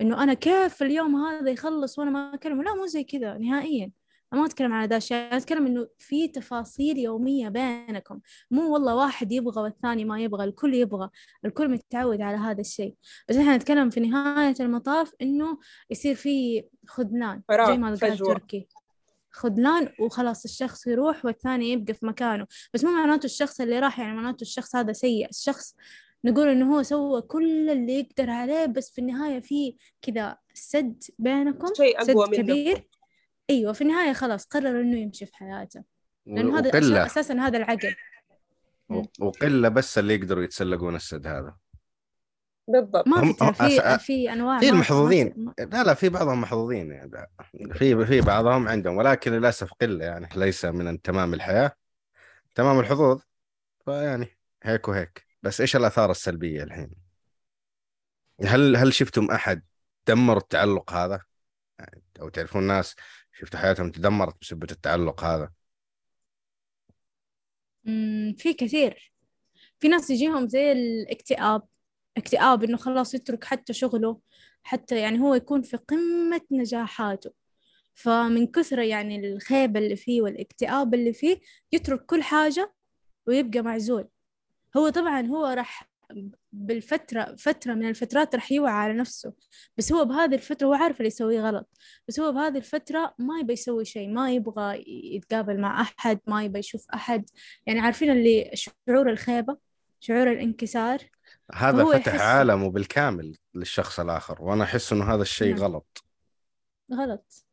إنه 0.00 0.22
أنا 0.22 0.34
كيف 0.34 0.82
اليوم 0.82 1.16
هذا 1.16 1.50
يخلص 1.50 1.98
وأنا 1.98 2.10
ما 2.10 2.34
اكلمه 2.34 2.62
لا 2.62 2.74
مو 2.74 2.86
زي 2.86 3.04
كذا 3.04 3.38
نهائيا 3.38 3.90
ما 4.40 4.46
أتكلم 4.46 4.72
على 4.72 4.88
ذا 4.88 4.96
الشيء 4.96 5.16
أنا 5.16 5.36
أتكلم 5.36 5.66
إنه 5.66 5.88
في 5.98 6.28
تفاصيل 6.28 6.98
يومية 6.98 7.48
بينكم. 7.48 8.20
مو 8.50 8.72
والله 8.72 8.94
واحد 8.94 9.32
يبغى 9.32 9.62
والثاني 9.62 10.04
ما 10.04 10.20
يبغى 10.20 10.44
الكل 10.44 10.74
يبغى 10.74 11.10
الكل 11.44 11.68
متعود 11.68 12.20
على 12.20 12.36
هذا 12.36 12.60
الشيء. 12.60 12.94
بس 13.28 13.36
إحنا 13.36 13.56
نتكلم 13.56 13.90
في 13.90 14.00
نهاية 14.00 14.54
المطاف 14.60 15.12
إنه 15.22 15.58
يصير 15.90 16.14
في 16.14 16.64
خذلان 16.86 17.42
زي 17.50 17.76
ما 17.76 17.94
قال. 17.94 18.18
تركي. 18.18 18.68
خذلان 19.30 19.88
وخلاص 20.00 20.44
الشخص 20.44 20.86
يروح 20.86 21.24
والثاني 21.24 21.72
يبقى 21.72 21.94
في 21.94 22.06
مكانه. 22.06 22.46
بس 22.74 22.84
مو 22.84 22.90
معناته 22.90 23.24
الشخص 23.24 23.60
اللي 23.60 23.78
راح 23.78 23.98
يعني 23.98 24.16
معناته 24.16 24.42
الشخص 24.42 24.76
هذا 24.76 24.92
سيء. 24.92 25.28
الشخص 25.28 25.74
نقول 26.24 26.48
إنه 26.48 26.76
هو 26.76 26.82
سوى 26.82 27.22
كل 27.22 27.70
اللي 27.70 27.98
يقدر 27.98 28.30
عليه 28.30 28.66
بس 28.66 28.90
في 28.90 29.00
النهاية 29.00 29.40
في 29.40 29.76
كذا 30.02 30.36
سد 30.54 31.02
بينكم 31.18 31.74
شيء 31.76 32.02
سد 32.02 32.10
أقوى 32.10 32.26
منه. 32.26 32.36
كبير. 32.36 32.88
إيوه 33.50 33.72
في 33.72 33.80
النهاية 33.80 34.12
خلاص 34.12 34.46
قرر 34.46 34.80
إنه 34.80 34.98
يمشي 34.98 35.26
في 35.26 35.36
حياته 35.36 35.84
لأنه 36.26 36.58
هذا 36.58 37.06
أساسا 37.06 37.34
هذا 37.34 37.58
العقل. 37.58 37.96
وقلة 39.20 39.68
بس 39.68 39.98
اللي 39.98 40.14
يقدروا 40.14 40.44
يتسلقون 40.44 40.96
السد 40.96 41.26
هذا 41.26 41.56
بالضبط 42.68 43.08
ما 43.08 43.32
في 43.32 43.52
في 43.54 43.80
أس- 43.80 44.00
في 44.00 44.32
أنواع 44.32 44.60
في 44.60 44.68
المحظوظين. 44.68 45.34
ما- 45.36 45.54
لا 45.58 45.82
لا 45.84 45.94
في 45.94 46.08
بعضهم 46.08 46.40
محظوظين 46.40 46.92
يعني 46.92 47.30
في 47.72 48.06
في 48.06 48.20
بعضهم 48.20 48.68
عندهم 48.68 48.96
ولكن 48.96 49.32
للأسف 49.32 49.72
قلة 49.72 50.04
يعني 50.04 50.28
ليس 50.36 50.64
من 50.64 51.02
تمام 51.02 51.34
الحياة 51.34 51.72
تمام 52.54 52.80
الحظوظ 52.80 53.22
فيعني 53.84 54.38
هيك 54.62 54.88
وهيك 54.88 55.26
بس 55.42 55.60
إيش 55.60 55.76
الآثار 55.76 56.10
السلبية 56.10 56.62
الحين؟ 56.62 56.90
هل 58.44 58.76
هل 58.76 58.92
شفتم 58.92 59.30
أحد 59.30 59.62
دمر 60.06 60.36
التعلق 60.36 60.92
هذا؟ 60.92 61.20
يعني 61.78 62.02
أو 62.20 62.28
تعرفون 62.28 62.62
ناس 62.62 62.96
شفتوا 63.42 63.60
حياتهم 63.60 63.90
تدمرت 63.90 64.40
بسبب 64.40 64.70
التعلق 64.70 65.24
هذا؟ 65.24 65.52
مم، 67.84 68.34
في 68.38 68.54
كثير. 68.54 69.12
في 69.78 69.88
ناس 69.88 70.10
يجيهم 70.10 70.48
زي 70.48 70.72
الاكتئاب 70.72 71.62
اكتئاب 72.16 72.64
إنه 72.64 72.76
خلاص 72.76 73.14
يترك 73.14 73.44
حتى 73.44 73.72
شغله 73.72 74.20
حتى 74.62 75.00
يعني 75.00 75.20
هو 75.20 75.34
يكون 75.34 75.62
في 75.62 75.76
قمة 75.76 76.40
نجاحاته. 76.50 77.32
فمن 77.94 78.46
كثر 78.46 78.78
يعني 78.78 79.32
الخيبة 79.32 79.80
اللي 79.80 79.96
فيه 79.96 80.22
والاكتئاب 80.22 80.94
اللي 80.94 81.12
فيه 81.12 81.40
يترك 81.72 82.06
كل 82.06 82.22
حاجة 82.22 82.74
ويبقى 83.26 83.62
معزول. 83.62 84.08
هو 84.76 84.88
طبعا 84.88 85.20
هو 85.26 85.46
راح 85.46 85.91
بالفترة 86.52 87.34
فترة 87.38 87.74
من 87.74 87.88
الفترات 87.88 88.34
راح 88.34 88.52
يوعى 88.52 88.72
على 88.74 88.92
نفسه. 88.92 89.32
بس 89.78 89.92
هو 89.92 90.04
بهذه 90.04 90.34
الفترة 90.34 90.66
هو 90.66 90.74
عارف 90.74 90.96
اللي 90.96 91.06
يسويه 91.06 91.40
غلط. 91.40 91.68
بس 92.08 92.20
هو 92.20 92.32
بهذه 92.32 92.56
الفترة 92.58 93.14
ما 93.18 93.40
يبي 93.40 93.52
يسوي 93.52 93.84
شيء 93.84 94.08
ما 94.08 94.32
يبغى 94.32 94.84
يتقابل 95.16 95.60
مع 95.60 95.80
أحد 95.80 96.18
ما 96.26 96.44
يبي 96.44 96.58
يشوف 96.58 96.86
أحد. 96.94 97.24
يعني 97.66 97.80
عارفين 97.80 98.10
اللي 98.10 98.50
شعور 98.54 99.10
الخيبة 99.10 99.56
شعور 100.00 100.32
الانكسار؟ 100.32 100.98
هذا 101.54 101.84
فتح 101.84 102.14
يحس- 102.14 102.20
عالمه 102.20 102.70
بالكامل 102.70 103.36
للشخص 103.54 104.00
الآخر 104.00 104.42
وأنا 104.42 104.64
أحس 104.64 104.92
إنه 104.92 105.14
هذا 105.14 105.22
الشيء 105.22 105.54
نعم. 105.54 105.62
غلط. 105.64 106.04
غلط. 106.94 107.44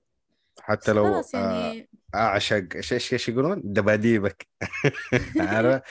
حتى 0.62 0.94
لو 0.94 1.04
خلاص 1.04 1.36
آه، 1.36 1.40
يعني 1.66 1.90
أعشق. 2.16 2.68
إيش 2.76 2.94
إيش 2.94 3.14
إيش 3.14 3.30
يقولون؟ 3.30 3.62
دباديبك. 3.64 4.48
عارف؟ 5.40 5.82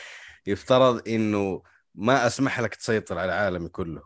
يفترض 0.47 1.09
إنه 1.09 1.63
ما 1.99 2.27
أسمح 2.27 2.61
لك 2.61 2.75
تسيطر 2.75 3.19
على 3.19 3.33
عالمي 3.33 3.69
كله. 3.69 4.03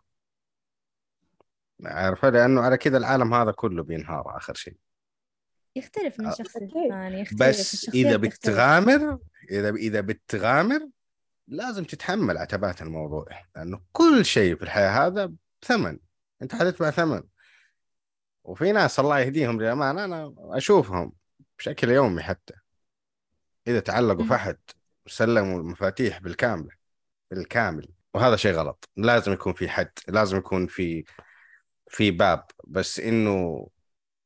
عارفة؟ 1.84 2.30
لأنه 2.30 2.60
على 2.60 2.76
كذا 2.76 2.98
العالم 2.98 3.34
هذا 3.34 3.52
كله 3.52 3.82
بينهار 3.82 4.36
آخر 4.36 4.54
شيء. 4.54 4.76
يختلف 5.76 6.20
من 6.20 6.26
آه، 6.26 6.34
شخص. 6.34 6.56
للثاني 6.56 7.20
يختلف 7.20 7.42
بس 7.42 7.88
إذا. 7.88 8.16
بتغامر 8.16 9.18
إذا 9.50 9.70
إذا 9.70 10.00
بتغامر 10.00 10.88
لازم 11.48 11.84
تتحمل 11.84 12.38
عتبات 12.38 12.82
الموضوع. 12.82 13.26
لأنه 13.56 13.80
كل 13.92 14.24
شيء 14.24 14.56
في 14.56 14.62
الحياة 14.62 15.06
هذا 15.06 15.32
بثمن 15.62 15.98
أنت 16.42 16.54
حتدفع 16.54 16.90
ثمن. 16.90 17.22
وفي 18.44 18.72
ناس 18.72 19.00
الله 19.00 19.20
يهديهم 19.20 19.60
للأمانة 19.60 20.04
أنا 20.04 20.34
أشوفهم 20.38 21.12
بشكل 21.58 21.90
يومي 21.90 22.22
حتى. 22.22 22.54
إذا 23.66 23.80
تعلقوا 23.80 24.22
مم. 24.22 24.28
فحد 24.28 24.58
وسلموا 25.06 25.60
المفاتيح 25.60 26.18
بالكامل. 26.18 26.70
بالكامل 27.34 27.88
وهذا 28.14 28.36
شيء 28.36 28.52
غلط. 28.52 28.88
لازم 28.96 29.32
يكون 29.32 29.52
في 29.52 29.68
حد 29.68 29.90
لازم 30.08 30.36
يكون 30.36 30.66
في 30.66 31.04
في 31.88 32.10
باب. 32.10 32.44
بس 32.64 33.00
إنه 33.00 33.68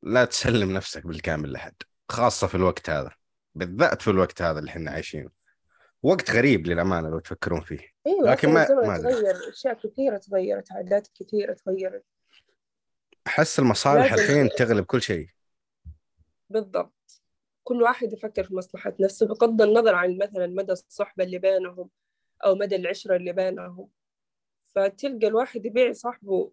لا 0.03 0.25
تسلم 0.25 0.71
نفسك 0.71 1.07
بالكامل 1.07 1.51
لحد 1.51 1.75
خاصة 2.09 2.47
في 2.47 2.55
الوقت 2.55 2.89
هذا. 2.89 3.11
بالذات 3.55 4.01
في 4.01 4.09
الوقت 4.09 4.41
هذا 4.41 4.59
اللي 4.59 4.69
إحنا 4.69 4.91
عايشينه. 4.91 5.29
وقت 6.03 6.31
غريب 6.31 6.67
للأمانة 6.67 7.09
لو 7.09 7.19
تفكرون 7.19 7.61
فيه. 7.61 7.79
أيوه 8.07 8.31
لكن 8.31 8.49
ما- 8.49 8.67
ما. 8.69 8.97
تغير 8.97 9.35
أشياء 9.49 9.73
كثيرة 9.73 10.17
تغيرت 10.17 10.71
عادات 10.71 11.07
كثيرة 11.19 11.53
تغيرت. 11.53 12.05
أحس 13.27 13.59
المصالح 13.59 14.13
الحين 14.13 14.49
تغلب 14.49 14.85
كل 14.85 15.01
شيء. 15.01 15.27
بالضبط. 16.49 17.21
كل 17.63 17.81
واحد 17.81 18.13
يفكر 18.13 18.43
في 18.43 18.55
مصلحة 18.55 18.93
نفسه 18.99 19.27
بغض 19.27 19.61
النظر 19.61 19.95
عن 19.95 20.17
مثلا 20.17 20.47
مدى 20.47 20.71
الصحبة 20.71 21.23
اللي 21.23 21.37
بينهم. 21.37 21.89
أو 22.45 22.55
مدى 22.55 22.75
العشرة 22.75 23.15
اللي 23.15 23.33
بينهم 23.33 23.89
فتلقى 24.75 25.27
الواحد 25.27 25.65
يبيع 25.65 25.91
صاحبه 25.91 26.51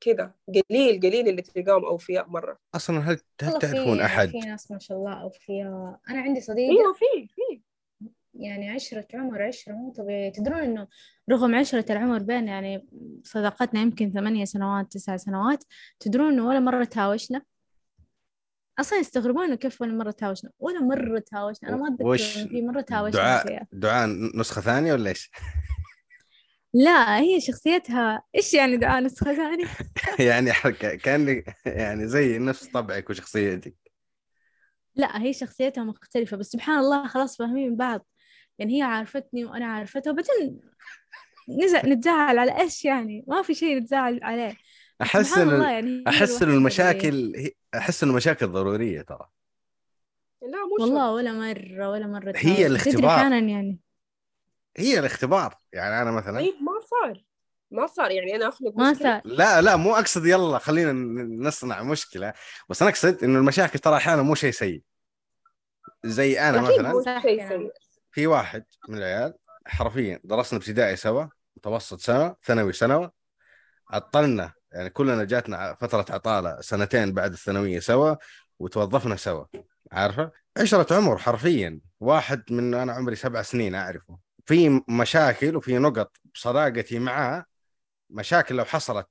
كذا 0.00 0.34
قليل 0.48 1.00
قليل 1.00 1.28
اللي 1.28 1.42
تلقاهم 1.42 1.84
أوفياء 1.84 2.28
مرة. 2.28 2.58
أصلا 2.74 2.98
هل 2.98 3.18
تعرفون 3.38 3.98
في 3.98 4.04
أحد؟ 4.04 4.28
في 4.28 4.38
ناس 4.38 4.70
ما 4.70 4.78
شاء 4.78 4.98
الله 4.98 5.22
أوفياء. 5.22 6.00
أنا 6.08 6.20
عندي 6.20 6.40
صديقة 6.40 6.70
أيوة 6.70 6.92
في 6.92 7.28
في. 7.28 7.62
يعني 8.34 8.70
عشرة 8.70 9.06
عمر 9.14 9.42
عشرة 9.42 9.72
مو 9.72 9.92
طبيعي. 9.92 10.30
تدرون 10.30 10.58
إنه 10.58 10.88
رغم 11.30 11.54
عشرة 11.54 11.92
العمر 11.92 12.18
بين 12.18 12.48
يعني 12.48 12.88
صداقتنا 13.24 13.80
يمكن 13.80 14.12
ثمانية 14.12 14.44
سنوات 14.44 14.92
تسع 14.92 15.16
سنوات 15.16 15.64
تدرون 16.00 16.32
إنه 16.32 16.48
ولا 16.48 16.60
مرة 16.60 16.84
تهاوشنا. 16.84 17.42
أصلا 18.80 18.98
يستغربون 18.98 19.54
كيف 19.54 19.80
ولا 19.80 19.92
مرة 19.92 20.10
تهاوشنا. 20.10 20.50
ولا 20.58 20.80
مرة 20.80 21.18
تهاوشنا. 21.18 21.68
أنا 21.68 21.76
ما 21.76 21.88
إنه 21.88 22.16
في 22.46 22.62
مرة 22.62 22.80
تهاوشنا 22.80 23.20
دعاء 23.20 23.46
فيها 23.46 23.66
دعاء 23.72 24.08
نسخة 24.34 24.60
ثانية 24.60 24.92
ولا 24.92 25.08
إيش؟ 25.08 25.30
لا 26.74 27.18
هي 27.18 27.40
شخصيتها. 27.40 28.22
إيش 28.34 28.54
يعني 28.54 28.76
دعاء 28.76 29.02
نسخة 29.02 29.34
ثانية؟ 29.34 29.66
يعني 30.28 30.52
حركه 30.52 30.94
كأني 30.94 31.44
يعني 31.66 32.08
زي 32.08 32.38
نفس 32.38 32.66
طبعك 32.66 33.10
وشخصيتك. 33.10 33.74
لا 34.96 35.22
هي 35.22 35.32
شخصيتها 35.32 35.84
مختلفة. 35.84 36.36
بس 36.36 36.46
سبحان 36.46 36.78
الله 36.78 37.06
خلاص 37.06 37.36
فاهمين 37.36 37.76
بعض. 37.76 38.06
يعني 38.58 38.78
هي 38.78 38.82
عارفتني 38.82 39.44
وأنا 39.44 39.66
عارفتها 39.66 40.10
وبعدين 40.10 40.60
نزع 41.48 41.86
نتزعل 41.86 42.38
على 42.38 42.60
إيش 42.60 42.84
يعني؟ 42.84 43.24
ما 43.28 43.42
في 43.42 43.54
شيء 43.54 43.78
نتزعل 43.78 44.20
عليه. 44.22 44.56
أحس 45.02 45.26
سبحان 45.26 45.50
إن 45.50 45.62
يعني 45.62 46.04
أحس 46.08 46.18
الوحيدة 46.20 46.36
ان 46.44 46.48
اللي- 46.48 46.56
المشاكل 46.58 47.32
هي- 47.36 47.52
أحس 47.74 48.02
إن 48.02 48.10
المشاكل 48.10 48.46
ضرورية 48.46 49.02
ترى. 49.02 49.28
لا 50.42 50.48
مش 50.48 50.80
والله 50.80 51.12
ولا 51.12 51.32
مرة 51.32 51.90
ولا 51.90 52.06
مرة 52.06 52.32
هي. 52.36 52.66
الاختبار. 52.66 52.94
تدري 52.94 53.06
أحيانا 53.06 53.38
يعني. 53.38 53.80
هي 54.76 54.98
الاختبار. 54.98 55.54
يعني 55.72 56.02
أنا 56.02 56.10
مثلا 56.10 56.38
طيب 56.40 56.54
ما 56.54 56.72
صار. 56.80 57.24
ما 57.70 57.86
صار. 57.86 58.10
يعني 58.10 58.36
أنا 58.36 58.48
أخلق 58.48 58.72
ما 58.76 58.94
صار. 58.94 59.20
لا 59.24 59.62
لا 59.62 59.76
مو 59.76 59.94
أقصد 59.94 60.26
يلا 60.26 60.58
خلينا 60.58 60.92
نصنع 61.48 61.82
مشكلة. 61.82 62.32
بس 62.68 62.82
أنا 62.82 62.90
أقصد 62.90 63.24
انه 63.24 63.38
المشاكل 63.38 63.78
ترى 63.78 63.96
أحيانا 63.96 64.22
مو 64.22 64.34
شيء 64.34 64.50
سيء. 64.50 64.82
زي 66.04 66.40
أنا 66.40 66.60
مثلا. 66.60 67.20
سيء. 67.22 67.70
في 68.12 68.26
واحد 68.26 68.64
من 68.88 68.98
العيال 68.98 69.34
حرفيا 69.66 70.20
درسنا 70.24 70.58
ابتدائي 70.58 70.96
سوا 70.96 71.24
متوسط 71.56 72.00
سنة 72.00 72.36
ثانوي 72.42 72.72
سنة 72.72 73.10
عطلنا 73.90 74.52
يعني 74.72 74.90
كلنا 74.90 75.24
جاتنا 75.24 75.76
فترة 75.80 76.14
عطالة 76.14 76.60
سنتين 76.60 77.12
بعد 77.12 77.32
الثانوية 77.32 77.80
سوا 77.80 78.14
وتوظفنا 78.58 79.16
سوا 79.16 79.44
عارفة؟ 79.92 80.30
عشرة 80.56 80.96
عمر 80.96 81.18
حرفيا 81.18 81.80
واحد 82.00 82.42
من 82.50 82.74
أنا 82.74 82.92
عمري 82.92 83.16
سبع 83.16 83.42
سنين 83.42 83.74
أعرفه. 83.74 84.18
في 84.46 84.82
مشاكل 84.88 85.56
وفي 85.56 85.78
نقط 85.78 86.16
بصداقتي 86.34 86.98
معاه 86.98 87.44
مشاكل 88.10 88.54
لو 88.54 88.64
حصلت 88.64 89.08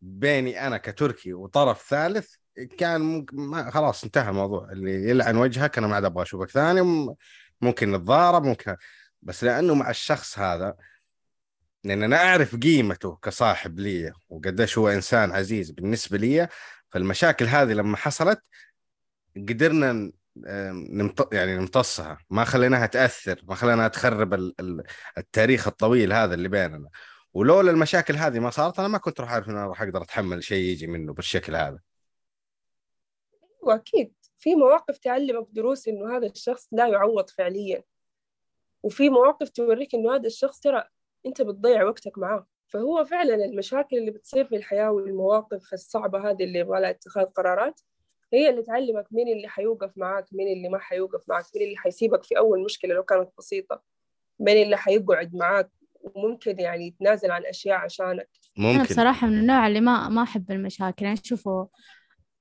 بيني 0.00 0.66
أنا 0.66 0.78
كتركي 0.78 1.32
وطرف 1.32 1.88
ثالث 1.88 2.34
كان 2.78 3.26
ما 3.32 3.70
خلاص 3.70 4.04
انتهى 4.04 4.30
الموضوع. 4.30 4.72
اللي 4.72 5.10
يلعن 5.10 5.36
وجهك 5.36 5.78
أنا 5.78 5.86
ما 5.86 5.94
عاد 5.94 6.04
أبغى 6.04 6.22
أشوفك 6.22 6.50
ثاني 6.50 6.80
ممكن 7.60 7.92
نتضارب 7.92 8.44
ممكن. 8.44 8.76
بس 9.22 9.44
لأنه 9.44 9.74
مع 9.74 9.90
الشخص 9.90 10.38
هذا 10.38 10.76
لأن 11.84 12.02
أنا 12.02 12.16
أعرف 12.16 12.56
قيمته 12.56 13.16
كصاحب 13.22 13.78
لي 13.78 14.12
وقديش 14.28 14.78
هو 14.78 14.88
إنسان 14.88 15.32
عزيز 15.32 15.70
بالنسبة 15.70 16.18
لي 16.18 16.48
فالمشاكل 16.90 17.44
هذه 17.44 17.72
لما 17.72 17.96
حصلت 17.96 18.42
قدرنا 19.36 20.12
نمط... 20.36 21.34
يعني 21.34 21.56
نمتصها. 21.56 22.18
ما 22.30 22.44
خليناها 22.44 22.86
تأثر 22.86 23.40
ما 23.44 23.54
خليناها 23.54 23.88
تخرب 23.88 24.34
ال... 24.34 24.54
ال- 24.60 24.82
التاريخ 25.18 25.66
الطويل 25.66 26.12
هذا 26.12 26.34
اللي 26.34 26.48
بيننا. 26.48 26.88
ولولا 27.34 27.70
المشاكل 27.70 28.16
هذه 28.16 28.38
ما 28.38 28.50
صارت 28.50 28.78
أنا 28.78 28.88
ما 28.88 28.98
كنت 28.98 29.20
راح 29.20 29.32
أعرف 29.32 29.48
إن 29.48 29.56
أنا 29.56 29.66
راح 29.66 29.82
أقدر 29.82 30.02
أتحمل 30.02 30.44
شيء 30.44 30.64
يجي 30.64 30.86
منه 30.86 31.12
بالشكل 31.12 31.56
هذا. 31.56 31.78
وأكيد 33.60 34.12
في 34.38 34.54
مواقف 34.54 34.98
تعلمك 34.98 35.46
دروس 35.50 35.88
إنه 35.88 36.16
هذا 36.16 36.26
الشخص 36.26 36.68
لا 36.72 36.88
يعوض 36.88 37.30
فعليا. 37.30 37.82
وفي 38.82 39.10
مواقف 39.10 39.48
توريك 39.48 39.94
إنه 39.94 40.14
هذا 40.14 40.26
الشخص 40.26 40.60
ترى 40.60 40.84
أنت 41.26 41.42
بتضيع 41.42 41.84
وقتك 41.84 42.18
معاه. 42.18 42.46
فهو 42.68 43.04
فعلا 43.04 43.34
المشاكل 43.34 43.96
اللي 43.96 44.10
بتصير 44.10 44.44
في 44.44 44.56
الحياة 44.56 44.90
والمواقف 44.90 45.72
الصعبة 45.72 46.30
هذه 46.30 46.44
اللي 46.44 46.58
يبغى 46.58 46.80
لها 46.80 46.90
اتخاذ 46.90 47.24
قرارات 47.24 47.80
هي 48.32 48.50
اللي 48.50 48.62
تعلمك 48.62 49.06
مين 49.10 49.28
اللي 49.28 49.48
حيوقف 49.48 49.90
معاك 49.96 50.24
مين 50.32 50.56
اللي 50.56 50.68
ما 50.68 50.78
حيوقف 50.78 51.28
معاك 51.28 51.44
مين 51.54 51.64
اللي 51.64 51.76
حيسيبك 51.76 52.24
في 52.24 52.38
أول 52.38 52.64
مشكلة 52.64 52.94
لو 52.94 53.02
كانت 53.02 53.30
بسيطة 53.38 53.82
مين 54.40 54.62
اللي 54.62 54.76
حيقعد 54.76 55.34
معاك 55.34 55.70
وممكن 56.00 56.60
يعني 56.60 56.86
يتنازل 56.86 57.30
عن 57.30 57.42
أشياء 57.44 57.76
عشانك. 57.76 58.28
أنا 58.58 58.72
ممكن 58.72 58.82
بصراحة 58.82 59.26
من 59.26 59.38
النوع 59.38 59.66
اللي 59.66 59.80
ما 59.80 60.08
ما 60.08 60.22
أحب 60.22 60.50
المشاكل. 60.50 61.04
يعني 61.04 61.18
شوفوا 61.22 61.66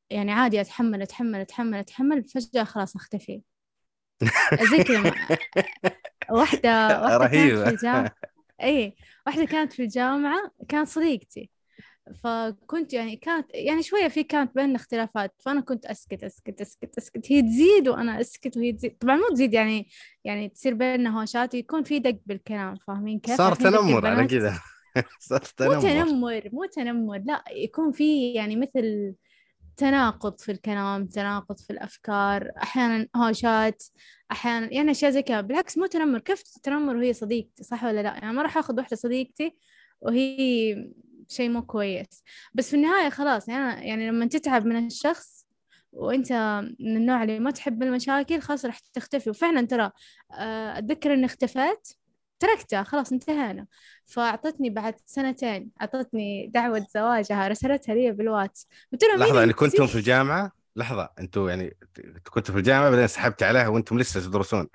يعني 0.10 0.32
عادي 0.32 0.62
أتحمل 0.62 1.02
أتحمل 1.02 1.40
أتحمل 1.40 1.78
أتحمل 1.78 2.24
فجأة 2.24 2.64
خلاص 2.64 2.96
أختفي. 2.96 3.42
زي 4.72 4.84
كذا 4.84 5.14
واحدة 6.30 7.02
واحدة 7.02 7.18
رهيبة. 7.18 8.12
أي 8.64 8.96
واحدة 9.28 9.46
كانت 9.46 9.74
في 9.74 9.84
الجامعة 9.84 10.52
كانت 10.70 10.88
صديقتي. 10.88 11.50
فكنت 12.24 12.94
يعني 12.94 13.16
كانت 13.16 13.48
يعني 13.54 13.84
شوية 13.84 14.08
في 14.08 14.24
كانت 14.24 14.56
بيننا 14.56 14.76
اختلافات 14.76 15.34
فأنا 15.40 15.62
كنت 15.62 15.86
أسكت 15.86 16.24
أسكت 16.24 16.62
أسكت 16.62 16.98
أسكت. 16.98 17.32
هي 17.32 17.42
تزيد 17.42 17.88
وأنا 17.88 18.22
أسكت 18.22 18.58
وهي 18.58 18.74
تزيد. 18.74 18.98
طبعا 18.98 19.16
مو 19.16 19.30
تزيد 19.34 19.54
يعني 19.54 19.88
يعني 20.24 20.50
تصير 20.50 20.74
بيننا 20.74 21.20
هوشات 21.22 21.54
ويكون 21.56 21.84
في 21.84 22.00
دق 22.00 22.18
بالكلام 22.26 22.76
فاهمين 22.76 23.20
كيف؟ 23.20 23.38
صار 23.38 23.56
تنمر 23.56 24.08
على 24.08 24.28
كذا 24.28 24.60
صار 25.20 25.40
مو 25.40 25.48
تنمر. 25.58 25.82
تنمر 25.82 26.50
مو 26.54 26.66
تنمر. 26.66 27.24
لا 27.26 27.44
يكون 27.52 27.92
في 27.92 28.34
يعني 28.34 28.56
مثل 28.56 29.14
تناقض 29.78 30.40
في 30.40 30.52
الكلام 30.52 31.06
تناقض 31.08 31.60
في 31.60 31.70
الأفكار 31.74 32.52
أحيانا 32.64 33.08
هوشات 33.16 33.84
أحيانا 34.32 34.74
يعني 34.74 34.92
أشياء 34.92 35.12
زي 35.12 35.22
كذا. 35.22 35.42
بالعكس 35.42 35.78
مو 35.78 35.86
تنمر. 35.86 36.20
كيف 36.20 36.44
تنمر 36.64 36.96
وهي 36.96 37.14
صديقتي؟ 37.14 37.64
صح 37.64 37.84
ولا 37.84 38.02
لا؟ 38.02 38.10
يعني 38.14 38.34
ما 38.34 38.42
راح 38.42 38.58
أخذ 38.58 38.78
واحدة 38.78 38.96
صديقتي 38.96 39.56
وهي 40.02 40.36
شيء 41.28 41.50
مو 41.50 41.62
كويس. 41.66 42.24
بس 42.54 42.70
في 42.70 42.76
النهاية 42.76 43.10
خلاص 43.10 43.50
يعني, 43.50 43.88
يعني 43.88 44.08
لما 44.10 44.26
تتعب 44.26 44.66
من 44.66 44.86
الشخص 44.86 45.46
وأنت 45.94 46.32
من 46.80 46.98
النوع 46.98 47.24
اللي 47.24 47.40
ما 47.40 47.52
تحب 47.52 47.84
المشاكل 47.84 48.42
خلاص 48.42 48.66
راح 48.66 48.80
تختفي. 48.80 49.30
وفعلا 49.30 49.68
ترى 49.68 49.92
آه، 50.34 50.78
أتذكر 50.78 51.14
إني 51.14 51.26
اختفيت. 51.26 51.88
تركتها 52.42 52.84
خلاص 52.84 53.12
انتهينا. 53.12 53.68
فأعطتني 54.06 54.70
بعد 54.70 54.96
سنتين 55.06 55.70
أعطتني 55.82 56.48
دعوة 56.48 56.86
زواجها 56.94 57.48
رسلتها 57.48 57.96
لي 57.96 58.12
بالواتس. 58.12 58.68
قلت 58.94 59.04
لها 59.04 59.18
لحظة 59.18 59.32
مين 59.32 59.40
يعني؟ 59.40 59.54
كنتم 59.54 59.88
في 59.88 59.96
الجامعة؟ 59.96 60.52
لحظة 60.76 61.10
أنتم 61.20 61.50
يعني 61.50 61.78
كنتوا 62.32 62.54
في 62.54 62.60
الجامعة 62.60 62.90
بعدين 62.90 63.08
سحبت 63.08 63.44
عليها 63.44 63.68
وأنتم 63.68 64.00
لسه 64.00 64.20
تدرسون. 64.20 64.68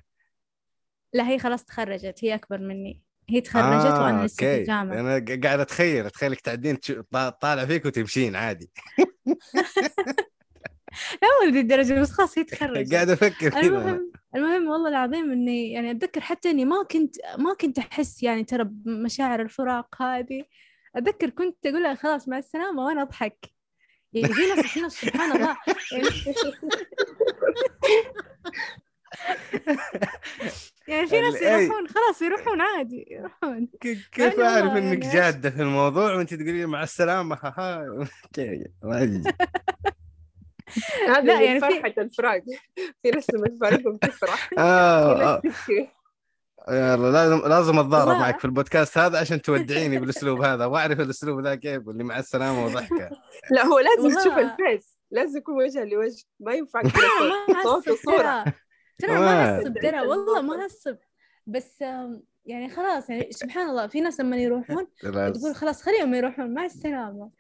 لا 1.13 1.29
هي 1.29 1.39
خلاص 1.39 1.65
تخرجت 1.65 2.25
هي 2.25 2.35
أكبر 2.35 2.59
مني. 2.59 3.03
هي 3.31 3.41
تخرجت 3.41 3.85
آه، 3.85 4.03
وأنا 4.03 4.27
لسه 4.27 4.37
في 4.37 4.51
أوكي. 4.51 4.61
الجامعة. 4.61 5.01
أنا 5.01 5.41
قاعد 5.45 5.61
أتخيل 5.61 6.07
أتخيلك 6.07 6.41
تعدين 6.41 6.77
طالع 7.41 7.65
فيك 7.65 7.87
وتمشين 7.87 8.37
عادي. 8.37 8.71
لا 11.23 11.29
مو 11.43 11.47
لهذه 11.51 11.61
الدرجة 11.61 12.01
بس 12.01 12.11
خلاص 12.11 12.39
هي 12.39 12.45
تخرج 12.45 12.95
قاعد 12.95 13.11
أفكر 13.11 13.49
كذا. 13.51 13.61
المهم 13.61 14.13
المهم 14.37 14.69
والله 14.69 14.89
العظيم 14.89 15.33
إني 15.33 15.73
يعني 15.73 15.91
أتذكر 15.91 16.21
حتى 16.21 16.51
إني 16.51 16.65
ما 16.65 16.83
كنت 16.91 17.17
ما 17.39 17.55
كنت 17.61 17.79
أحس 17.79 18.23
يعني 18.23 18.45
ترى 18.45 18.65
بمشاعر 18.65 19.43
الفراق 19.43 20.03
هذه 20.03 20.45
أتذكر 20.97 21.31
كنت 21.31 21.67
أقول 21.67 21.83
لها 21.83 21.95
خلاص 21.95 22.29
مع 22.29 22.39
السلامة 22.39 22.85
وأنا 22.85 23.03
أضحك 23.03 23.47
يعني 24.13 24.35
في 24.35 24.47
ناس 24.47 24.67
في 24.67 24.81
ناس 24.81 24.93
سبحان 24.93 25.33
الله 25.33 25.57
يعني 25.93 26.07
يعني 30.89 31.07
في 31.07 31.21
ناس 31.21 31.35
أي. 31.35 31.63
يروحون 31.65 31.89
خلاص 31.89 32.23
يروحون 32.23 32.61
عادي 32.61 33.07
يروحون 33.11 33.67
ك- 33.81 33.97
كيف 34.13 34.41
أعرف 34.41 34.73
إنك 34.73 35.05
يعني؟ 35.05 35.15
جادة 35.15 35.51
في 35.51 35.63
الموضوع 35.63 36.15
وأنت 36.15 36.35
تقولين 36.35 36.67
مع 36.67 36.83
السلامة 36.83 37.37
ها 37.43 37.87
ها. 38.39 38.71
هذا 41.17 41.41
يعني 41.41 41.61
في- 41.61 41.67
فرحة 41.67 41.95
الفراق 41.99 42.43
في 43.03 43.11
ناس 43.11 43.31
لما 43.35 43.49
تفارقهم 43.49 43.97
تفرح. 43.97 44.49
في 44.51 44.55
آه. 44.59 45.41
يلا 46.69 47.11
لازم 47.11 47.39
لازم 47.49 47.79
أتضارب. 47.79 48.19
معك 48.21 48.39
في 48.39 48.45
البودكاست 48.45 48.99
هذا 48.99 49.19
عشان 49.19 49.43
تودعيني 49.43 49.99
بالأسلوب 49.99 50.41
هذا. 50.41 50.65
وأعرف 50.65 51.01
الأسلوب 51.01 51.41
ذا 51.41 51.55
كيف 51.55 51.89
اللي 51.89 52.05
مع 52.05 52.19
السلامة 52.19 52.65
وضحكه 52.65 53.11
لا 53.51 53.67
هو 53.67 53.79
لازم. 53.79 54.21
تشوف 54.21 54.39
الفيس. 54.39 54.97
لازم 55.11 55.39
يكون 55.39 55.55
وجها 55.65 55.85
لوجه. 55.85 56.23
ما 56.41 56.53
ينفع 56.55 56.83
صوت 56.83 57.89
هسب 57.89 57.93
وصورة. 57.93 58.45
ترى 58.99 59.13
ما. 59.19 59.59
هسب 59.61 59.79
ترى 59.83 60.01
والله 60.01 60.43
ما 60.43 60.67
هسب 60.67 60.99
بس 61.47 61.81
يعني 62.47 62.71
خلاص 62.71 63.11
يعني 63.11 63.29
سبحان 63.33 63.69
الله. 63.69 63.87
في 63.87 64.01
ناس 64.01 64.21
لما 64.21 64.37
يروحون 64.37 64.87
تقول 65.03 65.55
خلاص 65.55 65.83
خليهم 65.83 66.15
يروحون 66.15 66.55
مع 66.55 66.65
السلامة. 66.65 67.31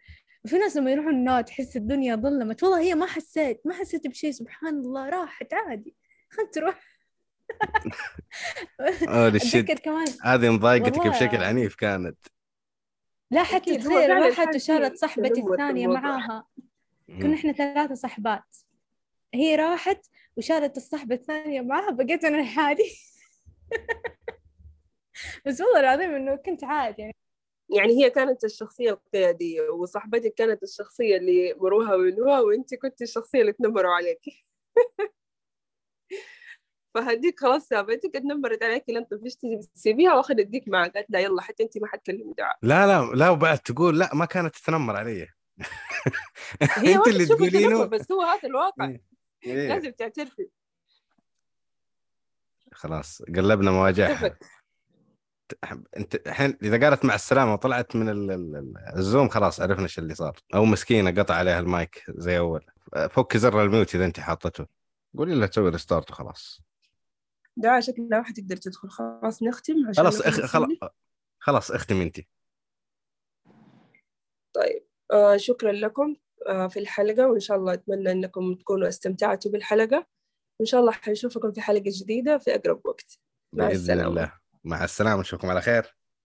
وفي 0.46 0.58
ناس 0.58 0.76
لما 0.76 0.90
يروحون 0.90 1.24
لا 1.24 1.40
تحس 1.40 1.76
الدنيا 1.76 2.16
ظلمت. 2.16 2.62
والله 2.62 2.80
هي 2.80 2.94
ما 2.94 3.06
حسيت 3.06 3.60
ما 3.64 3.74
حسيت 3.74 4.06
بشيء 4.06 4.30
سبحان 4.30 4.74
الله 4.74 5.08
راحت 5.08 5.54
عادي. 5.54 5.96
خلت 6.30 6.54
تروح. 6.54 6.80
أتذكر 9.02 9.78
كمان. 9.78 10.06
هذه 10.22 10.50
مضايقتك. 10.50 11.06
بشكل 11.06 11.44
عنيف 11.44 11.74
كانت. 11.74 12.18
لا 13.30 13.42
حتى 13.42 13.78
فعلاً 13.78 14.14
راحت 14.14 14.54
وشالت 14.54 14.96
صاحبتي 14.96 15.40
الثانية. 15.40 15.86
معاها. 15.86 16.46
كنا 17.08 17.34
إحنا 17.34 17.52
ثلاثة 17.52 17.94
صحبات 17.94 18.56
هي 19.34 19.56
راحت 19.56 20.06
وشالت 20.36 20.76
الصحبة 20.76 21.14
الثانية 21.14 21.60
معاها 21.60 21.90
بقيت 21.90 22.24
أنا 22.24 22.42
لحالي 22.42 22.84
بس 25.46 25.60
والله 25.60 25.80
العظيم 25.80 26.14
إنه 26.14 26.36
كنت 26.36 26.64
عادي 26.64 27.02
يعني. 27.02 27.16
يعني 27.68 28.04
هي 28.04 28.10
كانت 28.10 28.44
الشخصية 28.44 28.90
القيادية 28.90 29.68
وصاحبتك 29.68 30.34
كانت 30.34 30.62
الشخصية 30.62 31.16
اللي 31.16 31.54
مروها 31.54 31.94
وينوها 31.94 32.40
وانت 32.40 32.74
كنت 32.74 33.02
الشخصية 33.02 33.40
اللي 33.40 33.52
تنمروا 33.52 33.94
عليك 33.94 34.20
فهديك 36.94 37.40
خلاص 37.40 37.68
سابتك 37.68 38.16
اتنمرت 38.16 38.62
عليك 38.62 38.84
لين 38.88 39.04
طفشتي 39.04 39.60
تسيبيها 39.74 40.14
واخذت 40.14 40.46
ديك 40.46 40.68
معك 40.68 40.94
قالت 40.94 41.10
لا 41.10 41.20
يلا 41.20 41.42
حتى 41.42 41.62
انت 41.62 41.78
ما 41.78 41.86
حتكلمي 41.88 42.34
دعاء. 42.38 42.58
لا 42.62 42.86
لا 42.86 43.10
لا 43.14 43.30
وبعد 43.30 43.58
تقول 43.58 43.98
لا 43.98 44.14
ما 44.14 44.24
كانت 44.24 44.56
تتنمر 44.56 44.96
علي. 44.96 45.28
هي 46.76 46.94
انت 46.94 47.08
اللي 47.08 47.26
تقولينه. 47.26 47.84
بس 47.84 48.12
هو 48.12 48.22
هذا 48.22 48.48
الواقع. 48.48 48.96
إيه. 49.46 49.68
لازم 49.68 49.90
تعترفي. 49.90 50.48
خلاص 52.72 53.22
قلبنا 53.22 53.70
مواجهها 53.70 54.26
اتفق. 54.26 54.38
أنت 55.96 56.14
الحين 56.26 56.58
إذا 56.62 56.88
قالت 56.88 57.04
مع 57.04 57.14
السلامة 57.14 57.52
وطلعت 57.52 57.96
من 57.96 58.08
ال- 58.08 58.30
ال- 58.30 58.56
ال- 58.56 58.74
ال 58.96 59.03
Zoom 59.03 59.28
خلاص 59.28 59.60
عرفنا 59.60 59.82
إيش 59.82 59.98
اللي 59.98 60.14
صار. 60.14 60.38
أو 60.54 60.64
مسكينة 60.64 61.10
قطع 61.22 61.34
عليها 61.34 61.60
المايك 61.60 62.04
زي 62.08 62.38
أول. 62.38 62.64
فك 63.10 63.36
زر 63.36 63.62
ال 63.62 63.69
mute 63.69 63.94
إذا 63.94 64.04
أنت 64.04 64.20
حاطته. 64.20 64.66
قولي 65.18 65.34
لها 65.34 65.46
تسوي 65.46 65.70
restart 65.70 66.10
وخلاص. 66.10 66.60
دعاء 67.56 67.80
شكلها 67.80 68.08
ما 68.18 68.22
حتقدر 68.22 68.56
تدخل. 68.56 68.90
خلاص 68.90 69.42
نختم 69.42 69.74
عشان 69.88 70.04
خلاص 70.04 70.20
اخ... 70.20 70.40
خلاص. 70.40 70.68
خلاص 71.38 71.70
اختم 71.70 72.00
أنت. 72.00 72.20
طيب 74.52 74.86
آه 75.12 75.36
شكرا 75.36 75.72
لكم 75.72 76.16
آه 76.48 76.66
في 76.66 76.78
الحلقة 76.78 77.28
وإن 77.28 77.40
شاء 77.40 77.56
الله 77.56 77.72
أتمنى 77.72 78.12
أنكم 78.12 78.54
تكونوا 78.54 78.88
استمتعتوا 78.88 79.50
بالحلقة. 79.50 80.06
وإن 80.58 80.66
شاء 80.66 80.80
الله 80.80 80.92
حنشوفكم 80.92 81.52
في 81.52 81.60
حلقة 81.60 81.82
جديدة 81.86 82.38
في 82.38 82.54
أقرب 82.54 82.80
وقت. 82.84 83.18
مع 83.52 83.64
بإذن 83.66 83.76
السلامة. 83.76 84.08
الله. 84.08 84.32
مع 84.66 84.84
السلامة 84.84 85.20
نشوفكم 85.20 85.50
على 85.50 85.60
خير. 85.62 85.96